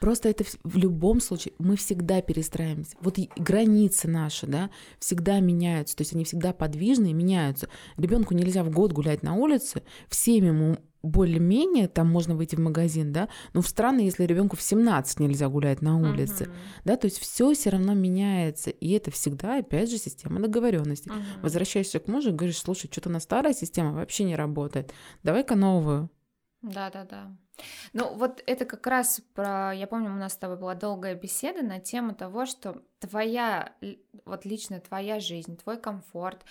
Просто 0.00 0.28
это 0.28 0.44
в 0.62 0.76
любом 0.76 1.20
случае, 1.20 1.54
мы 1.58 1.76
всегда 1.76 2.20
перестраиваемся. 2.20 2.96
Вот 3.00 3.18
границы 3.36 4.08
наши, 4.08 4.46
да, 4.46 4.70
всегда 4.98 5.40
меняются, 5.40 5.96
то 5.96 6.02
есть 6.02 6.14
они 6.14 6.24
всегда 6.24 6.52
подвижны 6.52 7.10
и 7.10 7.14
меняются. 7.14 7.68
Ребенку 7.96 8.34
нельзя 8.34 8.62
в 8.62 8.70
год 8.70 8.92
гулять 8.92 9.22
на 9.22 9.34
улице, 9.34 9.82
в 10.08 10.14
7 10.14 10.44
ему 10.44 10.78
более-менее 11.02 11.88
там 11.88 12.10
можно 12.10 12.34
выйти 12.34 12.56
в 12.56 12.60
магазин, 12.60 13.12
да, 13.12 13.28
но 13.52 13.62
в 13.62 13.68
страны, 13.68 14.00
если 14.00 14.24
ребенку 14.24 14.56
в 14.56 14.62
17 14.62 15.20
нельзя 15.20 15.48
гулять 15.48 15.80
на 15.80 15.98
улице, 15.98 16.44
Мгм. 16.44 16.52
да, 16.84 16.96
то 16.96 17.06
есть 17.06 17.18
все 17.18 17.54
все 17.54 17.70
равно 17.70 17.94
меняется, 17.94 18.70
и 18.70 18.90
это 18.90 19.10
всегда, 19.12 19.58
опять 19.58 19.90
же, 19.90 19.98
система 19.98 20.40
договоренности. 20.40 21.08
Мгм. 21.08 21.22
Возвращаешься 21.42 22.00
к 22.00 22.08
мужу 22.08 22.30
и 22.30 22.32
говоришь, 22.32 22.58
слушай, 22.58 22.88
что-то 22.90 23.08
на 23.08 23.20
старая 23.20 23.54
система 23.54 23.92
вообще 23.92 24.24
не 24.24 24.34
работает, 24.34 24.92
давай-ка 25.22 25.54
новую. 25.54 26.10
Да, 26.66 26.90
да, 26.90 27.04
да. 27.04 27.36
Ну, 27.92 28.14
вот 28.14 28.42
это 28.46 28.64
как 28.64 28.86
раз 28.86 29.20
про... 29.34 29.72
Я 29.72 29.86
помню, 29.86 30.10
у 30.10 30.16
нас 30.16 30.34
с 30.34 30.36
тобой 30.36 30.58
была 30.58 30.74
долгая 30.74 31.14
беседа 31.14 31.62
на 31.62 31.78
тему 31.78 32.14
того, 32.14 32.44
что 32.44 32.82
твоя, 32.98 33.74
вот 34.24 34.44
лично 34.44 34.80
твоя 34.80 35.20
жизнь, 35.20 35.56
твой 35.56 35.78
комфорт 35.78 36.44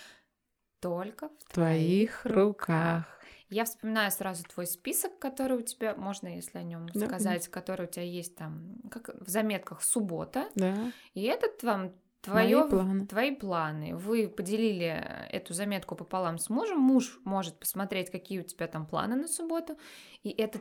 только 0.80 1.28
в 1.28 1.44
В 1.44 1.52
твоих 1.52 2.24
руках. 2.24 3.04
Я 3.48 3.64
вспоминаю 3.64 4.10
сразу 4.10 4.42
твой 4.44 4.66
список, 4.66 5.18
который 5.18 5.58
у 5.58 5.62
тебя, 5.62 5.94
можно, 5.94 6.28
если 6.34 6.58
о 6.58 6.62
нем 6.62 6.88
Да, 6.88 7.06
сказать, 7.06 7.46
который 7.48 7.86
у 7.86 7.88
тебя 7.88 8.04
есть 8.04 8.34
там, 8.34 8.80
как 8.90 9.10
в 9.20 9.28
заметках 9.28 9.82
суббота, 9.82 10.48
Да, 10.54 10.90
и 11.14 11.22
этот 11.22 11.62
вам 11.62 11.94
мои 12.26 12.52
твое, 12.52 12.68
планы. 12.68 13.06
твои 13.06 13.34
планы. 13.34 13.96
Вы 13.96 14.28
поделили 14.28 14.86
эту 15.30 15.54
заметку 15.54 15.94
пополам 15.94 16.38
с 16.38 16.48
мужем. 16.48 16.78
Муж 16.78 17.18
может 17.24 17.58
посмотреть, 17.58 18.10
какие 18.10 18.40
у 18.40 18.44
тебя 18.44 18.66
там 18.66 18.86
планы 18.86 19.16
на 19.16 19.28
субботу. 19.28 19.76
И 20.22 20.30
это 20.30 20.60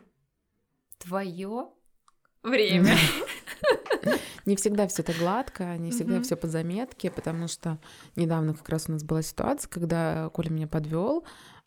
твое 0.98 1.70
время. 2.44 2.96
Не 4.46 4.56
всегда 4.56 4.88
все 4.88 5.02
это 5.02 5.14
гладко, 5.14 5.76
не 5.78 5.90
всегда 5.90 6.22
все 6.22 6.36
по 6.36 6.46
заметке, 6.46 7.10
потому 7.10 7.48
что 7.48 7.80
недавно 8.16 8.54
как 8.54 8.70
раз 8.70 8.88
у 8.88 8.92
нас 8.92 9.04
была 9.04 9.24
ситуация, 9.24 9.68
когда 9.68 10.30
Коля 10.30 10.52
меня 10.52 10.68
подвел, 10.68 11.26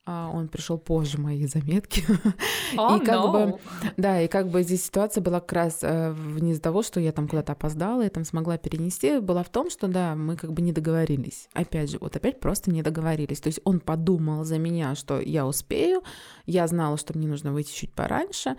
он 0.09 0.49
пришел 0.49 0.79
позже 0.79 1.19
моей 1.19 1.47
заметки. 1.47 2.05
О, 2.77 2.97
И 2.97 3.05
как 3.05 3.31
бы- 3.31 3.39
no. 3.39 3.61
Да, 3.97 4.21
и 4.21 4.29
как 4.29 4.49
бы 4.49 4.63
здесь 4.63 4.85
ситуация 4.85 5.21
была 5.23 5.41
как 5.41 5.53
раз 5.53 5.79
э, 5.83 6.15
не 6.41 6.53
из-за 6.53 6.63
того, 6.63 6.83
что 6.83 7.01
я 7.01 7.13
там 7.13 7.29
куда-то 7.29 7.53
опоздала, 7.53 8.03
я 8.03 8.11
там 8.11 8.25
смогла 8.25 8.57
перенести, 8.59 9.19
была 9.19 9.43
в 9.43 9.51
том, 9.51 9.71
что 9.71 9.89
да, 9.89 10.15
мы 10.15 10.37
как 10.37 10.53
бы 10.53 10.63
не 10.63 10.73
договорились. 10.73 11.49
Опять 11.53 11.91
же, 11.91 11.99
вот 12.01 12.17
опять 12.17 12.41
просто 12.41 12.71
не 12.71 12.83
договорились. 12.83 13.41
То 13.41 13.49
есть 13.49 13.61
он 13.65 13.81
подумал 13.81 14.45
за 14.45 14.59
меня, 14.59 14.95
что 14.95 15.21
я 15.21 15.47
успею, 15.47 16.03
я 16.47 16.67
знала, 16.67 16.97
что 16.97 17.17
мне 17.17 17.29
нужно 17.29 17.53
выйти 17.53 17.73
чуть 17.73 17.93
пораньше, 17.93 18.57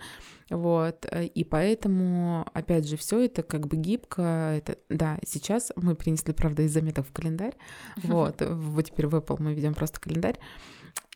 вот, 0.50 1.06
э, 1.10 1.26
и 1.26 1.44
поэтому, 1.44 2.46
опять 2.52 2.88
же, 2.88 2.96
все 2.96 3.24
это 3.24 3.42
как 3.42 3.66
бы 3.66 3.76
гибко, 3.76 4.22
это, 4.56 4.78
да, 4.88 5.18
сейчас 5.26 5.72
мы 5.76 5.94
принесли, 5.94 6.34
правда, 6.34 6.62
из 6.62 6.72
заметок 6.72 7.06
в 7.06 7.12
календарь, 7.12 7.54
вот, 8.02 8.42
вот 8.42 8.82
теперь 8.82 9.06
в 9.06 9.14
Apple 9.14 9.36
мы 9.40 9.54
ведем 9.54 9.74
просто 9.74 10.00
календарь, 10.00 10.38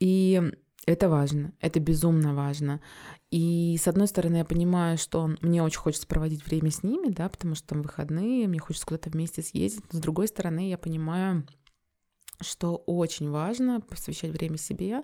и 0.00 0.42
это 0.86 1.08
важно, 1.08 1.52
это 1.60 1.80
безумно 1.80 2.34
важно. 2.34 2.80
И 3.30 3.76
с 3.80 3.88
одной 3.88 4.06
стороны, 4.06 4.36
я 4.36 4.44
понимаю, 4.44 4.98
что 4.98 5.30
мне 5.40 5.62
очень 5.62 5.78
хочется 5.78 6.06
проводить 6.06 6.44
время 6.46 6.70
с 6.70 6.82
ними, 6.82 7.08
да, 7.08 7.28
потому 7.28 7.54
что 7.54 7.68
там 7.68 7.82
выходные, 7.82 8.46
мне 8.48 8.58
хочется 8.58 8.86
куда-то 8.86 9.10
вместе 9.10 9.42
съездить. 9.42 9.92
Но 9.92 9.98
с 9.98 10.02
другой 10.02 10.28
стороны, 10.28 10.68
я 10.68 10.78
понимаю, 10.78 11.46
что 12.40 12.76
очень 12.86 13.30
важно 13.30 13.80
посвящать 13.80 14.32
время 14.32 14.58
себе. 14.58 15.02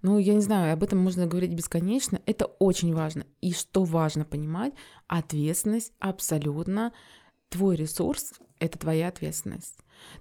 Ну, 0.00 0.18
я 0.18 0.34
не 0.34 0.40
знаю, 0.40 0.72
об 0.72 0.82
этом 0.82 0.98
можно 0.98 1.26
говорить 1.26 1.52
бесконечно. 1.52 2.20
Это 2.24 2.46
очень 2.46 2.94
важно. 2.94 3.26
И 3.40 3.52
что 3.52 3.84
важно 3.84 4.24
понимать, 4.24 4.72
ответственность 5.06 5.92
абсолютно 5.98 6.92
твой 7.48 7.76
ресурс— 7.76 8.34
это 8.60 8.78
твоя 8.78 9.08
ответственность. 9.08 9.78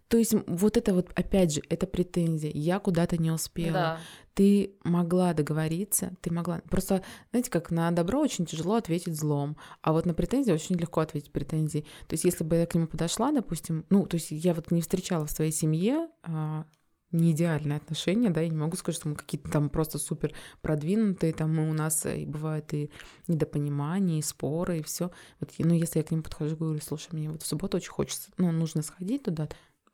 То 0.08 0.18
есть 0.18 0.34
вот 0.48 0.78
это 0.78 0.94
вот, 0.94 1.12
опять 1.16 1.54
же, 1.54 1.62
это 1.70 1.88
претензия. 1.88 2.52
Я 2.54 2.80
куда-то 2.80 3.18
не 3.18 3.32
успела 3.32 3.74
Да. 3.74 4.00
ты 4.34 4.76
могла 4.84 5.34
договориться, 5.34 6.16
ты 6.22 6.32
могла... 6.32 6.62
Просто, 6.70 7.04
знаете, 7.32 7.50
как 7.50 7.72
на 7.72 7.90
добро 7.92 8.20
очень 8.20 8.46
тяжело 8.46 8.76
ответить 8.76 9.16
злом, 9.16 9.58
а 9.82 9.94
вот 9.94 10.06
на 10.06 10.14
претензии 10.14 10.52
очень 10.52 10.76
легко 10.76 11.02
ответить 11.02 11.32
претензией. 11.32 11.86
То 12.08 12.14
есть 12.14 12.24
если 12.24 12.44
бы 12.44 12.56
я 12.56 12.66
к 12.66 12.76
нему 12.76 12.88
подошла, 12.88 13.32
допустим, 13.32 13.86
ну, 13.90 14.06
то 14.06 14.16
есть 14.16 14.32
я 14.32 14.54
вот 14.54 14.72
не 14.72 14.82
встречала 14.82 15.26
в 15.26 15.32
своей 15.32 15.52
семье 15.52 16.08
а, 16.24 16.66
не 17.12 17.32
идеальные 17.32 17.78
отношения, 17.78 18.30
да, 18.30 18.42
я 18.42 18.50
не 18.50 18.58
могу 18.58 18.76
сказать, 18.76 19.00
что 19.00 19.10
мы 19.10 19.16
какие-то 19.16 19.50
там 19.50 19.70
просто 19.70 19.98
супер 19.98 20.34
продвинутые, 20.62 21.34
там 21.34 21.56
мы 21.56 21.70
у 21.70 21.74
нас 21.74 22.06
и 22.06 22.26
бывает 22.26 22.74
и 22.74 22.92
недопонимание, 23.28 24.20
и 24.20 24.22
споры, 24.24 24.80
и 24.80 24.84
все. 24.84 25.12
Вот, 25.40 25.52
ну, 25.58 25.74
если 25.74 26.00
я 26.00 26.04
к 26.04 26.12
нему 26.12 26.24
подхожу, 26.24 26.58
говорю, 26.58 26.82
слушай, 26.82 27.10
мне 27.14 27.30
вот 27.30 27.44
в 27.44 27.48
субботу 27.48 27.78
очень 27.78 27.92
хочется, 27.92 28.30
ну, 28.38 28.52
нужно 28.52 28.82
сходить 28.82 29.24
туда, 29.24 29.48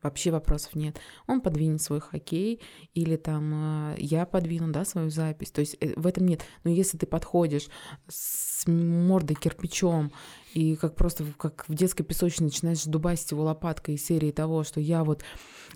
вообще 0.04 0.30
вопросов 0.30 0.74
нет. 0.74 1.00
Он 1.26 1.40
подвинет 1.40 1.82
свой 1.82 2.00
хоккей, 2.00 2.60
или 2.94 3.16
там 3.16 3.94
э, 3.94 3.96
я 3.98 4.26
подвину, 4.26 4.70
да, 4.70 4.84
свою 4.84 5.10
запись. 5.10 5.50
То 5.50 5.60
есть 5.60 5.76
э, 5.80 5.94
в 5.96 6.06
этом 6.06 6.26
нет. 6.26 6.42
Но 6.62 6.70
если 6.70 6.96
ты 6.96 7.06
подходишь 7.06 7.68
с 8.08 8.66
мордой 8.68 9.36
кирпичом 9.36 10.12
и 10.54 10.76
как 10.76 10.94
просто 10.94 11.24
как 11.36 11.64
в 11.68 11.74
детской 11.74 12.04
песочнице 12.04 12.44
начинаешь 12.44 12.84
дубасить 12.84 13.32
его 13.32 13.42
лопаткой 13.42 13.96
из 13.96 14.06
серии 14.06 14.30
того, 14.30 14.62
что 14.64 14.80
я 14.80 15.02
вот 15.04 15.22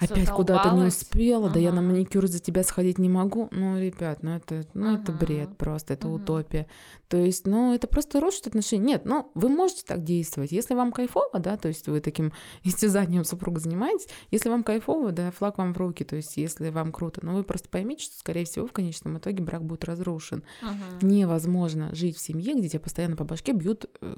опять 0.00 0.30
куда-то 0.30 0.70
не 0.70 0.84
успела, 0.84 1.50
да 1.50 1.58
я 1.58 1.72
на 1.72 1.80
Ага. 1.80 1.88
маникюр 1.88 2.26
за 2.28 2.38
тебя 2.38 2.62
сходить 2.62 2.98
не 2.98 3.08
могу. 3.08 3.48
Ну, 3.50 3.78
ребят, 3.80 4.22
ну 4.22 4.36
это, 4.36 4.64
ну 4.74 4.94
это 4.94 5.10
Ага. 5.12 5.20
бред 5.20 5.56
просто, 5.56 5.94
это 5.94 6.06
Мгм. 6.06 6.22
утопия. 6.22 6.68
То 7.08 7.16
есть, 7.16 7.46
ну, 7.46 7.74
это 7.74 7.88
просто 7.88 8.20
рушит 8.20 8.46
отношения. 8.46 8.84
Нет, 8.84 9.04
ну, 9.04 9.30
вы 9.34 9.48
можете 9.48 9.82
так 9.84 10.04
действовать. 10.04 10.52
Если 10.52 10.74
вам 10.74 10.92
кайфово, 10.92 11.40
да, 11.40 11.56
то 11.56 11.68
есть 11.68 11.88
вы 11.88 12.00
таким 12.00 12.32
истязанием 12.62 13.24
супруга 13.24 13.60
занимаетесь, 13.60 14.08
если 14.30 14.48
вам 14.48 14.62
кайфово, 14.62 15.10
да, 15.10 15.32
флаг 15.32 15.58
вам 15.58 15.74
в 15.74 15.78
руки, 15.78 16.04
то 16.04 16.14
есть 16.14 16.36
если 16.36 16.68
вам 16.70 16.92
круто, 16.92 17.20
но 17.24 17.34
вы 17.34 17.42
просто 17.42 17.68
поймите, 17.68 18.04
что, 18.04 18.18
скорее 18.18 18.44
всего, 18.44 18.66
в 18.66 18.72
конечном 18.72 19.18
итоге 19.18 19.42
брак 19.42 19.64
будет 19.64 19.84
разрушен. 19.84 20.44
Мгм. 20.62 21.08
Невозможно 21.08 21.94
жить 21.94 22.16
в 22.16 22.20
семье, 22.20 22.54
где 22.54 22.68
тебя 22.68 22.80
постоянно 22.80 23.16
по 23.16 23.24
башке 23.24 23.52
бьют 23.52 23.86
э, 24.00 24.14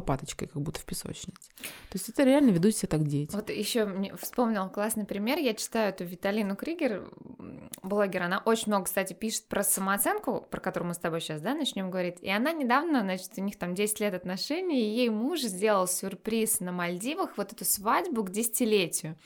лопаточкой, 0.00 0.48
как 0.48 0.60
будто 0.60 0.80
в 0.80 0.84
песочнице. 0.84 1.50
То 1.58 1.94
есть 1.94 2.08
это 2.08 2.24
реально 2.24 2.50
ведут 2.50 2.74
себя 2.74 2.88
так 2.88 3.06
дети. 3.06 3.34
Вот 3.34 3.50
еще 3.50 3.84
мне 3.84 4.14
вспомнила 4.16 4.68
классный 4.68 5.04
пример. 5.04 5.38
Я 5.38 5.54
читаю 5.54 5.90
эту 5.90 6.04
Виталину 6.04 6.56
Кригер, 6.56 7.08
блогер. 7.82 8.22
Она 8.22 8.42
очень 8.44 8.68
много, 8.68 8.86
кстати, 8.86 9.12
пишет 9.12 9.46
про 9.46 9.62
самооценку, 9.62 10.46
про 10.50 10.60
которую 10.60 10.88
мы 10.88 10.94
с 10.94 10.98
тобой 10.98 11.20
сейчас, 11.20 11.40
да, 11.40 11.54
начнем 11.54 11.90
говорить. 11.90 12.16
И 12.20 12.30
она 12.30 12.52
недавно, 12.52 13.00
значит, 13.00 13.30
у 13.36 13.40
них 13.42 13.56
там 13.56 13.74
10 13.74 14.00
лет 14.00 14.14
отношений, 14.14 14.80
и 14.80 14.96
ей 14.96 15.10
муж 15.10 15.40
сделал 15.40 15.86
сюрприз 15.86 16.60
на 16.60 16.72
Мальдивах, 16.72 17.36
вот 17.36 17.52
эту 17.52 17.64
свадьбу 17.64 18.24
к 18.24 18.30
десятилетию. 18.30 19.16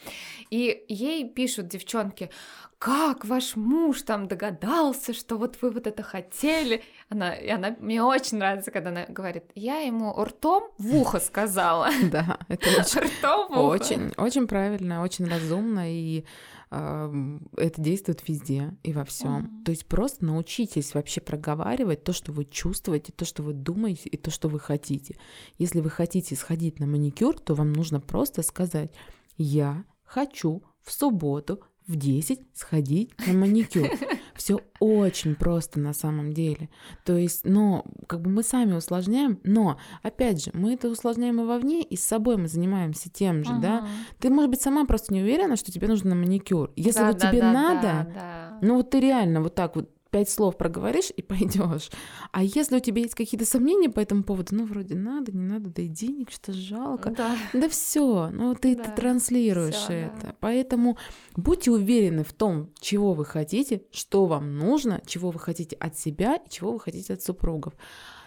И 0.50 0.84
ей 0.88 1.28
пишут 1.28 1.68
девчонки, 1.68 2.30
как 2.78 3.24
ваш 3.24 3.56
муж 3.56 4.02
там 4.02 4.28
догадался, 4.28 5.14
что 5.14 5.36
вот 5.38 5.56
вы 5.62 5.70
вот 5.70 5.86
это 5.86 6.02
хотели. 6.02 6.82
Она, 7.14 7.34
и 7.34 7.48
она, 7.48 7.76
мне 7.78 8.02
очень 8.02 8.38
нравится, 8.38 8.70
когда 8.70 8.90
она 8.90 9.06
говорит, 9.08 9.44
я 9.54 9.78
ему 9.78 10.12
ртом 10.22 10.64
в 10.78 10.96
ухо 10.96 11.20
сказала. 11.20 11.88
Да, 12.10 12.38
это 12.48 12.68
очень 12.80 13.00
Ртом 13.00 13.48
в 13.48 13.52
ухо. 13.52 13.60
Очень, 13.60 14.12
очень 14.16 14.46
правильно, 14.46 15.02
очень 15.02 15.26
разумно, 15.26 15.90
и 15.90 16.24
это 16.70 17.80
действует 17.80 18.26
везде 18.28 18.74
и 18.82 18.92
во 18.92 19.04
всем. 19.04 19.62
То 19.64 19.70
есть 19.70 19.86
просто 19.86 20.24
научитесь 20.24 20.94
вообще 20.94 21.20
проговаривать 21.20 22.02
то, 22.02 22.12
что 22.12 22.32
вы 22.32 22.44
чувствуете, 22.44 23.12
то, 23.12 23.24
что 23.24 23.42
вы 23.42 23.52
думаете 23.52 24.08
и 24.08 24.16
то, 24.16 24.30
что 24.32 24.48
вы 24.48 24.58
хотите. 24.58 25.16
Если 25.58 25.80
вы 25.80 25.90
хотите 25.90 26.34
сходить 26.34 26.80
на 26.80 26.86
маникюр, 26.86 27.38
то 27.38 27.54
вам 27.54 27.72
нужно 27.72 28.00
просто 28.00 28.42
сказать: 28.42 28.92
я 29.36 29.84
хочу 30.04 30.64
в 30.82 30.92
субботу 30.92 31.60
в 31.86 31.96
10 31.96 32.40
сходить 32.54 33.10
на 33.26 33.34
маникюр. 33.34 33.90
Все 34.34 34.60
очень 34.80 35.34
просто 35.36 35.78
на 35.78 35.92
самом 35.92 36.32
деле. 36.32 36.68
То 37.04 37.16
есть, 37.16 37.44
но 37.44 37.84
как 38.08 38.20
бы 38.20 38.30
мы 38.30 38.42
сами 38.42 38.72
усложняем, 38.74 39.38
но 39.44 39.78
опять 40.02 40.44
же, 40.44 40.50
мы 40.54 40.74
это 40.74 40.88
усложняем 40.88 41.40
и 41.40 41.44
вовне, 41.44 41.82
и 41.82 41.96
с 41.96 42.04
собой 42.04 42.36
мы 42.36 42.48
занимаемся 42.48 43.10
тем 43.10 43.44
же, 43.44 43.54
да. 43.60 43.82
Мгм. 43.82 43.88
Ты, 44.18 44.30
может 44.30 44.50
быть, 44.50 44.60
сама 44.60 44.86
просто 44.86 45.14
не 45.14 45.20
уверена, 45.22 45.56
что 45.56 45.70
тебе 45.70 45.86
нужно 45.86 46.10
на 46.10 46.16
маникюр. 46.16 46.72
Если 46.74 47.00
Да, 47.00 47.06
вот 47.08 47.18
да, 47.18 47.30
тебе 47.30 47.40
да, 47.40 47.52
надо, 47.52 47.80
да, 47.82 48.06
да. 48.14 48.58
ну 48.60 48.76
вот 48.76 48.90
ты 48.90 49.00
реально 49.00 49.40
вот 49.40 49.54
так 49.54 49.76
вот 49.76 49.90
пять 50.14 50.30
слов 50.30 50.56
проговоришь 50.56 51.10
и 51.16 51.22
пойдешь. 51.32 51.90
А 52.30 52.44
если 52.44 52.76
у 52.76 52.80
тебя 52.80 53.02
есть 53.02 53.16
какие-то 53.16 53.44
сомнения 53.44 53.90
по 53.90 53.98
этому 53.98 54.22
поводу, 54.22 54.54
ну 54.54 54.64
вроде 54.64 54.94
надо, 54.94 55.32
не 55.32 55.42
надо, 55.42 55.70
да 55.70 55.82
и 55.82 55.88
денег 55.88 56.30
что-то 56.30 56.52
жалко. 56.52 57.10
Да. 57.10 57.36
Да 57.52 57.68
все, 57.68 58.30
ну 58.30 58.54
ты, 58.54 58.76
ты 58.76 58.84
Да, 58.84 58.90
транслируешь 58.92 59.74
всё, 59.74 59.92
это. 59.92 60.20
да. 60.22 60.36
Поэтому 60.38 60.96
будьте 61.34 61.72
уверены 61.72 62.22
в 62.22 62.32
том, 62.32 62.72
чего 62.78 63.12
вы 63.12 63.24
хотите, 63.24 63.82
что 63.90 64.26
вам 64.26 64.56
нужно, 64.56 65.02
чего 65.04 65.32
вы 65.32 65.40
хотите 65.40 65.74
от 65.80 65.98
себя 65.98 66.36
и 66.36 66.48
чего 66.48 66.70
вы 66.74 66.78
хотите 66.78 67.14
от 67.14 67.22
супругов. 67.22 67.74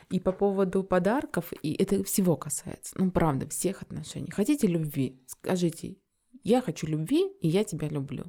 И 0.10 0.20
по 0.20 0.34
поводу 0.34 0.84
подарков, 0.84 1.54
и 1.64 1.74
это 1.74 2.04
всего 2.04 2.36
касается, 2.36 2.96
ну 2.98 3.12
правда, 3.12 3.48
всех 3.48 3.82
отношений. 3.82 4.30
Хотите 4.30 4.68
любви, 4.68 5.22
скажите, 5.26 5.96
я 6.44 6.62
хочу 6.62 6.86
любви, 6.86 7.30
и 7.40 7.48
я 7.48 7.64
тебя 7.64 7.88
люблю. 7.88 8.26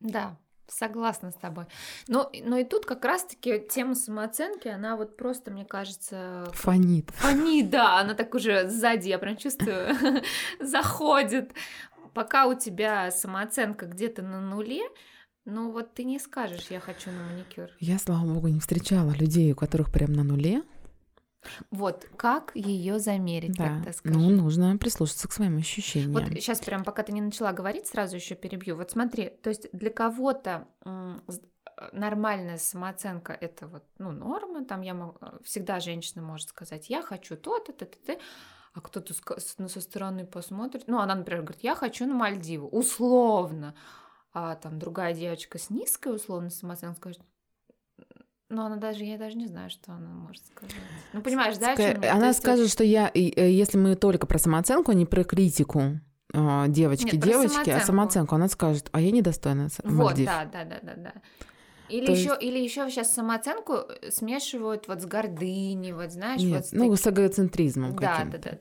Да, 0.00 0.38
согласна 0.70 1.30
с 1.30 1.34
тобой. 1.34 1.66
Но, 2.08 2.30
но 2.44 2.58
и 2.58 2.64
тут 2.64 2.86
как 2.86 3.04
раз-таки 3.04 3.60
тема 3.60 3.94
самооценки, 3.94 4.68
она 4.68 4.96
вот 4.96 5.16
просто, 5.16 5.50
мне 5.50 5.64
кажется, 5.64 6.48
Фонит. 6.52 7.10
Они, 7.22 7.62
да, 7.64 8.00
она 8.00 8.14
так 8.14 8.34
уже 8.34 8.68
сзади, 8.68 9.08
я 9.08 9.18
прям 9.18 9.36
чувствую, 9.36 9.94
заходит. 10.60 11.52
Пока 12.14 12.46
у 12.46 12.54
тебя 12.54 13.10
самооценка 13.10 13.86
где-то 13.86 14.22
на 14.22 14.40
нуле, 14.40 14.82
Ну 15.44 15.72
вот 15.72 15.94
ты 15.94 16.04
не 16.04 16.18
скажешь, 16.18 16.66
я 16.70 16.80
хочу 16.80 17.10
на 17.10 17.24
маникюр. 17.24 17.70
Я, 17.78 17.98
слава 17.98 18.24
богу, 18.24 18.48
не 18.48 18.60
встречала 18.60 19.12
людей, 19.12 19.52
у 19.52 19.56
которых 19.56 19.90
прям 19.90 20.12
на 20.12 20.22
нуле. 20.22 20.62
Вот 21.70 22.06
как 22.16 22.52
ее 22.54 22.98
замерить, 22.98 23.56
Да. 23.56 23.64
тогда 23.68 23.92
скажи? 23.92 24.18
Ну, 24.18 24.30
нужно 24.30 24.76
прислушаться 24.76 25.28
к 25.28 25.32
своим 25.32 25.56
ощущениям. 25.56 26.12
Вот 26.12 26.24
сейчас 26.34 26.60
прям, 26.60 26.84
пока 26.84 27.02
ты 27.02 27.12
не 27.12 27.20
начала 27.20 27.52
говорить, 27.52 27.86
сразу 27.86 28.16
еще 28.16 28.34
перебью. 28.34 28.76
Вот 28.76 28.90
смотри, 28.90 29.30
то 29.42 29.48
есть 29.50 29.68
для 29.72 29.90
кого-то 29.90 30.68
э, 30.84 31.18
нормальная 31.92 32.58
самооценка 32.58 33.32
это 33.32 33.66
вот 33.66 33.84
ну 33.98 34.10
норма, 34.12 34.64
там 34.64 34.82
я 34.82 34.94
мог- 34.94 35.18
э, 35.20 35.38
всегда 35.44 35.80
женщина 35.80 36.22
может 36.22 36.50
сказать, 36.50 36.90
я 36.90 37.02
хочу 37.02 37.36
то-то, 37.36 37.72
то-то, 37.72 37.96
то 38.06 38.18
а 38.72 38.80
кто-то 38.80 39.14
ну, 39.58 39.68
со 39.68 39.80
стороны 39.80 40.26
посмотрит, 40.26 40.84
ну 40.86 41.00
она, 41.00 41.14
например, 41.16 41.42
говорит, 41.42 41.64
я 41.64 41.74
хочу 41.74 42.06
на 42.06 42.14
Мальдивы, 42.14 42.66
условно, 42.68 43.74
а 44.32 44.54
там 44.54 44.78
другая 44.78 45.12
девочка 45.12 45.58
с 45.58 45.70
низкой 45.70 46.14
условно 46.14 46.50
самооценкой 46.50 47.14
скажет, 47.14 47.20
ну 48.50 48.62
она 48.66 48.76
даже, 48.76 49.04
я 49.04 49.16
даже 49.16 49.36
не 49.36 49.46
знаю, 49.46 49.70
что 49.70 49.92
она 49.92 50.08
может 50.10 50.44
сказать. 50.46 50.74
Ну 51.12 51.22
понимаешь, 51.22 51.56
да? 51.56 51.74
То 51.76 52.12
Она 52.12 52.28
есть 52.28 52.40
скажет, 52.40 52.68
что 52.70 52.84
я, 52.84 53.10
э, 53.14 53.18
если 53.50 53.78
мы 53.78 53.94
только 53.96 54.26
про 54.26 54.38
самооценку, 54.38 54.90
а 54.90 54.94
не 54.94 55.06
про 55.06 55.24
критику 55.24 56.00
а, 56.32 56.68
девочки, 56.68 57.16
Нет, 57.16 57.24
девочки, 57.24 57.70
а 57.70 57.80
самооценку. 57.80 58.34
она 58.34 58.48
скажет, 58.48 58.88
а 58.92 59.00
я 59.00 59.10
недостойна 59.10 59.68
Вот, 59.84 60.10
Мальдив. 60.10 60.26
да, 60.26 60.44
да, 60.44 60.64
да, 60.64 60.78
да, 60.82 60.94
да. 60.96 61.12
Или 61.88 62.06
То 62.06 62.12
еще, 62.12 62.36
или 62.40 62.58
еще 62.58 62.88
сейчас 62.88 63.12
самооценку 63.12 63.72
э, 63.74 64.10
смешивают 64.12 64.86
вот 64.86 65.02
с 65.02 65.06
гордыней, 65.06 65.92
вот 65.92 66.12
знаешь, 66.12 66.40
Нет, 66.40 66.52
вот 66.58 66.66
с 66.66 66.72
ну, 66.72 66.80
таким- 66.82 66.96
с 66.96 67.06
эгоцентризмом 67.08 67.96
да, 67.96 68.24
да, 68.30 68.38
да. 68.38 68.58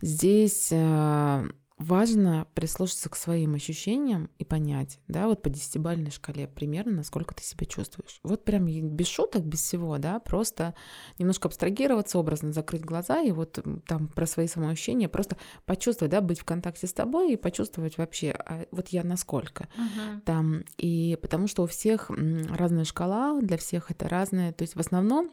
Здесь 0.00 0.68
э, 0.72 1.44
важно 1.76 2.46
прислушаться 2.54 3.08
к 3.10 3.16
своим 3.16 3.54
ощущениям 3.54 4.30
и 4.38 4.44
понять, 4.44 5.00
да, 5.08 5.26
вот 5.26 5.42
по 5.42 5.50
десятибалльной 5.50 6.12
шкале 6.12 6.46
примерно, 6.46 6.92
насколько 6.92 7.34
ты 7.34 7.42
себя 7.42 7.66
чувствуешь. 7.66 8.20
Вот 8.22 8.44
прям 8.44 8.66
без 8.66 9.08
шуток, 9.08 9.44
без 9.44 9.60
всего, 9.60 9.98
да, 9.98 10.20
просто 10.20 10.74
немножко 11.18 11.48
абстрагироваться, 11.48 12.18
образно 12.18 12.52
закрыть 12.52 12.84
глаза 12.84 13.20
и 13.20 13.32
вот 13.32 13.58
там 13.86 14.08
про 14.08 14.26
свои 14.26 14.46
самоощущения 14.46 15.08
просто 15.08 15.36
почувствовать, 15.64 16.12
да, 16.12 16.20
быть 16.20 16.38
в 16.38 16.44
контакте 16.44 16.86
с 16.86 16.92
тобой 16.92 17.32
и 17.32 17.36
почувствовать 17.36 17.98
вообще, 17.98 18.30
а 18.30 18.66
вот 18.70 18.88
я 18.88 19.02
насколько 19.02 19.68
Мгм. 19.76 20.20
там. 20.24 20.64
И 20.78 21.18
потому 21.20 21.48
что 21.48 21.64
у 21.64 21.66
всех 21.66 22.10
разная 22.10 22.84
шкала, 22.84 23.40
для 23.40 23.56
всех 23.58 23.90
это 23.90 24.08
разное. 24.08 24.52
То 24.52 24.62
есть 24.62 24.76
в 24.76 24.80
основном 24.80 25.30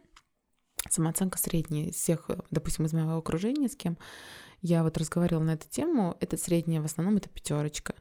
самооценка 0.90 1.38
средняя 1.38 1.88
из 1.90 1.96
всех, 1.96 2.30
допустим, 2.50 2.86
из 2.86 2.94
моего 2.94 3.16
окружения, 3.18 3.70
с 3.70 3.76
кем 3.76 3.98
я 4.62 4.84
вот 4.84 4.98
разговаривала 4.98 5.44
на 5.44 5.54
эту 5.54 5.68
тему, 5.70 6.16
это 6.20 6.38
средняя 6.38 6.82
в 6.82 6.86
основном 6.86 7.18
это 7.18 7.30
пятерочка. 7.30 7.96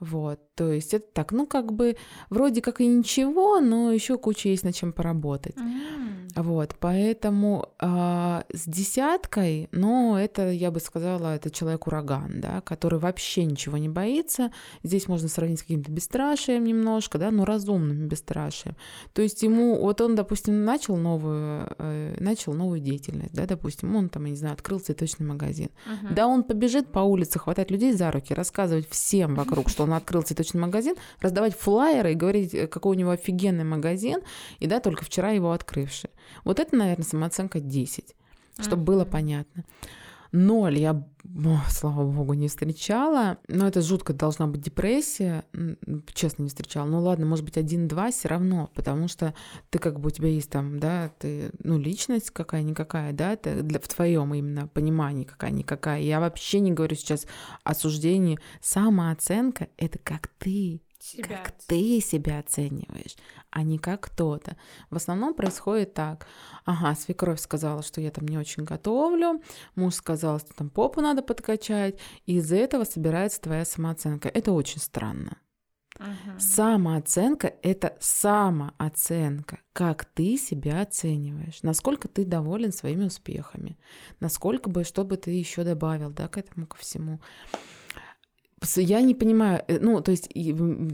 Вот, 0.00 0.40
то 0.54 0.70
есть 0.72 0.94
это 0.94 1.06
так, 1.12 1.32
ну 1.32 1.46
как 1.46 1.72
бы 1.72 1.96
вроде 2.30 2.62
как 2.62 2.80
и 2.80 2.86
ничего, 2.86 3.60
но 3.60 3.90
еще 3.90 4.16
куча 4.16 4.48
есть 4.48 4.62
над 4.62 4.74
чем 4.74 4.92
поработать. 4.92 5.56
М. 5.56 6.28
Вот, 6.36 6.76
поэтому 6.78 7.66
а, 7.80 8.44
с 8.52 8.68
десяткой, 8.68 9.68
ну, 9.72 10.16
это, 10.16 10.50
я 10.50 10.70
бы 10.70 10.78
сказала, 10.78 11.34
это 11.34 11.50
человек-ураган, 11.50 12.40
да, 12.40 12.60
который 12.60 13.00
вообще 13.00 13.44
ничего 13.44 13.76
не 13.76 13.88
боится. 13.88 14.52
Здесь 14.84 15.08
можно 15.08 15.28
сравнить 15.28 15.58
с 15.58 15.62
каким-то 15.62 15.90
бесстрашием 15.90 16.62
немножко, 16.62 17.18
да, 17.18 17.32
но 17.32 17.44
разумным 17.44 18.06
бесстрашием. 18.06 18.76
То 19.14 19.22
есть 19.22 19.42
ему, 19.42 19.80
вот 19.80 20.00
он, 20.00 20.14
допустим, 20.14 20.64
начал 20.64 20.96
новую, 20.96 21.74
э, 21.78 22.16
начал 22.20 22.52
новую 22.52 22.78
деятельность, 22.80 23.34
да, 23.34 23.46
допустим, 23.46 23.96
он 23.96 24.08
там, 24.08 24.24
я 24.26 24.30
не 24.30 24.36
знаю, 24.36 24.54
открыл 24.54 24.78
цветочный 24.78 25.26
магазин. 25.26 25.70
Мгм. 25.86 26.14
Да, 26.14 26.28
он 26.28 26.44
побежит 26.44 26.92
по 26.92 27.00
улице, 27.00 27.40
хватать 27.40 27.72
людей 27.72 27.92
за 27.92 28.12
руки, 28.12 28.32
рассказывать 28.32 28.88
всем 28.88 29.34
вокруг, 29.34 29.68
что 29.68 29.84
он 29.84 29.87
открыл 29.96 30.22
цветочный 30.22 30.60
магазин, 30.60 30.94
раздавать 31.20 31.56
флаеры 31.56 32.12
и 32.12 32.14
говорить, 32.14 32.54
э, 32.54 32.66
какой 32.66 32.96
у 32.96 32.98
него 32.98 33.10
офигенный 33.10 33.64
магазин, 33.64 34.20
и 34.58 34.66
да, 34.66 34.80
только 34.80 35.04
вчера 35.04 35.30
его 35.30 35.52
открывший. 35.52 36.10
Вот 36.44 36.60
это, 36.60 36.76
наверное, 36.76 37.04
самооценка 37.04 37.60
10, 37.60 38.14
чтобы 38.60 38.82
было 38.82 39.02
Мгм. 39.02 39.10
понятно. 39.10 39.64
Ноль 40.32 40.78
я, 40.78 40.92
о, 40.92 41.60
слава 41.68 42.10
богу, 42.10 42.34
не 42.34 42.48
встречала. 42.48 43.38
Но 43.48 43.66
это 43.66 43.80
жутко 43.80 44.12
должна 44.12 44.46
быть 44.46 44.60
депрессия. 44.60 45.44
Честно, 46.12 46.42
не 46.42 46.48
встречала. 46.48 46.86
Ну 46.86 47.00
ладно, 47.00 47.26
может 47.26 47.44
быть, 47.44 47.56
один-два 47.56 48.10
все 48.10 48.28
равно, 48.28 48.70
потому 48.74 49.08
что 49.08 49.34
ты 49.70 49.78
как 49.78 50.00
бы 50.00 50.08
у 50.08 50.10
тебя 50.10 50.28
есть 50.28 50.50
там, 50.50 50.78
да, 50.78 51.10
ты, 51.18 51.50
ну, 51.62 51.78
личность 51.78 52.30
какая-никакая, 52.30 53.12
да, 53.12 53.32
это 53.32 53.62
для, 53.62 53.80
в 53.80 53.88
твоем 53.88 54.34
именно 54.34 54.68
понимании 54.68 55.24
какая-никакая. 55.24 56.00
Я 56.00 56.20
вообще 56.20 56.60
не 56.60 56.72
говорю 56.72 56.96
сейчас 56.96 57.26
о 57.64 57.74
суждении. 57.74 58.38
Самооценка— 58.60 59.68
это 59.76 59.98
как 59.98 60.28
ты 60.38 60.82
Себя 61.08 61.42
как 61.42 61.52
ты 61.66 62.00
себя 62.00 62.38
оцениваешь, 62.40 63.16
а 63.50 63.62
не 63.62 63.78
как 63.78 64.02
кто-то. 64.02 64.56
В 64.90 64.96
основном 64.96 65.34
происходит 65.34 65.94
так. 65.94 66.26
Ага, 66.64 66.94
свекровь 66.94 67.40
сказала, 67.40 67.82
что 67.82 68.00
я 68.00 68.10
там 68.10 68.26
не 68.28 68.36
очень 68.36 68.64
готовлю, 68.64 69.42
муж 69.74 69.94
сказал, 69.94 70.38
что 70.38 70.54
там 70.54 70.70
попу 70.70 71.00
надо 71.00 71.22
подкачать, 71.22 71.98
и 72.26 72.36
из-за 72.36 72.56
этого 72.56 72.84
собирается 72.84 73.40
твоя 73.40 73.64
самооценка. 73.64 74.28
Это 74.28 74.52
очень 74.52 74.80
странно. 74.80 75.38
Мгм. 75.98 76.38
Самооценка— 76.38 77.54
это 77.62 77.96
самооценка, 77.98 79.60
как 79.72 80.04
ты 80.04 80.36
себя 80.36 80.82
оцениваешь, 80.82 81.62
насколько 81.62 82.06
ты 82.06 82.24
доволен 82.24 82.72
своими 82.72 83.06
успехами, 83.06 83.78
насколько 84.20 84.70
бы, 84.70 84.84
что 84.84 85.04
бы 85.04 85.16
ты 85.16 85.32
еще 85.32 85.64
добавил, 85.64 86.10
да, 86.10 86.28
к 86.28 86.38
этому 86.38 86.66
ко 86.66 86.76
всему. 86.76 87.20
Я 88.76 89.00
не 89.02 89.14
понимаю, 89.14 89.62
э, 89.68 89.78
ну, 89.80 90.00
то 90.00 90.10
есть, 90.10 90.28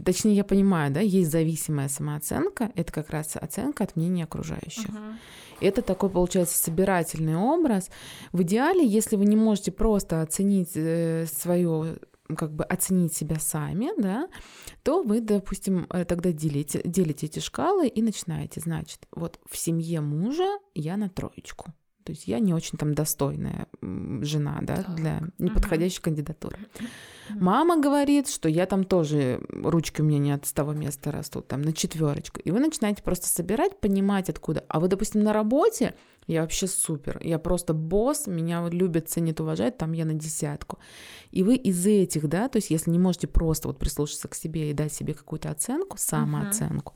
точнее, 0.05 0.35
я 0.35 0.43
понимаю, 0.43 0.91
да, 0.91 0.99
есть 0.99 1.31
зависимая 1.31 1.89
самооценка, 1.89 2.71
это 2.75 2.91
как 2.91 3.09
раз 3.09 3.35
оценка 3.35 3.83
от 3.83 3.95
мнения 3.95 4.23
окружающих. 4.25 4.89
Мгм. 4.89 5.19
Это 5.61 5.81
такой, 5.81 6.09
получается, 6.09 6.57
собирательный 6.57 7.35
образ. 7.35 7.89
В 8.31 8.41
идеале, 8.43 8.85
если 8.85 9.15
вы 9.15 9.25
не 9.25 9.35
можете 9.35 9.71
просто 9.71 10.21
оценить 10.21 10.71
свое 11.31 11.97
как 12.35 12.53
бы 12.53 12.63
оценить 12.63 13.13
себя 13.13 13.39
сами, 13.39 13.89
да, 14.01 14.27
то 14.83 15.03
вы, 15.03 15.21
допустим, 15.21 15.85
э, 15.89 16.05
тогда 16.05 16.31
делите, 16.31 16.81
делите 16.83 17.27
эти 17.27 17.39
шкалы 17.39 17.87
и 17.87 18.01
начинаете, 18.01 18.61
значит, 18.61 19.07
вот 19.11 19.39
в 19.49 19.55
семье 19.57 20.01
мужа 20.01 20.57
я 20.73 20.97
на 20.97 21.09
троечку. 21.09 21.73
То 22.05 22.11
есть 22.11 22.27
я 22.27 22.37
не 22.39 22.53
очень 22.53 22.77
там 22.77 22.93
достойная 22.93 23.65
жена, 23.81 24.59
да, 24.61 24.83
Так. 24.83 24.95
для 24.95 25.21
неподходящей 25.39 26.01
кандидатуры. 26.01 26.59
Мгм. 27.29 27.43
Мама 27.43 27.81
говорит, 27.81 28.29
что 28.29 28.47
я 28.47 28.67
там 28.67 28.83
тоже, 28.83 29.41
ручки 29.49 30.01
у 30.01 30.05
меня 30.05 30.19
не 30.19 30.31
от 30.31 30.43
того 30.53 30.73
места 30.73 31.11
растут, 31.11 31.47
там 31.47 31.63
на 31.63 31.73
четверочку. 31.73 32.39
И 32.41 32.51
вы 32.51 32.59
начинаете 32.59 33.01
просто 33.01 33.27
собирать, 33.27 33.79
понимать 33.79 34.29
откуда. 34.29 34.63
А 34.67 34.79
вы, 34.79 34.87
допустим, 34.87 35.23
на 35.23 35.33
работе, 35.33 35.95
я 36.27 36.41
вообще 36.41 36.67
супер, 36.67 37.19
я 37.23 37.39
просто 37.39 37.73
босс, 37.73 38.27
меня 38.27 38.61
вот 38.61 38.71
любят, 38.71 39.09
ценят, 39.09 39.39
уважают, 39.39 39.77
там 39.79 39.91
я 39.93 40.05
на 40.05 40.13
десятку. 40.13 40.77
И 41.31 41.41
вы 41.41 41.55
из 41.55 41.83
этих, 41.87 42.27
да, 42.27 42.49
то 42.49 42.57
есть 42.57 42.69
если 42.69 42.91
не 42.91 42.99
можете 42.99 43.27
просто 43.27 43.67
вот 43.67 43.79
прислушаться 43.79 44.27
к 44.27 44.35
себе 44.35 44.69
и 44.69 44.73
дать 44.73 44.93
себе 44.93 45.15
какую-то 45.15 45.49
оценку, 45.49 45.97
самооценку, 45.97 46.93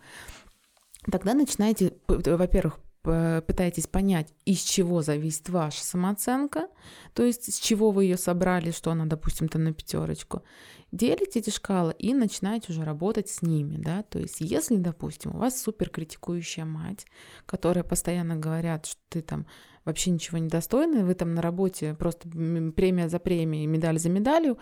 тогда 1.11 1.33
начинаете, 1.33 1.93
во-первых, 2.07 2.79
пытаетесь 3.01 3.87
понять, 3.87 4.33
из 4.45 4.59
чего 4.59 5.01
зависит 5.01 5.49
ваша 5.49 5.83
самооценка, 5.83 6.67
то 7.13 7.23
есть 7.23 7.53
с 7.53 7.59
чего 7.59 7.91
вы 7.91 8.05
ее 8.05 8.17
собрали, 8.17 8.71
что 8.71 8.91
она, 8.91 9.05
допустим, 9.05 9.47
там 9.47 9.63
на 9.63 9.73
пятерочку, 9.73 10.43
делите 10.91 11.39
эти 11.39 11.49
шкалы 11.49 11.95
и 11.97 12.13
начинаете 12.13 12.71
уже 12.73 12.83
работать 12.83 13.29
с 13.29 13.41
ними, 13.41 13.77
да, 13.77 14.03
то 14.03 14.19
есть 14.19 14.41
если, 14.41 14.75
допустим, 14.75 15.35
у 15.35 15.37
вас 15.39 15.61
супер 15.61 15.89
критикующая 15.89 16.65
мать, 16.65 17.05
которая 17.45 17.83
постоянно 17.83 18.35
говорят, 18.35 18.85
что 18.85 18.99
ты 19.09 19.21
там 19.21 19.45
вообще 19.85 20.11
ничего 20.11 20.37
не 20.37 20.49
достойный, 20.49 21.03
вы 21.03 21.15
там 21.15 21.33
на 21.33 21.41
работе 21.41 21.95
просто 21.95 22.27
премия 22.29 23.07
за 23.07 23.19
премией, 23.19 23.65
медаль 23.65 23.97
за 23.97 24.09
медалью, 24.09 24.57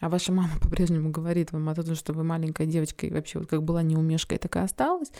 а 0.00 0.08
ваша 0.08 0.32
мама 0.32 0.52
по-прежнему 0.62 1.10
говорит 1.10 1.52
вам 1.52 1.68
о 1.68 1.74
том, 1.74 1.94
что 1.94 2.12
вы 2.12 2.24
маленькая 2.24 2.66
девочка 2.66 3.06
и 3.06 3.10
вообще 3.10 3.40
вот 3.40 3.48
как 3.48 3.62
была 3.62 3.82
неумешка 3.82 4.34
и 4.34 4.38
так 4.38 4.56
и 4.56 4.60
осталась, 4.60 5.10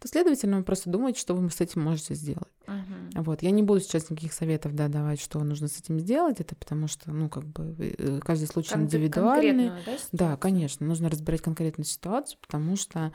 то, 0.00 0.08
следовательно, 0.08 0.58
вы 0.58 0.62
просто 0.64 0.90
думаете, 0.90 1.20
что 1.20 1.34
вы 1.34 1.50
с 1.50 1.60
этим 1.60 1.82
можете 1.82 2.14
сделать. 2.14 2.48
Мгм. 2.66 3.22
Вот. 3.22 3.42
Я 3.42 3.50
не 3.50 3.62
буду 3.62 3.80
сейчас 3.80 4.10
никаких 4.10 4.32
советов 4.32 4.74
да, 4.74 4.88
давать, 4.88 5.20
что 5.20 5.42
нужно 5.42 5.68
с 5.68 5.78
этим 5.78 5.98
сделать, 5.98 6.40
это 6.40 6.54
потому 6.54 6.86
что, 6.88 7.10
ну, 7.10 7.28
как 7.28 7.44
бы, 7.44 7.74
э, 7.98 8.20
каждый 8.22 8.46
случай 8.46 8.72
Кон- 8.74 8.82
индивидуальный. 8.82 9.70
да, 9.86 9.96
Да, 10.12 10.36
конечно, 10.36 10.86
нужно 10.86 11.08
разбирать 11.08 11.40
конкретную 11.42 11.84
ситуацию, 11.86 12.38
потому 12.40 12.76
что, 12.76 13.12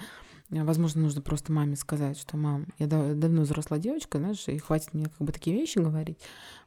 э, 0.49 0.63
возможно, 0.63 1.01
нужно 1.01 1.21
просто 1.21 1.51
маме 1.53 1.75
сказать, 1.77 2.17
что, 2.19 2.35
мам, 2.37 2.67
я 2.79 2.87
да- 2.87 3.13
давно 3.13 3.43
взрослая 3.43 3.79
девочка, 3.79 4.17
знаешь, 4.17 4.43
и 4.47 4.57
хватит 4.57 4.93
мне 4.93 5.05
как 5.05 5.19
бы 5.25 5.31
такие 5.31 5.55
вещи 5.55 5.77
говорить. 5.79 6.19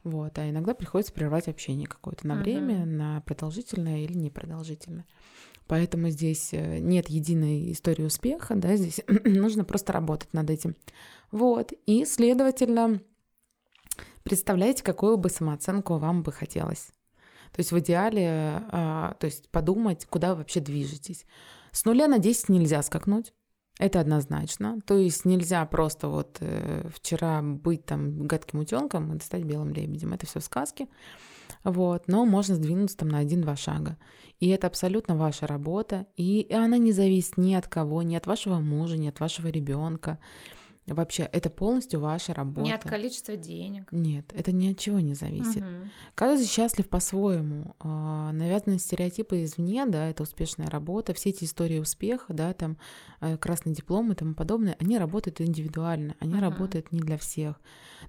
Вот. 0.03 0.37
А 0.39 0.49
иногда 0.49 0.73
приходится 0.73 1.13
прервать 1.13 1.47
общение 1.47 1.87
какое-то 1.87 2.25
на 2.25 2.35
Мгм. 2.35 2.43
время, 2.43 2.85
на 2.85 3.21
продолжительное 3.21 3.99
или 4.03 4.13
непродолжительное. 4.17 5.05
Поэтому 5.67 6.09
здесь 6.09 6.49
э, 6.53 6.79
нет 6.79 7.09
единой 7.09 7.71
истории 7.71 8.03
успеха, 8.03 8.55
да, 8.55 8.75
здесь 8.75 9.01
нужно 9.25 9.63
просто 9.63 9.93
работать 9.93 10.33
над 10.33 10.49
этим. 10.49 10.75
Вот. 11.31 11.73
И, 11.85 12.05
следовательно, 12.05 13.01
представляете, 14.23 14.83
какую 14.83 15.17
бы 15.17 15.29
самооценку 15.29 15.97
вам 15.97 16.23
бы 16.23 16.31
хотелось. 16.31 16.89
То 17.51 17.59
есть 17.59 17.71
в 17.71 17.79
идеале, 17.79 18.63
а, 18.71 19.15
то 19.19 19.25
есть 19.25 19.49
подумать, 19.49 20.05
куда 20.05 20.31
вы 20.31 20.39
вообще 20.39 20.59
движетесь. 20.59 21.25
С 21.71 21.85
нуля 21.85 22.07
на 22.07 22.19
10 22.19 22.49
нельзя 22.49 22.81
скакнуть. 22.81 23.33
Это 23.79 23.99
однозначно. 23.99 24.79
То 24.85 24.97
есть 24.97 25.25
нельзя 25.25 25.65
просто 25.65 26.07
вот 26.07 26.37
э, 26.39 26.89
вчера 26.93 27.41
быть 27.41 27.85
там 27.85 28.25
гадким 28.25 28.59
утенком 28.59 29.15
и 29.15 29.19
стать 29.19 29.43
белым 29.43 29.71
лебедем. 29.71 30.13
Это 30.13 30.25
все 30.25 30.39
сказки. 30.39 30.87
Вот, 31.67 32.07
но 32.07 32.25
можно 32.25 32.55
сдвинуться 32.55 32.95
там 32.95 33.09
на 33.09 33.17
один-два 33.17 33.57
шага. 33.57 33.97
И 34.39 34.47
это 34.47 34.67
абсолютно 34.67 35.17
ваша 35.17 35.47
работа, 35.47 36.05
и 36.15 36.47
она 36.49 36.77
не 36.77 36.93
зависит 36.93 37.35
ни 37.35 37.53
от 37.55 37.67
кого, 37.67 38.03
ни 38.03 38.15
от 38.15 38.25
вашего 38.25 38.59
мужа, 38.59 38.95
ни 38.95 39.09
от 39.09 39.19
вашего 39.19 39.49
ребенка. 39.49 40.17
Вообще, 40.87 41.23
это 41.23 41.49
полностью 41.49 41.99
ваша 41.99 42.33
работа. 42.33 42.61
Не 42.61 42.71
от 42.71 42.83
количества 42.83 43.35
денег. 43.35 43.91
Нет, 43.91 44.31
это 44.33 44.53
ни 44.53 44.71
от 44.71 44.79
чего 44.79 44.99
не 45.01 45.15
зависит. 45.15 45.61
Мгм. 45.61 45.91
Каждый 46.15 46.45
счастлив 46.47 46.87
по-своему. 46.87 47.75
А, 47.79 48.31
Навязанные 48.31 48.79
стереотипы 48.79 49.43
извне, 49.43 49.85
да, 49.85 50.09
это 50.09 50.23
успешная 50.23 50.69
работа. 50.69 51.13
Все 51.13 51.29
эти 51.31 51.43
истории 51.43 51.79
успеха, 51.79 52.33
да, 52.33 52.53
там 52.53 52.77
э, 53.19 53.37
красный 53.37 53.73
диплом 53.73 54.11
и 54.11 54.15
тому 54.15 54.33
подобное, 54.33 54.77
они 54.79 54.97
работают 54.97 55.41
индивидуально, 55.41 56.15
они 56.19 56.33
Мгм. 56.33 56.41
работают 56.41 56.91
не 56.91 56.99
для 56.99 57.17
всех. 57.17 57.59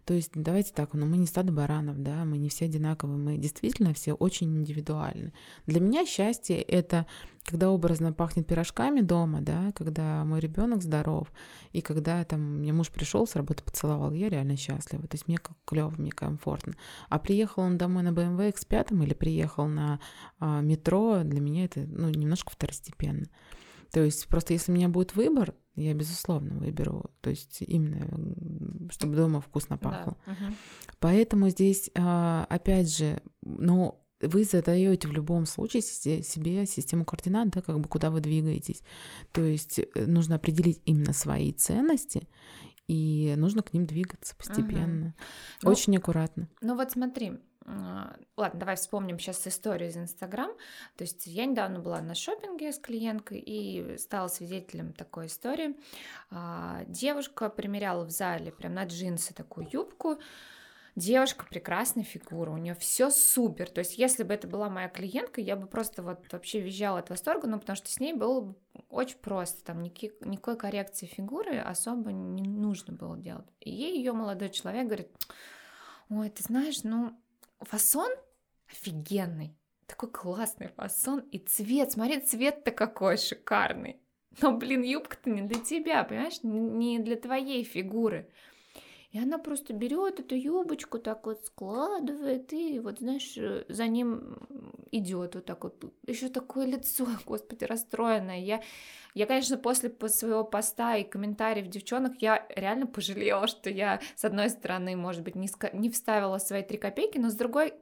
То 0.05 0.14
есть 0.14 0.31
давайте 0.35 0.72
так, 0.72 0.93
ну 0.95 1.07
мы 1.07 1.16
не 1.16 1.26
стадо 1.26 1.53
баранов, 1.53 1.99
да, 2.03 2.24
мы 2.24 2.39
не 2.39 2.49
все 2.49 2.66
одинаковые, 2.66 3.18
мы 3.18 3.37
действительно 3.39 3.93
все 3.95 4.12
очень 4.12 4.55
индивидуальны. 4.57 5.33
Для 5.66 5.81
меня 5.81 6.07
счастье 6.07 6.61
это 6.62 7.07
когда 7.49 7.71
образно 7.71 8.13
пахнет 8.13 8.47
пирожками 8.47 9.01
дома, 9.01 9.41
да, 9.41 9.73
когда 9.75 10.23
мой 10.25 10.41
ребенок 10.41 10.83
здоров, 10.83 11.33
и 11.73 11.81
когда 11.81 12.23
там 12.25 12.59
мне 12.59 12.75
муж 12.75 12.91
пришел 12.91 13.27
с 13.27 13.37
работы 13.37 13.65
поцеловал, 13.65 14.13
я 14.13 14.29
реально 14.29 14.57
счастлива. 14.57 15.07
То 15.09 15.15
есть 15.15 15.27
мне 15.29 15.39
как 15.39 15.57
клево, 15.65 15.95
мне 15.97 16.11
комфортно. 16.11 16.75
А 17.09 17.19
приехал 17.19 17.63
он 17.63 17.79
домой 17.79 18.03
на 18.03 18.11
BMW 18.11 18.53
X5 18.53 19.03
или 19.03 19.15
приехал 19.15 19.67
на 19.67 19.99
а, 20.39 20.61
метро, 20.61 21.23
для 21.25 21.41
меня 21.41 21.65
это 21.65 21.81
ну, 21.81 22.11
немножко 22.11 22.51
второстепенно. 22.51 23.27
То 23.93 24.01
есть 24.01 24.29
просто 24.29 24.53
если 24.53 24.71
у 24.71 24.75
меня 24.75 24.91
будет 24.91 25.15
выбор, 25.17 25.55
я 25.75 25.95
безусловно 25.95 26.59
выберу, 26.59 27.11
то 27.23 27.31
есть 27.31 27.63
именно 27.63 28.91
чтобы 28.91 29.17
дома 29.17 29.41
вкусно 29.41 29.79
Да. 29.81 29.89
пахло. 29.89 30.17
Мгм. 30.27 30.55
Поэтому 30.99 31.49
здесь, 31.49 31.91
а, 31.97 32.47
опять 32.51 32.95
же, 32.95 33.23
ну, 33.43 34.05
вы 34.21 34.45
задаете 34.45 35.09
в 35.09 35.12
любом 35.12 35.47
случае 35.47 35.83
се- 35.83 36.23
себе 36.23 36.66
систему 36.66 37.05
координат, 37.05 37.51
да, 37.51 37.62
как 37.62 37.79
бы 37.81 37.89
куда 37.89 38.11
вы 38.11 38.21
двигаетесь. 38.21 38.83
То 39.33 39.43
есть 39.43 39.79
э, 39.79 39.85
нужно 40.07 40.37
определить 40.37 40.81
именно 40.85 41.12
свои 41.12 41.53
ценности, 41.53 42.29
и 42.89 43.35
нужно 43.37 43.62
к 43.62 43.73
ним 43.75 43.87
двигаться 43.87 44.35
постепенно, 44.35 45.14
Ну, 45.62 45.71
очень 45.71 45.97
аккуратно. 45.97 46.49
Ну 46.62 46.75
вот 46.75 46.91
смотри, 46.91 47.33
а, 47.66 48.16
ладно, 48.37 48.61
давай 48.61 48.77
вспомним 48.77 49.19
сейчас 49.19 49.47
историю 49.47 49.91
из 49.91 49.97
Инстаграм. 49.99 50.51
То 50.97 51.05
есть 51.05 51.27
я 51.27 51.45
недавно 51.45 51.81
была 51.81 52.01
на 52.01 52.14
шопинге 52.14 52.73
с 52.73 52.79
клиенткой 52.79 53.41
и 53.45 53.99
стала 53.99 54.29
свидетелем 54.29 54.95
такой 54.95 55.27
истории. 55.27 55.77
А, 56.31 56.83
Девушка 56.87 57.51
примеряла 57.51 58.05
в 58.05 58.11
зале 58.11 58.53
прям 58.53 58.73
на 58.75 58.85
джинсы 58.85 59.35
такую 59.35 59.69
юбку. 59.71 60.16
Девушка 60.99 61.47
прекрасной 61.49 62.03
фигуры, 62.03 62.51
у 62.51 62.57
нее 62.57 62.75
все 62.75 63.11
супер. 63.11 63.71
То 63.71 63.79
есть, 63.79 63.99
если 63.99 64.25
бы 64.25 64.35
это 64.35 64.49
была 64.49 64.69
моя 64.69 64.89
клиентка, 64.89 65.41
я 65.41 65.55
бы 65.55 65.69
просто 65.69 66.03
вот 66.03 66.27
вообще 66.33 66.61
визжала 66.61 66.99
от 66.99 67.09
восторга, 67.09 67.47
ну, 67.47 67.61
потому 67.61 67.77
что 67.77 67.89
с 67.89 68.01
ней 68.01 68.15
было 68.15 68.41
бы 68.41 68.57
очень 68.89 69.19
просто, 69.19 69.63
там 69.65 69.81
ники- 69.81 70.13
никакой 70.23 70.57
коррекции 70.57 71.07
фигуры 71.07 71.59
особо 71.59 72.11
не 72.11 72.43
нужно 72.43 72.95
было 72.95 73.17
делать. 73.17 73.47
И 73.61 73.71
ей 73.71 73.97
ее 73.97 74.11
молодой 74.11 74.51
человек 74.51 74.87
говорит, 74.87 75.09
ой, 76.11 76.31
ты 76.31 76.43
знаешь, 76.43 76.83
ну, 76.83 77.17
фасон 77.61 78.11
офигенный, 78.69 79.57
такой 79.87 80.11
классный 80.11 80.67
фасон, 80.67 81.21
и 81.31 81.39
цвет, 81.39 81.93
смотри, 81.93 82.21
цвет-то 82.21 82.73
какой 82.73 83.19
шикарный. 83.19 84.03
Но, 84.43 84.57
блин, 84.57 84.83
юбка-то 84.83 85.31
не 85.31 85.43
для 85.43 85.63
тебя, 85.63 86.03
понимаешь, 86.03 86.43
не 86.43 86.99
для 86.99 87.15
твоей 87.15 87.63
фигуры. 87.63 88.29
И 89.11 89.19
она 89.19 89.39
просто 89.39 89.73
берет 89.73 90.21
эту 90.21 90.35
юбочку, 90.35 90.99
так 90.99 91.25
вот 91.25 91.41
складывает, 91.47 92.53
и 92.53 92.79
вот, 92.79 92.99
знаешь, 92.99 93.39
э, 93.39 93.65
за 93.69 93.87
ним 93.87 94.37
идет 94.93 95.35
вот 95.35 95.47
так 95.47 95.65
вот. 95.65 95.83
Еще 96.07 96.29
такое 96.29 96.67
лицо, 96.67 97.07
господи, 97.25 97.65
расстроенное. 97.65 98.41
Я, 98.41 98.63
я, 99.15 99.25
конечно, 99.25 99.57
после 99.57 99.89
по- 99.89 100.09
своего 100.09 100.45
поста 100.45 100.97
и 100.97 101.05
комментариев 101.05 101.69
девчонок, 101.69 102.21
я 102.21 102.47
реально 102.55 102.87
пожалела, 102.87 103.47
что 103.47 103.71
я, 103.71 104.01
с 104.15 104.27
одной 104.27 104.51
стороны, 104.51 104.95
может 104.95 105.23
быть, 105.23 105.37
не, 105.37 105.49
не 105.73 105.89
вставила 105.91 106.37
свои 106.37 106.63
три 106.63 106.77
копейки, 106.77 107.17
но 107.17 107.31
с 107.31 107.35
другой, 107.35 107.73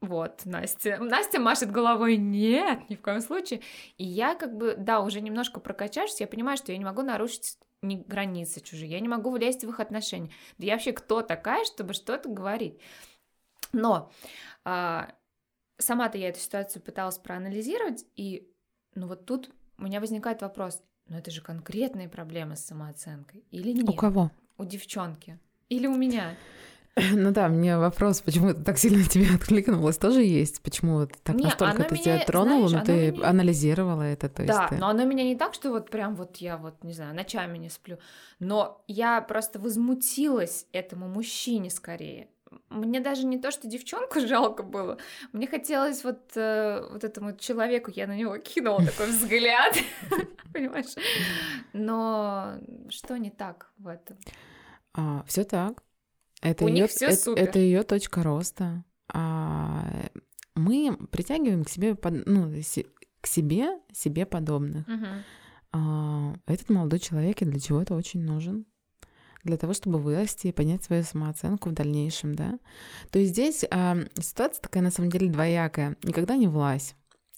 вот, 0.00 0.46
Настя. 0.46 0.98
Настя 0.98 1.40
машет 1.40 1.70
головой, 1.70 2.16
нет, 2.16 2.88
ни 2.88 2.96
в 2.96 3.02
коем 3.02 3.20
случае. 3.20 3.60
И 3.98 4.04
я 4.04 4.34
как 4.34 4.56
бы, 4.56 4.74
да, 4.76 5.00
уже 5.00 5.20
немножко 5.20 5.60
прокачавшись, 5.60 6.20
я 6.20 6.26
понимаю, 6.26 6.56
что 6.56 6.72
я 6.72 6.78
не 6.78 6.84
могу 6.84 7.02
нарушить 7.02 7.58
ни 7.82 7.96
границы 7.96 8.60
чужие, 8.60 8.92
я 8.92 9.00
не 9.00 9.08
могу 9.08 9.30
влезть 9.30 9.64
в 9.64 9.68
их 9.68 9.80
отношения. 9.80 10.30
Да 10.58 10.66
я 10.66 10.74
вообще 10.74 10.92
кто 10.92 11.22
такая, 11.22 11.64
чтобы 11.64 11.92
что-то 11.92 12.28
говорить? 12.28 12.78
Но 13.72 14.10
а, 14.64 15.12
сама-то 15.78 16.18
я 16.18 16.28
эту 16.28 16.40
ситуацию 16.40 16.82
пыталась 16.82 17.18
проанализировать, 17.18 18.04
и 18.16 18.48
ну 18.94 19.08
вот 19.08 19.26
тут 19.26 19.50
у 19.78 19.82
меня 19.82 20.00
возникает 20.00 20.42
вопрос, 20.42 20.82
ну 21.08 21.16
это 21.18 21.30
же 21.30 21.40
конкретные 21.42 22.08
проблемы 22.08 22.56
с 22.56 22.64
самооценкой 22.64 23.44
или 23.50 23.72
нет? 23.72 23.88
У 23.88 23.94
кого? 23.94 24.30
У 24.58 24.64
девчонки. 24.64 25.38
Или 25.68 25.86
у 25.86 25.96
меня? 25.96 26.36
Ну 27.12 27.30
да, 27.30 27.48
мне 27.48 27.78
вопрос, 27.78 28.20
почему 28.20 28.50
это 28.50 28.62
так 28.62 28.78
сильно 28.78 29.04
тебе 29.08 29.26
откликнулось, 29.34 29.98
тоже 29.98 30.22
есть. 30.22 30.62
Почему 30.62 31.00
это 31.00 31.14
так 31.22 31.36
Не, 31.36 31.44
настолько 31.44 31.82
это 31.82 31.94
меня, 31.94 32.04
тебя 32.04 32.24
тронуло, 32.24 32.68
знаешь, 32.68 32.86
но 32.88 32.94
ты 32.94 33.12
меня- 33.12 33.28
анализировала 33.28 34.02
это, 34.02 34.28
то 34.28 34.42
есть 34.42 34.54
да, 34.54 34.68
ты- 34.68 34.76
но 34.76 34.88
оно 34.88 35.04
меня 35.04 35.24
не 35.24 35.36
так, 35.36 35.54
что 35.54 35.70
вот 35.70 35.90
прям 35.90 36.14
вот 36.16 36.36
я 36.36 36.56
вот, 36.56 36.84
не 36.84 36.92
знаю, 36.92 37.14
ночами 37.14 37.58
не 37.58 37.70
сплю. 37.70 37.98
Но 38.40 38.82
я 38.88 39.20
просто 39.22 39.58
возмутилась 39.58 40.66
этому 40.72 41.08
мужчине 41.08 41.70
скорее. 41.70 42.28
Мне 42.68 43.00
даже 43.00 43.24
не 43.24 43.38
то, 43.38 43.50
что 43.50 43.66
девчонку 43.66 44.20
жалко 44.26 44.62
было, 44.62 44.98
мне 45.32 45.46
хотелось 45.46 46.04
вот, 46.04 46.36
э, 46.36 46.86
вот 46.92 47.04
этому 47.04 47.34
человеку, 47.36 47.90
я 47.94 48.06
на 48.06 48.16
него 48.16 48.36
кинула 48.36 48.84
такой 48.84 49.06
взгляд, 49.06 49.74
понимаешь? 50.52 50.94
Но 51.72 52.58
что 52.90 53.16
не 53.16 53.30
так 53.30 53.70
в 53.78 53.88
этом? 53.88 54.18
все 55.26 55.44
так. 55.44 55.82
Это 56.42 56.64
У 56.64 56.68
ее, 56.68 56.74
них 56.74 56.90
всё 56.90 57.12
супер. 57.12 57.42
это 57.42 57.58
ее 57.58 57.82
точка 57.84 58.22
роста. 58.22 58.84
А 59.12 59.86
мы 60.54 60.96
притягиваем 61.10 61.64
к 61.64 61.70
себе, 61.70 61.96
ну, 62.26 62.52
к 63.20 63.26
себе, 63.26 63.78
себе 63.92 64.26
подобных. 64.26 64.86
А, 65.74 66.34
этот 66.46 66.68
молодой 66.68 66.98
человек 66.98 67.40
и 67.40 67.46
для 67.46 67.58
чего 67.58 67.80
это 67.80 67.94
очень 67.94 68.22
нужен? 68.22 68.66
Для 69.44 69.56
того, 69.56 69.72
чтобы 69.72 69.98
вырасти 69.98 70.48
и 70.48 70.52
поднять 70.52 70.84
свою 70.84 71.02
самооценку 71.02 71.70
в 71.70 71.72
дальнейшем, 71.72 72.34
да? 72.34 72.58
То 73.10 73.18
есть 73.18 73.32
здесь 73.32 73.64
а, 73.70 73.96
ситуация 74.20 74.60
такая, 74.60 74.82
на 74.82 74.90
самом 74.90 75.10
деле, 75.10 75.30
двоякая. 75.30 75.96
Никогда 76.02 76.36
не 76.36 76.46
власть. 76.48 76.94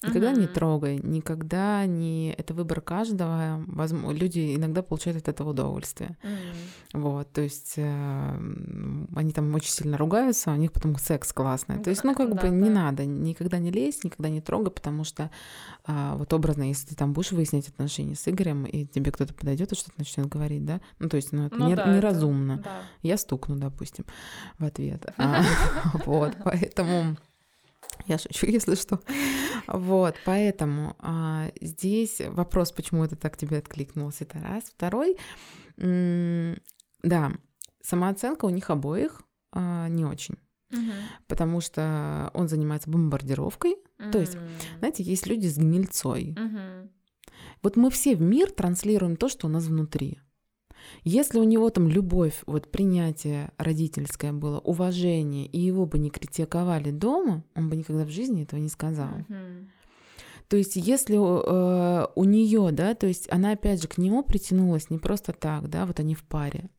Никогда 0.07 0.31
не 0.31 0.45
Мгм. 0.45 0.53
трогай, 0.53 0.99
никогда 1.03 1.85
не... 1.85 2.33
Это 2.37 2.53
выбор 2.53 2.81
каждого. 2.81 3.63
Возможно, 3.67 4.11
люди 4.17 4.55
иногда 4.55 4.81
получают 4.83 5.17
от 5.19 5.27
этого 5.29 5.49
удовольствие. 5.49 6.17
М. 6.23 6.37
Вот, 6.93 7.31
то 7.31 7.41
есть 7.41 7.73
э, 7.77 8.37
они 9.15 9.31
там 9.33 9.53
очень 9.55 9.71
сильно 9.71 9.97
ругаются, 9.97 10.51
у 10.51 10.55
них 10.55 10.71
потом 10.71 10.95
секс 10.97 11.31
классный. 11.33 11.81
То 11.81 11.89
есть, 11.89 12.03
ну, 12.03 12.13
как 12.15 12.33
Да, 12.35 12.41
бы 12.41 12.49
не 12.49 12.69
да. 12.69 12.75
надо, 12.75 13.05
никогда 13.05 13.57
не 13.59 13.71
лезь, 13.71 14.03
никогда 14.03 14.29
не 14.29 14.41
трогай, 14.41 14.71
потому 14.71 15.03
что 15.03 15.29
а, 15.85 16.15
вот 16.15 16.31
образно, 16.33 16.63
если 16.63 16.87
ты 16.87 16.95
там 16.95 17.13
будешь 17.13 17.31
выяснять 17.31 17.67
отношения 17.67 18.15
с 18.15 18.27
Игорем, 18.27 18.65
и 18.65 18.85
тебе 18.85 19.11
кто-то 19.11 19.33
подойдет 19.33 19.71
и 19.71 19.75
что-то 19.75 19.93
начнет 19.97 20.27
говорить, 20.27 20.65
да, 20.65 20.81
ну, 20.99 21.09
то 21.09 21.17
есть, 21.17 21.31
ну, 21.31 21.45
это 21.47 21.55
Ну 21.57 21.67
не- 21.67 21.75
да, 21.75 21.83
это- 21.83 21.91
неразумно. 21.95 22.57
да. 22.63 22.81
Я 23.01 23.17
стукну, 23.17 23.55
допустим, 23.55 24.05
в 24.59 24.65
ответ. 24.65 25.05
А, 25.17 25.41
Вот, 26.05 26.33
поэтому... 26.43 27.17
Я 28.07 28.17
шучу, 28.17 28.45
если 28.47 28.75
что. 28.75 28.99
Вот, 29.67 30.15
поэтому 30.25 30.95
а, 30.99 31.51
здесь 31.61 32.21
вопрос, 32.27 32.71
почему 32.71 33.03
это 33.03 33.15
так 33.15 33.37
тебе 33.37 33.57
откликнулось, 33.57 34.21
это 34.21 34.39
раз. 34.39 34.63
Второй, 34.65 35.17
да, 35.77 37.31
самооценка 37.81 38.45
у 38.45 38.49
них 38.49 38.69
обоих 38.69 39.21
а, 39.51 39.87
не 39.89 40.05
очень, 40.05 40.35
Мгм. 40.71 40.91
потому 41.27 41.61
что 41.61 42.31
он 42.33 42.47
занимается 42.47 42.89
бомбардировкой. 42.89 43.77
То 44.11 44.19
есть. 44.19 44.37
Знаете, 44.79 45.03
есть 45.03 45.25
люди 45.27 45.47
с 45.47 45.57
гнильцой. 45.57 46.35
Мгм. 46.37 46.89
Вот 47.63 47.77
мы 47.77 47.89
все 47.89 48.15
в 48.15 48.21
мир 48.21 48.51
транслируем 48.51 49.15
то, 49.15 49.29
что 49.29 49.47
у 49.47 49.49
нас 49.49 49.65
внутри. 49.65 50.19
Если 51.03 51.39
у 51.39 51.43
него 51.43 51.69
там 51.69 51.87
любовь, 51.87 52.43
вот 52.45 52.71
принятие 52.71 53.51
родительское 53.57 54.33
было, 54.33 54.59
уважение, 54.59 55.45
и 55.45 55.59
его 55.59 55.85
бы 55.85 55.97
не 55.97 56.09
критиковали 56.09 56.91
дома, 56.91 57.43
он 57.55 57.69
бы 57.69 57.75
никогда 57.75 58.05
в 58.05 58.09
жизни 58.09 58.43
этого 58.43 58.59
не 58.59 58.69
сказал. 58.69 59.09
Мгм. 59.27 59.69
То 60.47 60.57
есть, 60.57 60.75
если 60.75 61.15
э, 61.15 62.07
у 62.15 62.23
нее, 62.23 62.69
да, 62.71 62.93
то 62.93 63.07
есть 63.07 63.31
она 63.31 63.51
опять 63.51 63.81
же 63.81 63.87
к 63.87 63.97
нему 63.97 64.23
притянулась 64.23 64.89
не 64.89 64.99
просто 64.99 65.33
так, 65.33 65.69
да, 65.69 65.85
вот 65.85 65.99
они 65.99 66.13
в 66.13 66.23
паре. 66.23 66.69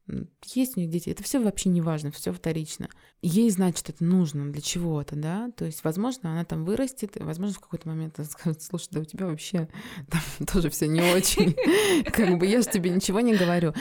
Есть 0.44 0.76
у 0.76 0.80
них 0.80 0.90
дети, 0.90 1.10
это 1.10 1.24
все 1.24 1.42
вообще 1.42 1.68
не 1.68 1.80
важно, 1.80 2.12
все 2.12 2.32
вторично. 2.32 2.88
Ей, 3.22 3.50
значит, 3.50 3.88
это 3.88 4.04
нужно 4.04 4.52
для 4.52 4.60
чего-то, 4.60 5.16
да, 5.16 5.50
то 5.56 5.64
есть, 5.64 5.82
возможно, 5.82 6.30
она 6.30 6.44
там 6.44 6.64
вырастет, 6.64 7.16
возможно, 7.16 7.54
в 7.54 7.60
какой-то 7.60 7.88
момент 7.88 8.14
она 8.18 8.28
скажет, 8.28 8.62
слушай, 8.62 8.88
да 8.92 9.00
у 9.00 9.04
тебя 9.04 9.26
вообще 9.26 9.68
там 10.10 10.46
тоже 10.46 10.70
все 10.70 10.86
не 10.86 11.00
очень, 11.00 11.56
как 12.12 12.38
бы 12.38 12.46
я 12.46 12.62
же 12.62 12.68
тебе 12.68 12.90
ничего 12.90 13.20
не 13.20 13.34
говорю. 13.34 13.74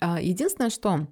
А, 0.00 0.20
единственное, 0.20 0.70
что 0.70 1.06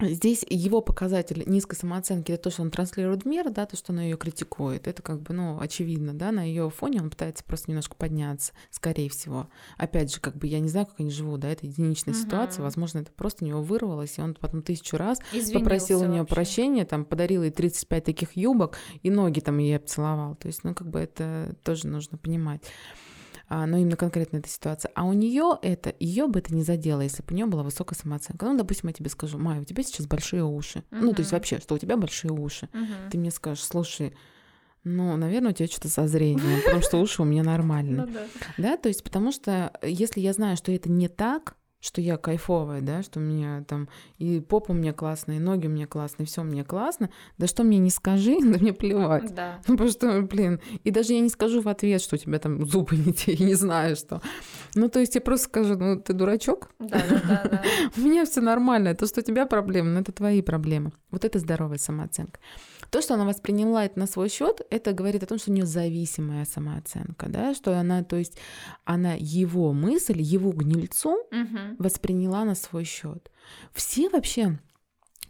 Здесь 0.00 0.44
его 0.48 0.80
показатель 0.80 1.42
низкой 1.46 1.76
самооценки 1.76 2.32
это 2.32 2.44
то, 2.44 2.50
что 2.50 2.62
он 2.62 2.70
транслирует 2.70 3.24
мир, 3.24 3.50
да, 3.50 3.66
то, 3.66 3.76
что 3.76 3.92
она 3.92 4.02
ее 4.02 4.16
критикует. 4.16 4.86
Это 4.86 5.02
как 5.02 5.20
бы, 5.20 5.34
ну, 5.34 5.60
очевидно, 5.60 6.14
да, 6.14 6.32
на 6.32 6.42
ее 6.42 6.70
фоне 6.70 7.00
он 7.00 7.10
пытается 7.10 7.44
просто 7.44 7.70
немножко 7.70 7.94
подняться, 7.96 8.52
скорее 8.70 9.08
всего. 9.10 9.48
Опять 9.76 10.12
же, 10.12 10.20
как 10.20 10.36
бы 10.36 10.46
я 10.46 10.60
не 10.60 10.68
знаю, 10.68 10.86
как 10.86 11.00
они 11.00 11.10
живут, 11.10 11.40
да, 11.40 11.48
это 11.48 11.66
единичная 11.66 12.14
угу. 12.14 12.22
ситуация, 12.22 12.62
возможно, 12.62 13.00
это 13.00 13.12
просто 13.12 13.44
у 13.44 13.48
него 13.48 13.62
вырвалось, 13.62 14.18
и 14.18 14.20
он 14.20 14.34
потом 14.34 14.62
тысячу 14.62 14.96
раз 14.96 15.18
Извинился 15.32 15.58
попросил 15.58 16.00
у 16.02 16.06
нее 16.06 16.24
прощения, 16.24 16.84
там, 16.84 17.04
подарил 17.04 17.42
ей 17.42 17.50
35 17.50 18.04
таких 18.04 18.36
юбок, 18.36 18.76
и 19.02 19.10
ноги 19.10 19.40
там 19.40 19.58
ей 19.58 19.76
обцеловал. 19.76 20.34
То 20.36 20.48
есть, 20.48 20.64
ну, 20.64 20.74
как 20.74 20.88
бы 20.88 21.00
это 21.00 21.54
тоже 21.62 21.86
нужно 21.86 22.18
понимать 22.18 22.62
а, 23.52 23.66
но 23.66 23.78
именно 23.78 23.96
конкретно 23.96 24.36
эта 24.38 24.48
ситуация. 24.48 24.92
А 24.94 25.04
у 25.04 25.12
нее 25.12 25.58
это, 25.60 25.92
ее 25.98 26.28
бы 26.28 26.38
это 26.38 26.54
не 26.54 26.62
задело, 26.62 27.00
если 27.00 27.22
бы 27.22 27.32
у 27.32 27.34
нее 27.34 27.46
была 27.46 27.64
высокая 27.64 27.98
самооценка. 27.98 28.46
Ну, 28.46 28.56
допустим, 28.56 28.88
я 28.88 28.94
тебе 28.94 29.10
скажу, 29.10 29.38
Майя, 29.38 29.60
у 29.60 29.64
тебя 29.64 29.82
сейчас 29.82 30.06
большие 30.06 30.44
уши. 30.44 30.84
Uh-huh. 30.92 31.00
Ну, 31.00 31.12
то 31.12 31.20
есть 31.22 31.32
вообще, 31.32 31.58
что 31.58 31.74
у 31.74 31.78
тебя 31.78 31.96
большие 31.96 32.30
уши. 32.30 32.68
Uh-huh. 32.72 33.10
Ты 33.10 33.18
мне 33.18 33.32
скажешь, 33.32 33.64
слушай, 33.64 34.14
ну, 34.84 35.16
наверное, 35.16 35.50
у 35.50 35.54
тебя 35.54 35.66
что-то 35.66 35.88
со 35.88 36.06
зрением, 36.06 36.62
потому 36.64 36.80
что 36.80 36.98
уши 36.98 37.22
у 37.22 37.24
меня 37.24 37.42
нормальные. 37.42 38.06
Ну 38.56 38.62
да, 38.62 38.76
то 38.76 38.88
есть 38.88 39.02
потому 39.02 39.32
что 39.32 39.72
если 39.82 40.20
я 40.20 40.32
знаю, 40.32 40.56
что 40.56 40.70
это 40.70 40.88
не 40.88 41.08
так, 41.08 41.56
что 41.80 42.00
я 42.00 42.16
кайфовая, 42.16 42.82
да, 42.82 43.02
что 43.02 43.20
у 43.20 43.22
меня 43.22 43.64
там 43.66 43.88
и 44.18 44.40
попа 44.40 44.72
у 44.72 44.74
меня 44.74 44.92
классная, 44.92 45.36
и 45.36 45.40
ноги 45.40 45.66
у 45.66 45.70
меня 45.70 45.86
классные, 45.86 46.26
все 46.26 46.42
у 46.42 46.44
меня 46.44 46.62
классно, 46.64 47.10
да 47.38 47.46
что 47.46 47.64
мне 47.64 47.78
не 47.78 47.90
скажи, 47.90 48.38
да 48.40 48.58
мне 48.58 48.72
плевать. 48.72 49.34
Да. 49.34 49.60
Ну, 49.66 49.74
потому 49.74 49.90
что, 49.90 50.22
блин, 50.22 50.60
и 50.84 50.90
даже 50.90 51.14
я 51.14 51.20
не 51.20 51.30
скажу 51.30 51.62
в 51.62 51.68
ответ, 51.68 52.02
что 52.02 52.16
у 52.16 52.18
тебя 52.18 52.38
там 52.38 52.66
зубы 52.66 52.96
не 52.96 53.12
те, 53.12 53.32
я 53.38 53.46
не 53.46 53.54
знаю 53.54 53.96
что. 53.96 54.20
Ну, 54.74 54.88
то 54.88 55.00
есть 55.00 55.14
я 55.14 55.20
просто 55.20 55.46
скажу, 55.46 55.76
ну, 55.76 56.00
ты 56.00 56.12
дурачок? 56.12 56.70
Да, 56.78 57.02
да, 57.08 57.42
да. 57.50 57.62
У 57.96 58.00
меня 58.00 58.24
все 58.24 58.40
нормально, 58.40 58.94
то, 58.94 59.06
что 59.06 59.20
у 59.20 59.24
тебя 59.24 59.46
проблемы, 59.46 59.90
ну, 59.90 60.00
это 60.00 60.12
твои 60.12 60.42
проблемы. 60.42 60.92
Вот 61.10 61.24
это 61.24 61.38
здоровая 61.38 61.78
самооценка. 61.78 62.38
То, 62.90 63.00
что 63.00 63.14
она 63.14 63.24
восприняла 63.24 63.84
это 63.84 63.98
на 63.98 64.06
свой 64.06 64.28
счет, 64.28 64.60
это 64.70 64.92
говорит 64.92 65.22
о 65.22 65.26
том, 65.26 65.38
что 65.38 65.50
у 65.50 65.54
нее 65.54 65.66
зависимая 65.66 66.44
самооценка, 66.44 67.28
да, 67.28 67.54
что 67.54 67.78
она, 67.78 68.02
то 68.02 68.16
есть 68.16 68.36
она 68.84 69.14
его 69.14 69.72
мысль, 69.72 70.20
его 70.20 70.50
гнильцу 70.52 71.10
угу. 71.10 71.58
восприняла 71.78 72.44
на 72.44 72.54
свой 72.54 72.84
счет. 72.84 73.30
Все 73.72 74.08
вообще 74.08 74.58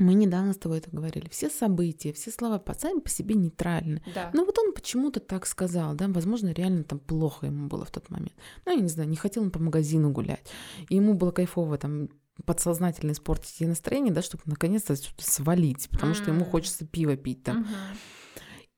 мы 0.01 0.15
недавно 0.15 0.55
с 0.55 0.57
тобой 0.57 0.79
это 0.79 0.91
говорили. 0.91 1.29
Все 1.29 1.51
события, 1.51 2.13
все 2.13 2.31
слова 2.31 2.63
сами 2.79 3.01
по 3.01 3.11
себе 3.11 3.35
нейтральны. 3.35 4.03
Да. 4.15 4.31
Но 4.33 4.45
вот 4.45 4.59
он 4.59 4.73
почему-то 4.73 5.21
так 5.21 5.47
сказал, 5.47 5.95
да, 5.95 6.09
возможно, 6.09 6.53
реально 6.53 6.85
там 6.85 6.99
плохо 6.99 7.47
ему 7.47 7.69
было 7.69 7.85
в 7.85 7.91
тот 7.91 8.09
момент. 8.09 8.33
Ну, 8.65 8.75
я 8.75 8.81
не 8.81 8.89
знаю, 8.89 9.11
не 9.11 9.17
хотел 9.17 9.43
он 9.43 9.51
по 9.51 9.59
магазину 9.59 10.11
гулять. 10.11 10.47
И 10.89 10.97
ему 10.97 11.15
было 11.15 11.33
кайфово 11.33 11.77
там 11.77 12.09
подсознательно 12.45 13.13
испортить 13.13 13.61
ей 13.61 13.67
настроение, 13.67 14.13
да, 14.13 14.23
чтобы 14.23 14.43
наконец-то 14.47 14.97
свалить, 15.19 15.89
потому 15.91 16.13
mm-hmm. 16.13 16.17
что 16.17 16.31
ему 16.31 16.45
хочется 16.45 16.87
пиво 16.87 17.17
пить 17.17 17.43
там. 17.43 17.63
Mm-hmm. 17.63 17.97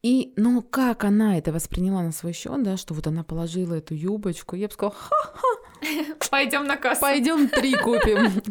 И, 0.03 0.33
ну, 0.37 0.63
как 0.63 1.05
она 1.05 1.39
это 1.39 1.53
восприняла 1.53 2.03
на 2.03 2.11
свой 2.11 2.33
счет, 2.33 2.61
да, 2.63 2.77
что 2.77 2.93
вот 2.93 3.07
она 3.07 3.23
положила 3.23 3.75
эту 3.75 3.95
юбочку, 3.95 4.57
я 4.57 4.67
бы 4.67 4.73
сказала, 4.73 4.95
ха-ха. 4.95 5.49
Пойдем 6.31 6.65
на 6.65 6.77
кассу. 6.77 7.01
Пойдем 7.01 7.49
три 7.49 7.75
купим. 7.83 8.43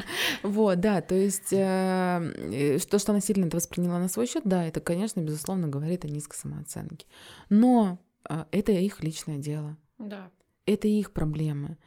Вот, 0.43 0.79
да, 0.79 1.01
то 1.01 1.15
есть 1.15 1.51
э, 1.51 2.79
то, 2.89 2.99
что 2.99 3.11
она 3.11 3.19
сильно 3.19 3.45
это 3.45 3.57
восприняла 3.57 3.99
на 3.99 4.07
свой 4.07 4.27
счет, 4.27 4.43
да, 4.45 4.65
это, 4.65 4.79
конечно, 4.79 5.19
безусловно, 5.19 5.67
говорит 5.67 6.05
о 6.05 6.07
низкой 6.07 6.37
самооценке. 6.37 7.05
Но 7.49 7.99
э, 8.29 8.45
это 8.51 8.71
их 8.71 9.03
личное 9.03 9.37
дело. 9.37 9.77
Да 9.97 10.29
это 10.65 10.87
их 10.87 11.11
проблемы. 11.11 11.77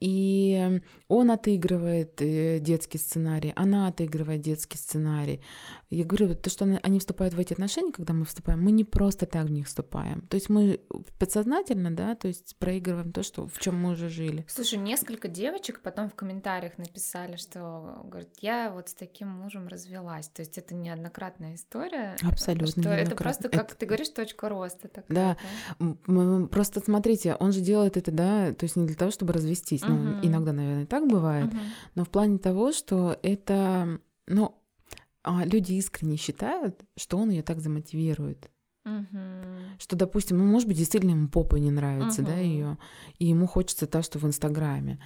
И 0.00 0.80
он 1.08 1.30
отыгрывает 1.30 2.20
э, 2.22 2.58
детский 2.60 2.98
сценарий, 2.98 3.52
она 3.56 3.88
отыгрывает 3.88 4.40
детский 4.40 4.78
сценарий. 4.78 5.42
Я 5.90 6.04
говорю, 6.04 6.34
то, 6.34 6.48
что 6.48 6.64
они 6.82 6.98
вступают 6.98 7.34
в 7.34 7.38
эти 7.38 7.52
отношения, 7.52 7.92
когда 7.92 8.14
мы 8.14 8.24
вступаем, 8.24 8.62
мы 8.62 8.72
не 8.72 8.84
просто 8.84 9.26
так 9.26 9.46
в 9.46 9.50
них 9.50 9.66
вступаем. 9.66 10.22
То 10.22 10.36
есть 10.36 10.48
мы 10.48 10.80
подсознательно, 11.18 11.94
да, 11.94 12.14
то 12.14 12.28
есть 12.28 12.56
проигрываем 12.58 13.12
то, 13.12 13.22
что, 13.22 13.46
в 13.46 13.58
чем 13.58 13.76
мы 13.76 13.92
уже 13.92 14.08
жили. 14.08 14.46
Слушай, 14.48 14.78
несколько 14.78 15.28
девочек 15.28 15.80
потом 15.82 16.08
в 16.08 16.14
комментариях 16.14 16.78
написали, 16.78 17.36
что, 17.36 18.00
говорят, 18.04 18.30
я 18.40 18.70
вот 18.70 18.88
с 18.88 18.94
таким 18.94 19.28
мужем 19.28 19.68
развелась. 19.68 20.28
То 20.28 20.40
есть 20.40 20.56
это 20.56 20.74
неоднократная 20.74 21.54
история. 21.54 22.16
Абсолютно. 22.22 22.82
Что 22.82 22.90
это 22.90 23.14
просто, 23.14 23.48
как 23.50 23.66
это... 23.66 23.76
ты 23.76 23.86
говоришь, 23.86 24.08
точка 24.08 24.48
роста. 24.48 24.88
Такая, 24.88 25.36
да. 25.78 25.86
да, 26.06 26.46
просто 26.46 26.80
смотрите, 26.80 27.36
он 27.38 27.52
же 27.52 27.60
делает 27.60 27.96
это, 27.96 28.10
да, 28.10 28.31
то 28.58 28.64
есть 28.64 28.76
не 28.76 28.86
для 28.86 28.96
того, 28.96 29.10
чтобы 29.10 29.32
развестись, 29.32 29.82
uh-huh. 29.82 29.88
ну, 29.88 30.18
иногда, 30.22 30.52
наверное, 30.52 30.86
так 30.86 31.06
бывает, 31.08 31.52
uh-huh. 31.52 31.60
но 31.94 32.04
в 32.04 32.08
плане 32.08 32.38
того, 32.38 32.72
что 32.72 33.18
это, 33.22 34.00
ну, 34.26 34.54
а, 35.22 35.44
люди 35.44 35.74
искренне 35.74 36.16
считают, 36.16 36.80
что 36.96 37.18
он 37.18 37.30
ее 37.30 37.42
так 37.42 37.60
замотивирует. 37.60 38.50
Uh-huh. 38.86 39.78
Что, 39.78 39.96
допустим, 39.96 40.38
ну, 40.38 40.44
может 40.44 40.68
быть, 40.68 40.78
действительно 40.78 41.12
ему 41.12 41.28
попа 41.28 41.56
не 41.56 41.70
нравится, 41.70 42.22
uh-huh. 42.22 42.26
да, 42.26 42.36
ее, 42.36 42.78
и 43.18 43.26
ему 43.26 43.46
хочется 43.46 43.86
то, 43.86 44.02
что 44.02 44.18
в 44.18 44.26
Инстаграме. 44.26 44.98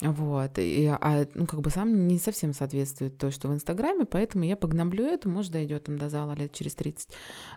Вот, 0.00 0.58
и, 0.58 0.86
а, 0.86 1.26
ну, 1.34 1.46
как 1.46 1.60
бы 1.60 1.70
сам 1.70 2.06
не 2.06 2.18
совсем 2.18 2.52
соответствует 2.52 3.16
то, 3.16 3.30
что 3.30 3.48
в 3.48 3.54
Инстаграме, 3.54 4.04
поэтому 4.04 4.44
я 4.44 4.56
погноблю 4.56 5.06
это, 5.06 5.28
может, 5.28 5.52
дойдет 5.52 5.84
там 5.84 5.98
до 5.98 6.10
зала 6.10 6.32
лет 6.34 6.52
через 6.52 6.74
30. 6.74 7.08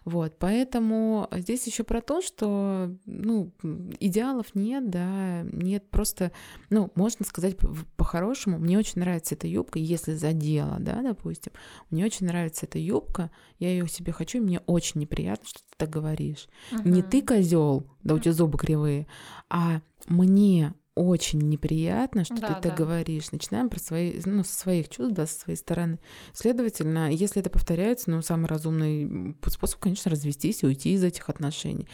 Вот, 0.05 0.35
поэтому 0.39 1.27
здесь 1.33 1.67
еще 1.67 1.83
про 1.83 2.01
то, 2.01 2.21
что, 2.21 2.95
ну, 3.05 3.51
идеалов 3.99 4.55
нет, 4.55 4.89
да, 4.89 5.41
нет, 5.43 5.89
просто, 5.89 6.31
ну, 6.69 6.91
можно 6.95 7.25
сказать 7.25 7.57
по-хорошему, 7.97 8.57
мне 8.57 8.77
очень 8.77 9.01
нравится 9.01 9.35
эта 9.35 9.47
юбка, 9.47 9.77
если 9.79 10.13
за 10.13 10.31
дело, 10.31 10.77
да, 10.79 11.01
допустим, 11.01 11.51
мне 11.89 12.05
очень 12.05 12.27
нравится 12.27 12.65
эта 12.65 12.79
юбка, 12.79 13.31
я 13.59 13.69
ее 13.69 13.87
себе 13.89 14.13
хочу, 14.13 14.37
и 14.37 14.41
мне 14.41 14.61
очень 14.65 15.01
неприятно, 15.01 15.45
что 15.45 15.59
ты 15.59 15.75
так 15.75 15.89
говоришь. 15.89 16.47
Uh-huh. 16.71 16.87
Не 16.89 17.01
ты 17.01 17.21
козел, 17.21 17.85
да 18.03 18.15
у 18.15 18.19
тебя 18.19 18.31
зубы 18.31 18.57
кривые, 18.57 19.07
а 19.49 19.81
мне 20.07 20.73
очень 20.99 21.39
неприятно, 21.39 22.23
что 22.25 22.35
да, 22.35 22.53
ты 22.53 22.69
так 22.69 22.77
говоришь. 22.77 23.31
Начинаем 23.31 23.69
про 23.69 23.79
свои, 23.79 24.19
ну, 24.25 24.43
со 24.43 24.53
своих 24.53 24.89
чувств, 24.89 25.13
да, 25.13 25.25
со 25.25 25.39
своей 25.39 25.57
стороны. 25.57 25.99
Следовательно, 26.33 27.11
если 27.11 27.41
это 27.41 27.49
повторяется, 27.49 28.11
ну, 28.11 28.21
самый 28.21 28.47
разумный 28.47 29.35
способ, 29.47 29.79
конечно, 29.79 30.11
развестись 30.11 30.63
и 30.63 30.65
уйти 30.65 30.93
из 30.93 31.03
этих 31.03 31.29
отношений. 31.29 31.87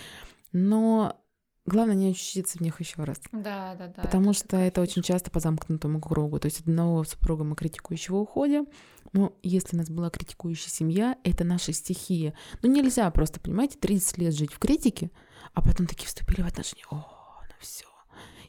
Но 0.52 1.22
Главное 1.68 1.96
не 1.96 2.12
очутиться 2.12 2.60
в 2.60 2.62
них 2.62 2.80
еще 2.80 3.04
раз. 3.04 3.20
Да, 3.32 3.74
да, 3.74 3.88
да. 3.88 4.04
Потому 4.04 4.32
это 4.32 4.40
что 4.40 4.58
это 4.58 4.82
очень 4.82 5.02
часто 5.02 5.32
по 5.32 5.40
замкнутому 5.40 6.00
кругу. 6.00 6.40
То 6.40 6.46
есть 6.46 6.60
одного 6.60 7.04
супруга 7.04 7.44
мы 7.44 7.56
критикующего 7.56 8.18
уходим. 8.18 8.68
Но 9.14 9.34
если 9.42 9.76
у 9.76 9.80
нас 9.80 9.90
была 9.90 10.12
критикующая 10.12 10.70
семья, 10.70 11.18
это 11.24 11.44
наша 11.44 11.74
стихия. 11.74 12.36
Ну 12.62 12.72
нельзя 12.72 13.10
просто, 13.10 13.40
понимаете, 13.40 13.80
30 13.80 14.18
лет 14.20 14.36
жить 14.36 14.54
в 14.54 14.60
критике, 14.60 15.10
а 15.54 15.64
потом 15.64 15.88
такие 15.88 16.08
вступили 16.08 16.44
в 16.44 16.48
отношения. 16.48 16.84
О, 16.92 16.98
ну 17.42 17.56
все, 17.60 17.86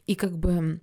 и 0.07 0.15
как 0.15 0.37
бы 0.39 0.81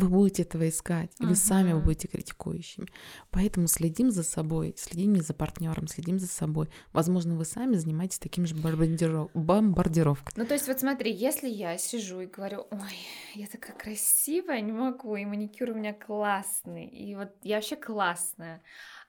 вы 0.00 0.08
будете 0.08 0.42
этого 0.42 0.68
искать, 0.68 1.10
и 1.20 1.24
вы 1.24 1.32
uh-huh. 1.32 1.36
сами 1.36 1.72
будете 1.80 2.08
критикующими. 2.08 2.86
Поэтому 3.30 3.66
следим 3.66 4.10
за 4.10 4.22
собой, 4.22 4.74
следим 4.76 5.16
за 5.16 5.32
партнером, 5.32 5.88
следим 5.88 6.18
за 6.18 6.26
собой. 6.26 6.68
Возможно, 6.92 7.34
вы 7.34 7.44
сами 7.44 7.76
занимаетесь 7.76 8.18
таким 8.18 8.46
же 8.46 8.54
бомбардиров... 8.54 9.30
бомбардировкой. 9.32 10.34
Ну, 10.36 10.46
то 10.46 10.54
есть, 10.54 10.68
вот 10.68 10.80
смотри, 10.80 11.12
если 11.12 11.48
я 11.48 11.78
сижу 11.78 12.20
и 12.20 12.26
говорю, 12.26 12.66
ой, 12.70 12.98
я 13.34 13.46
такая 13.46 13.76
красивая, 13.76 14.60
не 14.60 14.72
могу, 14.72 15.16
и 15.16 15.24
маникюр 15.24 15.70
у 15.70 15.74
меня 15.74 15.94
классный, 15.94 16.86
и 16.86 17.14
вот 17.14 17.30
я 17.42 17.56
вообще 17.56 17.76
классная, 17.76 18.62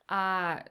а 0.08 0.64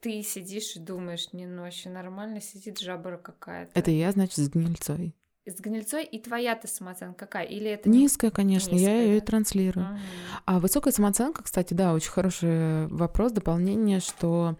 ты 0.00 0.22
сидишь 0.22 0.76
и 0.76 0.78
думаешь, 0.78 1.32
не, 1.32 1.46
ну 1.46 1.62
вообще 1.62 1.90
нормально 1.90 2.40
сидит 2.40 2.78
жабра 2.78 3.16
какая-то. 3.16 3.72
Это 3.74 3.90
я, 3.90 4.12
значит, 4.12 4.36
с 4.36 4.48
гнильцой 4.48 5.14
с 5.46 5.60
гнильцой, 5.60 6.04
и 6.04 6.18
твоя-то 6.18 6.66
самооценка 6.66 7.26
какая? 7.26 7.44
Или 7.44 7.70
это 7.70 7.88
низкая, 7.88 8.30
конечно, 8.30 8.72
низкая, 8.72 8.96
я 8.96 9.02
ее 9.02 9.20
да? 9.20 9.26
транслирую. 9.26 9.86
Угу. 9.86 9.98
А 10.46 10.60
высокая 10.60 10.92
самооценка, 10.92 11.42
кстати, 11.42 11.74
да, 11.74 11.92
очень 11.92 12.10
хороший 12.10 12.86
вопрос, 12.88 13.32
дополнение, 13.32 14.00
что 14.00 14.56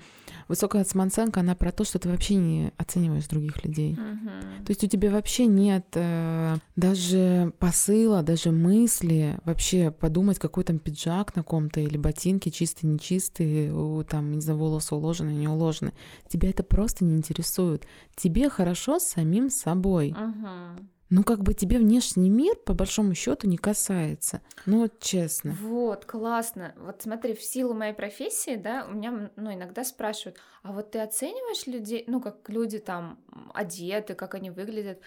высокая 0.49 0.85
самооценка, 0.85 1.41
она 1.41 1.55
про 1.55 1.73
то, 1.73 1.85
что 1.85 1.99
ты 1.99 2.09
вообще 2.09 2.37
не 2.37 2.73
оцениваешь 2.77 3.27
других 3.27 3.65
людей. 3.65 3.95
Угу. 3.95 4.65
То 4.65 4.71
есть 4.71 4.85
у 4.85 4.87
тебя 4.87 5.11
вообще 5.11 5.47
нет 5.47 5.87
э, 5.95 6.57
даже 6.77 7.53
посыла, 7.59 8.23
даже 8.23 8.53
мысли 8.53 9.39
вообще 9.45 9.91
подумать, 9.91 10.39
какой 10.39 10.65
там 10.65 10.79
пиджак 10.79 11.35
на 11.37 11.43
ком-то 11.43 11.81
или 11.81 11.97
ботинки 11.97 12.51
чистые, 12.51 12.93
нечистые, 12.93 14.05
там, 14.05 14.33
не 14.33 14.41
знаю, 14.41 14.59
волосы 14.59 14.95
уложены, 14.95 15.31
не 15.31 15.49
уложены. 15.49 15.93
Тебя 16.29 16.51
это 16.51 16.63
просто 16.63 17.05
не 17.05 17.17
интересует. 17.17 17.87
Тебе 18.15 18.49
хорошо 18.49 18.99
с 18.99 19.05
самим 19.05 19.51
собой. 19.51 20.13
Угу. 20.13 20.76
Ну 21.11 21.23
как 21.23 21.43
бы 21.43 21.55
тебе 21.55 21.79
внешний 21.79 22.31
мир 22.31 22.57
по 22.57 22.75
большому 22.75 23.15
счету 23.15 23.47
не 23.49 23.57
касается. 23.57 24.43
Ну 24.67 24.81
вот 24.81 24.99
честно. 25.01 25.53
Вот, 25.61 26.05
классно. 26.05 26.75
Вот 26.77 27.03
смотри, 27.03 27.35
в 27.35 27.43
силу 27.43 27.75
моей 27.75 27.95
профессии, 27.95 28.57
да, 28.57 28.87
у 28.89 28.95
меня, 28.95 29.31
ну, 29.37 29.53
иногда 29.53 29.85
спрашивают, 29.85 30.39
а 30.63 30.73
вот 30.73 30.91
ты 30.91 30.99
оцениваешь 30.99 31.67
людей, 31.67 32.05
ну, 32.07 32.21
как 32.21 32.49
люди 32.49 32.79
там 32.79 33.19
одеты, 33.55 34.15
как 34.15 34.35
они 34.35 34.51
выглядят? 34.51 35.01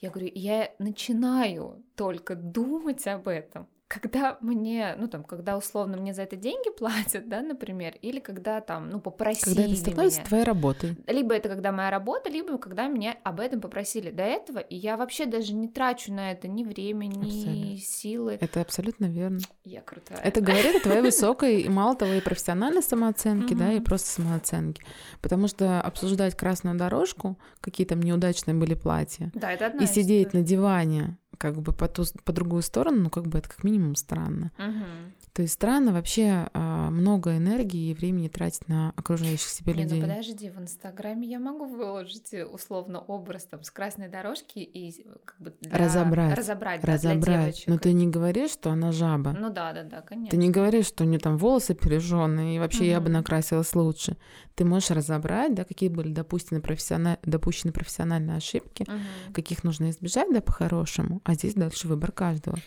Я 0.00 0.10
говорю, 0.10 0.30
я 0.34 0.72
начинаю 0.78 1.82
только 1.96 2.36
думать 2.36 3.06
об 3.06 3.26
этом, 3.26 3.68
когда 3.88 4.36
мне, 4.42 4.94
ну 4.98 5.08
там, 5.08 5.24
когда 5.24 5.56
условно 5.56 5.96
мне 5.96 6.12
за 6.12 6.22
это 6.22 6.36
деньги 6.36 6.70
платят, 6.78 7.28
да, 7.28 7.40
например, 7.40 7.94
или 8.02 8.20
когда 8.20 8.60
там, 8.60 8.90
ну, 8.90 9.00
попросили 9.00 9.54
Когда 9.56 9.62
это 9.64 9.76
становится 9.76 10.18
меня. 10.20 10.28
твоей 10.28 10.44
работой. 10.44 10.96
Либо 11.06 11.34
это 11.34 11.48
когда 11.48 11.72
моя 11.72 11.90
работа, 11.90 12.28
либо 12.28 12.58
когда 12.58 12.86
меня 12.86 13.16
об 13.24 13.40
этом 13.40 13.60
попросили 13.62 14.10
до 14.10 14.22
этого, 14.22 14.58
и 14.58 14.76
я 14.76 14.96
вообще 14.98 15.24
даже 15.24 15.54
не 15.54 15.68
трачу 15.68 16.12
на 16.12 16.32
это 16.32 16.48
ни 16.48 16.64
время, 16.64 17.06
ни 17.06 17.26
Абсолютно. 17.26 17.76
силы. 17.78 18.38
Это 18.40 18.60
абсолютно 18.60 19.06
верно. 19.06 19.40
Я 19.64 19.80
крутая. 19.80 20.20
Это 20.22 20.40
говорит 20.42 20.76
о 20.76 20.80
твоей 20.80 21.00
высокой, 21.00 21.62
и 21.62 21.68
мало 21.68 21.96
того, 21.96 22.12
и 22.12 22.20
профессиональной 22.20 22.82
самооценке, 22.82 23.54
да, 23.54 23.72
и 23.72 23.80
просто 23.80 24.08
самооценке. 24.10 24.82
Потому 25.22 25.48
что 25.48 25.80
обсуждать 25.80 26.36
красную 26.36 26.76
дорожку, 26.76 27.38
какие 27.60 27.86
там 27.86 28.00
неудачные 28.00 28.54
были 28.54 28.74
платья, 28.74 29.30
Да, 29.34 29.50
это 29.50 29.66
одна 29.66 29.84
и 29.84 29.86
сидеть 29.86 30.34
на 30.34 30.42
диване, 30.42 31.16
как 31.38 31.60
бы 31.60 31.72
по, 31.72 31.88
ту, 31.88 32.04
по 32.24 32.32
другую 32.32 32.62
сторону, 32.62 33.04
ну, 33.04 33.10
как 33.10 33.26
бы 33.26 33.38
это 33.38 33.48
как 33.48 33.64
минимум 33.64 33.94
странно. 33.94 34.52
Мгм. 34.58 35.14
То 35.32 35.42
есть 35.42 35.54
странно 35.54 35.92
вообще 35.92 36.48
а, 36.52 36.67
много 36.98 37.36
энергии 37.36 37.90
и 37.90 37.94
времени 37.94 38.28
тратить 38.28 38.68
на 38.68 38.92
окружающих 38.96 39.48
себя 39.48 39.72
Не, 39.72 39.82
людей. 39.84 40.00
ну 40.02 40.08
подожди, 40.08 40.50
в 40.50 40.58
Инстаграме 40.60 41.26
я 41.28 41.38
могу 41.38 41.64
выложить 41.66 42.34
э, 42.34 42.44
условно 42.44 43.00
образ 43.00 43.44
там 43.44 43.62
с 43.62 43.70
красной 43.70 44.08
дорожки 44.08 44.58
и 44.58 44.90
э, 45.02 45.16
как 45.24 45.40
бы 45.40 45.54
для- 45.60 45.76
Разобрать. 45.78 46.36
разобрать, 46.36 46.80
да, 46.82 46.86
для 46.98 47.10
Разобрать. 47.12 47.40
девочек. 47.44 47.66
Но 47.68 47.78
ты 47.78 47.92
не 47.92 48.06
говоришь, 48.08 48.50
что 48.50 48.70
она 48.70 48.92
жаба. 48.92 49.32
Ну 49.38 49.50
да, 49.50 49.72
да, 49.72 49.82
да, 49.84 50.00
конечно. 50.02 50.30
Ты 50.30 50.36
не 50.36 50.50
говоришь, 50.50 50.86
что 50.86 51.04
у 51.04 51.06
нее 51.06 51.18
там 51.18 51.38
волосы 51.38 51.74
пережженные, 51.74 52.56
и 52.56 52.58
вообще 52.58 52.86
я 52.88 53.00
бы 53.00 53.08
накрасилась 53.08 53.74
лучше. 53.74 54.16
Ты 54.54 54.64
можешь 54.64 54.90
разобрать, 54.90 55.54
да, 55.54 55.64
какие 55.64 55.88
были 55.88 56.12
допущены, 56.12 56.60
профессиона- 56.60 57.18
допущены 57.22 57.72
профессиональные 57.72 58.36
ошибки, 58.38 58.84
Мгм. 58.88 59.32
каких 59.32 59.64
нужно 59.64 59.90
избежать, 59.90 60.28
да, 60.32 60.40
по-хорошему, 60.40 61.20
а 61.24 61.34
здесь 61.34 61.54
дальше 61.54 61.86
выбор 61.88 62.12
каждого. 62.12 62.58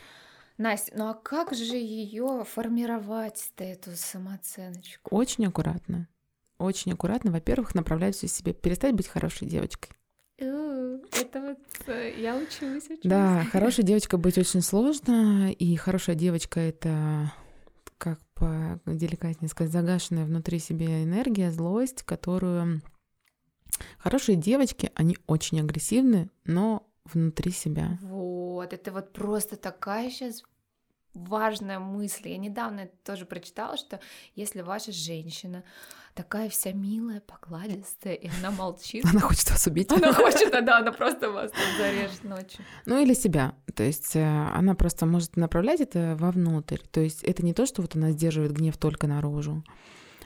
Настя, 0.61 0.91
ну 0.95 1.09
а 1.09 1.15
как 1.15 1.55
же 1.55 1.75
ее 1.75 2.45
формировать-то, 2.47 3.63
эту 3.63 3.91
самооценочку? 3.95 5.09
Очень 5.09 5.47
аккуратно. 5.47 6.07
Очень 6.59 6.93
аккуратно, 6.93 7.31
во-первых, 7.31 7.73
направлять 7.73 8.15
все 8.15 8.27
себе, 8.27 8.53
перестать 8.53 8.93
быть 8.93 9.07
хорошей 9.07 9.47
девочкой. 9.47 9.91
Э, 10.37 10.99
Это 11.19 11.41
вот 11.41 11.57
э, 11.87 12.13
я 12.15 12.37
учусь, 12.37 12.85
учусь. 12.85 12.99
Да, 13.03 13.43
хорошей 13.51 13.83
девочкой 13.83 14.19
быть 14.19 14.37
очень 14.37 14.61
сложно, 14.61 15.51
и 15.51 15.75
хорошая 15.77 16.15
девочка— 16.15 16.59
это, 16.59 17.33
как 17.97 18.19
по 18.35 18.79
деликатнее 18.85 19.49
сказать, 19.49 19.73
загашенная 19.73 20.25
внутри 20.25 20.59
себя 20.59 21.03
энергия, 21.03 21.51
злость, 21.51 22.03
которую... 22.03 22.83
Хорошие 23.97 24.35
девочки, 24.35 24.91
они 24.93 25.17
очень 25.25 25.59
агрессивны, 25.59 26.29
но 26.45 26.87
внутри 27.05 27.51
себя. 27.51 27.97
Вот, 28.01 28.73
это 28.73 28.91
вот 28.91 29.11
просто 29.11 29.55
такая 29.55 30.11
сейчас 30.11 30.43
важная 31.13 31.79
мысль. 31.79 32.29
Я 32.29 32.37
недавно 32.37 32.81
это 32.81 32.95
тоже 33.03 33.25
прочитала, 33.25 33.77
что 33.77 33.99
если 34.35 34.61
ваша 34.61 34.91
женщина 34.91 35.63
такая 36.13 36.49
вся 36.49 36.71
милая, 36.73 37.21
покладистая, 37.21 38.13
и 38.15 38.29
она 38.39 38.51
молчит, 38.51 39.05
Она 39.05 39.21
хочет 39.21 39.49
вас 39.49 39.65
убить. 39.67 39.91
она 39.91 40.13
хочет, 40.13 40.51
да, 40.51 40.77
она 40.79 40.91
просто 40.91 41.31
вас 41.31 41.51
там 41.51 41.77
зарежет 41.77 42.23
ночью. 42.23 42.65
Ну 42.85 43.01
или 43.01 43.13
себя. 43.13 43.55
То 43.75 43.83
есть 43.83 44.15
э, 44.15 44.21
она 44.21 44.75
просто 44.75 45.05
может 45.05 45.37
направлять 45.37 45.79
это 45.81 46.15
вовнутрь. 46.19 46.79
То 46.91 46.99
есть 46.99 47.23
это 47.23 47.43
не 47.45 47.53
то, 47.53 47.65
что 47.65 47.81
вот 47.81 47.95
она 47.95 48.11
сдерживает 48.11 48.51
гнев 48.51 48.77
только 48.77 49.07
наружу. 49.07 49.63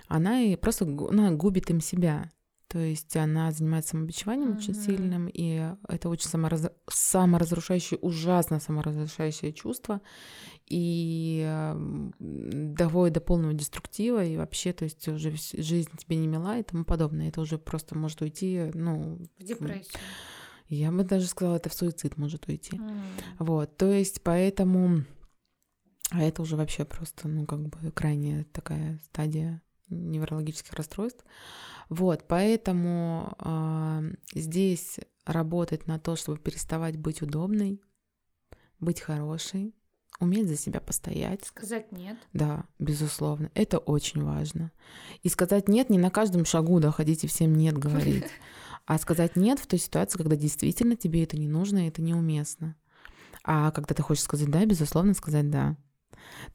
Она 0.08 0.42
и 0.42 0.56
просто 0.56 0.86
она 0.86 1.32
губит 1.32 1.70
им 1.70 1.82
себя. 1.82 2.32
То 2.68 2.80
есть 2.80 3.16
она 3.16 3.52
занимается 3.52 3.92
самобичеванием 3.92 4.58
очень 4.58 4.74
Мгм. 4.74 4.82
сильным, 4.82 5.28
и 5.28 5.72
это 5.88 6.10
очень 6.10 6.28
самораз... 6.28 6.70
саморазрушающее, 6.90 8.00
ужасно 8.02 8.60
саморазрушающее 8.60 9.54
чувство, 9.54 10.02
и 10.66 11.48
доводит 12.20 13.14
до 13.14 13.22
полного 13.22 13.54
деструктива, 13.54 14.26
и 14.26 14.36
вообще, 14.36 14.74
то 14.74 14.84
есть 14.84 15.08
уже 15.08 15.32
жизнь 15.54 15.92
тебе 15.98 16.16
не 16.18 16.28
мила 16.28 16.58
и 16.58 16.64
тому 16.64 16.86
подобное. 16.86 17.30
Это 17.30 17.42
уже 17.42 17.60
просто 17.60 17.96
может 17.98 18.22
уйти, 18.22 18.72
ну, 18.74 19.20
В 19.38 19.44
депрессию. 19.44 20.00
я 20.68 20.92
бы 20.92 21.04
даже 21.04 21.28
сказала, 21.28 21.58
это 21.58 21.70
в 21.70 21.74
суицид 21.76 22.18
может 22.18 22.48
уйти. 22.48 22.78
М. 22.78 23.04
Вот, 23.40 23.78
то 23.78 23.92
есть 23.92 24.22
поэтому... 24.24 25.04
А 26.12 26.22
это 26.22 26.42
уже 26.42 26.56
вообще 26.56 26.84
просто, 26.86 27.28
ну, 27.28 27.46
как 27.46 27.62
бы 27.68 27.92
крайняя 27.92 28.44
такая 28.52 29.00
стадия 29.06 29.62
неврологических 29.90 30.74
расстройств. 30.74 31.24
Вот, 31.90 32.26
поэтому 32.28 33.34
а, 33.38 34.02
здесь 34.34 35.00
работать 35.26 35.88
на 35.88 36.00
то, 36.00 36.16
чтобы 36.16 36.40
переставать 36.40 36.98
быть 36.98 37.22
удобной, 37.22 37.82
быть 38.80 39.02
хорошей, 39.02 39.76
уметь 40.20 40.48
за 40.48 40.56
себя 40.56 40.80
постоять. 40.80 41.46
Сказать 41.46 41.92
нет. 41.92 42.18
Да, 42.34 42.66
безусловно, 42.80 43.52
это 43.54 43.78
очень 43.78 44.24
важно. 44.24 44.72
И 45.24 45.30
сказать 45.30 45.68
нет 45.68 45.90
не 45.90 45.98
на 45.98 46.10
каждом 46.10 46.46
шагу, 46.46 46.80
да, 46.80 46.92
ходите 46.92 47.28
всем 47.28 47.56
нет 47.56 47.78
говорить, 47.78 48.26
а 48.86 48.98
сказать 48.98 49.36
нет 49.36 49.60
в 49.60 49.68
той 49.68 49.80
ситуации, 49.80 50.18
когда 50.18 50.36
действительно 50.36 50.96
тебе 50.96 51.24
это 51.24 51.38
не 51.38 51.48
нужно 51.48 51.86
и 51.86 51.90
это 51.90 52.02
неуместно. 52.02 52.76
А 53.44 53.72
когда 53.72 53.94
ты 53.94 54.02
хочешь 54.02 54.24
сказать 54.24 54.50
да, 54.50 54.66
безусловно, 54.66 55.14
сказать 55.14 55.50
да. 55.50 55.78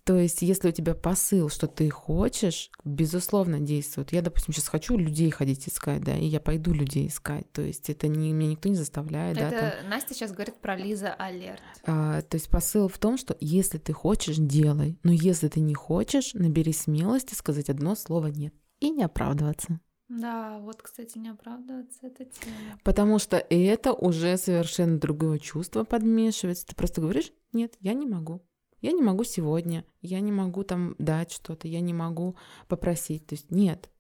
То 0.05 0.17
есть, 0.17 0.43
если 0.43 0.69
у 0.69 0.73
тебя 0.73 0.95
посыл, 0.95 1.49
что 1.49 1.67
ты 1.67 1.91
хочешь, 1.91 2.71
безусловно, 2.85 3.61
действует. 3.61 4.13
Я, 4.13 4.23
допустим, 4.23 4.55
сейчас 4.55 4.69
хочу 4.69 4.97
людей 4.97 5.31
ходить 5.31 5.69
искать, 5.69 6.03
да, 6.03 6.17
и 6.17 6.27
я 6.27 6.41
пойду 6.41 6.73
людей 6.73 7.09
искать. 7.09 7.51
То 7.53 7.63
есть, 7.63 7.91
это 7.91 8.09
не, 8.09 8.33
меня 8.33 8.53
никто 8.53 8.69
не 8.69 8.77
заставляет, 8.77 9.37
да, 9.37 9.51
там. 9.51 9.59
Это 9.59 9.89
Настя 9.89 10.15
сейчас 10.15 10.33
говорит 10.33 10.57
про 10.57 10.77
Лиза 10.77 11.15
Алерт. 11.15 11.61
А, 11.85 12.23
то 12.23 12.37
есть 12.37 12.49
посыл 12.49 12.89
в 12.89 12.99
том, 12.99 13.17
что 13.17 13.37
если 13.41 13.79
ты 13.79 13.93
хочешь, 13.93 14.37
делай. 14.37 14.99
Но 15.03 15.13
если 15.13 15.49
ты 15.49 15.61
не 15.61 15.75
хочешь, 15.75 16.35
набери 16.35 16.73
смелости 16.73 17.35
сказать 17.35 17.71
одно 17.71 17.95
слово 17.95 18.29
нет 18.29 18.55
и 18.81 18.91
не 18.91 19.05
оправдываться. 19.05 19.81
Да, 20.09 20.59
вот, 20.59 20.83
кстати, 20.83 21.19
не 21.19 21.29
оправдываться 21.29 22.01
эта 22.03 22.25
тема. 22.25 22.81
Потому 22.83 23.21
что 23.21 23.37
это 23.37 23.93
уже 23.93 24.37
совершенно 24.39 24.99
другое 24.99 25.39
чувство 25.39 25.85
подмешивается. 25.85 26.67
Ты 26.67 26.75
просто 26.75 27.01
говоришь, 27.01 27.33
нет, 27.53 27.75
я 27.79 27.95
не 27.95 28.07
могу. 28.07 28.43
Я 28.81 28.93
не 28.93 29.03
могу 29.03 29.25
сегодня, 29.25 29.85
я 30.01 30.21
не 30.21 30.33
могу 30.33 30.65
там 30.65 30.95
дать 30.99 31.33
что-то, 31.33 31.69
я 31.69 31.81
не 31.81 31.93
могу 31.93 32.37
попросить. 32.69 33.27
То 33.27 33.35
есть 33.35 33.51
нет, 33.51 33.91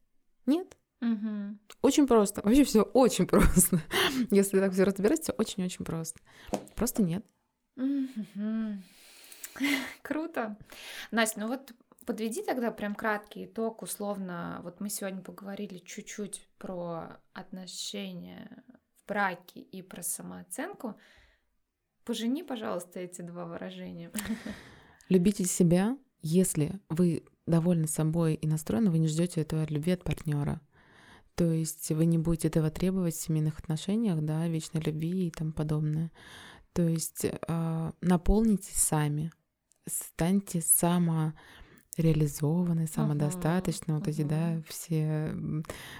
нет. 0.47 0.77
Мгм. 1.01 1.59
Очень 1.83 2.07
просто. 2.07 2.43
Вообще 2.43 2.65
все 2.65 2.83
очень 2.83 3.27
просто. 3.29 3.81
Если 4.31 4.61
так 4.61 4.73
все 4.73 4.85
разбирать, 4.85 5.23
все 5.23 5.33
очень-очень 5.33 5.85
просто. 5.85 6.21
Просто 6.75 7.03
нет. 7.03 7.25
Мгм. 7.77 8.83
Круто. 10.03 10.57
Настя, 11.11 11.41
ну 11.41 11.49
вот 11.49 11.73
подведи 12.07 12.43
тогда 12.43 12.71
прям 12.71 12.95
краткий 12.95 13.47
итог, 13.47 13.83
условно. 13.83 14.61
Вот 14.63 14.81
мы 14.81 14.91
сегодня 14.91 15.23
поговорили 15.23 15.79
чуть-чуть 15.79 16.47
про 16.59 17.21
отношения 17.33 18.65
в 18.97 19.09
браке 19.09 19.61
и 19.61 19.83
про 19.83 20.03
самооценку. 20.03 20.97
Пожени, 22.11 22.43
пожалуйста, 22.43 22.99
эти 22.99 23.23
два 23.23 23.45
выражения. 23.45 24.11
Любите 25.09 25.45
себя, 25.45 25.97
если 26.23 26.81
вы 26.89 27.23
довольны 27.47 27.87
собой 27.87 28.35
и 28.35 28.49
настроены, 28.49 28.91
вы 28.91 28.99
не 28.99 29.07
ждете 29.07 29.43
этого 29.43 29.63
от 29.63 29.71
любви 29.71 29.93
от 29.93 30.03
партнера. 30.03 30.61
То 31.37 31.53
есть 31.53 31.93
вы 31.93 32.07
не 32.07 32.19
будете 32.19 32.49
этого 32.49 32.69
требовать 32.69 33.15
в 33.15 33.23
семейных 33.23 33.61
отношениях, 33.61 34.21
да, 34.23 34.49
вечной 34.49 34.81
любви 34.81 35.29
и 35.29 35.31
тому 35.31 35.53
подобное. 35.53 36.11
То 36.73 36.83
есть 36.83 37.27
э, 37.27 37.93
наполнитесь 38.01 38.75
сами, 38.75 39.31
станьте 39.89 40.63
самореализованной, 40.63 42.89
самодостаточной, 42.89 43.95
вот 43.95 44.09
эти, 44.09 44.23
да, 44.23 44.55
мгм. 44.55 44.65
все, 44.69 45.33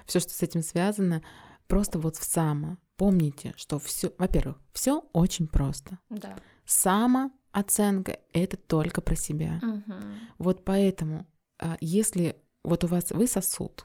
все, 0.07 0.19
что 0.19 0.33
с 0.33 0.43
этим 0.43 0.65
связано, 0.65 1.23
просто 1.69 2.01
вот 2.01 2.17
в 2.17 2.25
само. 2.25 2.79
Помните, 3.01 3.55
что 3.57 3.79
все, 3.79 4.13
во-первых, 4.19 4.59
все 4.75 5.03
очень 5.15 5.49
просто. 5.49 5.99
Да. 6.11 6.37
Самооценка— 6.67 8.19
это 8.35 8.59
только 8.59 9.01
про 9.01 9.15
себя. 9.17 9.59
Мгм. 9.63 10.19
Вот 10.37 10.67
поэтому, 10.67 11.27
а, 11.59 11.79
если 11.81 12.37
вот 12.63 12.85
у 12.85 12.89
вас 12.89 13.11
вы 13.11 13.27
сосуд, 13.27 13.85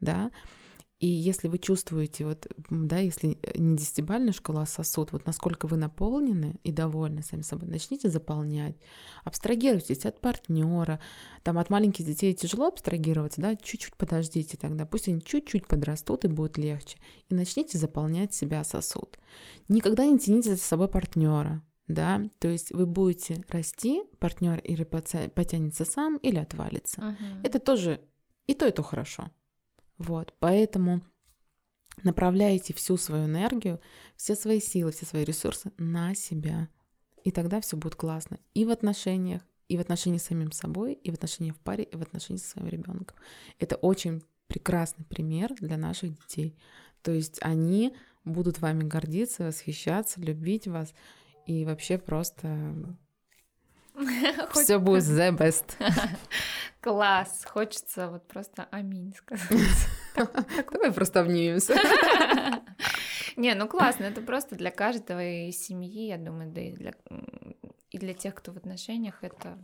да, 0.00 0.32
И 0.98 1.06
если 1.06 1.46
вы 1.46 1.58
чувствуете, 1.58 2.26
вот, 2.26 2.48
да, 2.70 2.98
если 2.98 3.38
не 3.54 3.76
десятибальная 3.76 4.32
шкала, 4.32 4.62
а 4.62 4.66
сосуд, 4.66 5.12
вот 5.12 5.26
насколько 5.26 5.68
вы 5.68 5.76
наполнены 5.76 6.58
и 6.64 6.72
довольны 6.72 7.22
сами 7.22 7.42
собой, 7.42 7.68
начните 7.68 8.08
заполнять, 8.08 8.74
абстрагируйтесь 9.22 10.04
от 10.06 10.20
партнера, 10.20 10.98
там 11.44 11.58
от 11.58 11.70
маленьких 11.70 12.04
детей 12.04 12.34
тяжело 12.34 12.66
абстрагироваться, 12.66 13.40
да, 13.40 13.54
чуть-чуть 13.54 13.94
подождите 13.94 14.56
тогда, 14.56 14.86
пусть 14.86 15.06
они 15.06 15.22
чуть-чуть 15.22 15.68
подрастут 15.68 16.24
и 16.24 16.28
будет 16.28 16.58
легче, 16.58 16.98
и 17.28 17.34
начните 17.34 17.78
заполнять 17.78 18.34
себя 18.34 18.64
сосуд. 18.64 19.18
Никогда 19.68 20.04
не 20.04 20.18
тяните 20.18 20.56
за 20.56 20.60
собой 20.60 20.88
партнера, 20.88 21.62
да, 21.86 22.28
то 22.40 22.48
есть 22.48 22.72
вы 22.72 22.86
будете 22.86 23.44
расти, 23.48 24.02
партнер 24.18 24.58
или 24.58 24.82
потянется 24.82 25.84
сам, 25.84 26.16
или 26.16 26.38
отвалится. 26.38 27.00
Uh-huh. 27.00 27.40
Это 27.44 27.60
тоже 27.60 28.00
и 28.48 28.54
то, 28.54 28.66
и 28.66 28.72
то 28.72 28.82
хорошо. 28.82 29.30
Вот, 29.98 30.34
поэтому 30.38 31.02
направляйте 32.02 32.72
всю 32.72 32.96
свою 32.96 33.26
энергию, 33.26 33.80
все 34.16 34.34
свои 34.34 34.60
силы, 34.60 34.92
все 34.92 35.04
свои 35.06 35.24
ресурсы 35.24 35.72
на 35.76 36.14
себя. 36.14 36.68
И 37.24 37.30
тогда 37.30 37.60
все 37.60 37.76
будет 37.76 37.96
классно. 37.96 38.38
И 38.54 38.64
в 38.64 38.70
отношениях, 38.70 39.42
и 39.68 39.76
в 39.76 39.80
отношении 39.80 40.18
с 40.18 40.24
самим 40.24 40.52
собой, 40.52 40.94
и 40.94 41.10
в 41.10 41.14
отношении 41.14 41.50
в 41.50 41.58
паре, 41.58 41.84
и 41.84 41.96
в 41.96 42.02
отношении 42.02 42.40
со 42.40 42.50
своим 42.50 42.68
ребенком. 42.68 43.16
Это 43.58 43.76
очень 43.76 44.22
прекрасный 44.46 45.04
пример 45.04 45.54
для 45.60 45.76
наших 45.76 46.16
детей. 46.16 46.56
То 47.02 47.12
есть 47.12 47.38
они 47.42 47.94
будут 48.24 48.60
вами 48.60 48.84
гордиться, 48.84 49.46
восхищаться, 49.46 50.20
любить 50.20 50.66
вас 50.66 50.94
и 51.46 51.64
вообще 51.64 51.98
просто 51.98 52.96
все 54.52 54.78
будет 54.78 55.04
the 55.04 55.36
best. 55.36 55.76
Класс. 56.80 57.44
Хочется 57.44 58.08
вот 58.08 58.26
просто 58.28 58.68
аминь 58.70 59.14
сказать. 59.14 59.88
Давай 60.72 60.92
просто 60.92 61.20
обнимемся. 61.20 61.74
Не, 63.36 63.54
ну 63.54 63.68
классно, 63.68 64.04
это 64.04 64.20
просто 64.20 64.56
для 64.56 64.70
каждого 64.70 65.52
семьи, 65.52 66.08
я 66.08 66.18
думаю, 66.18 66.50
да 66.50 66.60
и 66.60 66.72
для, 66.72 66.94
и 67.90 67.98
для 67.98 68.14
тех, 68.14 68.34
кто 68.34 68.52
в 68.52 68.56
отношениях, 68.56 69.22
это 69.22 69.58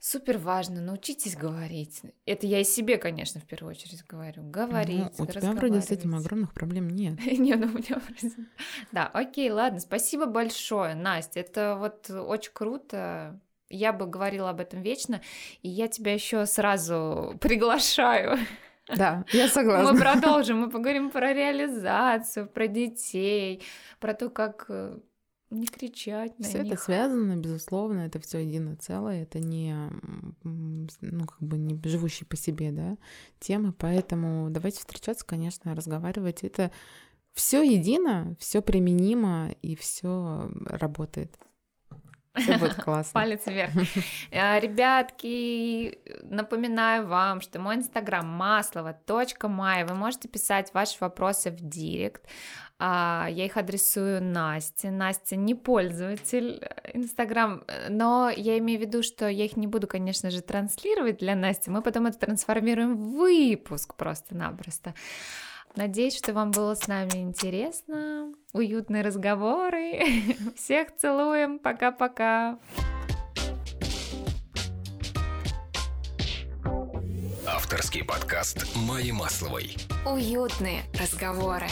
Супер 0.00 0.38
важно, 0.38 0.80
научитесь 0.80 1.36
говорить. 1.36 2.02
Это 2.24 2.46
я 2.46 2.60
и 2.60 2.64
себе, 2.64 2.98
конечно, 2.98 3.40
в 3.40 3.44
первую 3.46 3.72
очередь 3.72 4.04
говорю. 4.06 4.44
Говорить, 4.44 5.18
ну, 5.18 5.24
У 5.24 5.26
тебя 5.26 5.52
вроде 5.52 5.80
с 5.80 5.90
этим 5.90 6.14
огромных 6.14 6.54
проблем 6.54 6.88
нет. 6.88 7.18
Не, 7.38 7.54
ну 7.54 7.66
у 7.66 7.70
меня 7.70 8.00
вроде... 8.06 8.34
Да, 8.92 9.08
окей, 9.08 9.50
ладно, 9.50 9.80
спасибо 9.80 10.26
большое, 10.26 10.94
Настя. 10.94 11.40
Это 11.40 11.76
вот 11.78 12.10
очень 12.10 12.52
круто. 12.52 13.40
Я 13.70 13.92
бы 13.92 14.06
говорила 14.06 14.50
об 14.50 14.60
этом 14.60 14.82
вечно, 14.82 15.20
и 15.62 15.68
я 15.68 15.88
тебя 15.88 16.14
еще 16.14 16.46
сразу 16.46 17.36
приглашаю. 17.40 18.38
Да, 18.86 19.24
я 19.32 19.48
согласна. 19.48 19.92
Мы 19.92 19.98
продолжим, 19.98 20.60
мы 20.60 20.70
поговорим 20.70 21.10
про 21.10 21.34
реализацию, 21.34 22.48
про 22.48 22.68
детей, 22.68 23.62
про 23.98 24.14
то, 24.14 24.30
как 24.30 24.66
э, 24.68 24.98
не 25.50 25.66
кричать 25.66 26.38
на 26.38 26.44
Все 26.44 26.62
них. 26.62 26.74
это 26.74 26.82
связано, 26.82 27.36
безусловно, 27.36 28.00
это 28.00 28.20
все 28.20 28.38
единое 28.38 28.76
целое, 28.76 29.22
это 29.22 29.38
не, 29.40 29.74
ну, 30.42 31.26
как 31.26 31.40
бы 31.40 31.56
не 31.56 31.80
живущие 31.88 32.26
по 32.26 32.36
себе, 32.36 32.70
да, 32.70 32.96
темы, 33.40 33.72
поэтому 33.72 34.50
давайте 34.50 34.80
встречаться, 34.80 35.24
конечно, 35.24 35.74
разговаривать. 35.74 36.44
Это 36.44 36.70
все 37.32 37.62
едино, 37.62 38.36
все 38.38 38.60
применимо 38.60 39.54
и 39.62 39.74
все 39.76 40.50
работает. 40.66 41.38
Все 42.34 42.58
будет 42.58 42.74
классно. 42.82 43.12
Палец 43.12 43.46
вверх. 43.46 43.72
Э, 44.30 44.60
ребятки, 44.60 45.98
напоминаю 46.22 47.06
вам, 47.06 47.40
что 47.40 47.58
мой 47.58 47.76
инстаграм 47.76 48.26
маслова.май. 48.26 49.84
Вы 49.84 49.94
можете 49.94 50.28
писать 50.28 50.72
ваши 50.74 50.96
вопросы 51.00 51.50
в 51.50 51.56
директ. 51.60 52.26
А, 52.80 53.26
я 53.30 53.46
их 53.46 53.56
адресую 53.56 54.22
Насте. 54.22 54.90
Настя 54.90 55.34
не 55.34 55.56
пользователь 55.56 56.60
э, 56.60 56.90
Инстаграм, 56.94 57.64
но 57.88 58.30
я 58.34 58.56
имею 58.58 58.78
в 58.78 58.82
виду, 58.82 59.02
что 59.02 59.28
я 59.28 59.46
их 59.46 59.56
не 59.56 59.66
буду, 59.66 59.88
конечно 59.88 60.30
же, 60.30 60.42
транслировать 60.42 61.18
для 61.18 61.34
Насти. 61.34 61.70
Мы 61.70 61.82
потом 61.82 62.06
это 62.06 62.18
трансформируем 62.18 62.96
в 62.96 63.16
выпуск 63.16 63.94
просто-напросто. 63.96 64.94
Надеюсь, 65.74 66.16
что 66.16 66.32
вам 66.32 66.52
было 66.52 66.74
с 66.74 66.86
нами 66.86 67.18
интересно. 67.22 68.32
Уютные 68.52 69.02
разговоры. 69.02 70.00
Всех 70.56 70.96
целуем. 70.96 71.58
Пока-пока. 71.58 72.58
Авторский 77.46 78.04
подкаст 78.04 78.66
Майи 78.76 79.10
Масловой. 79.10 79.76
Уютные 80.06 80.82
разговоры. 80.94 81.66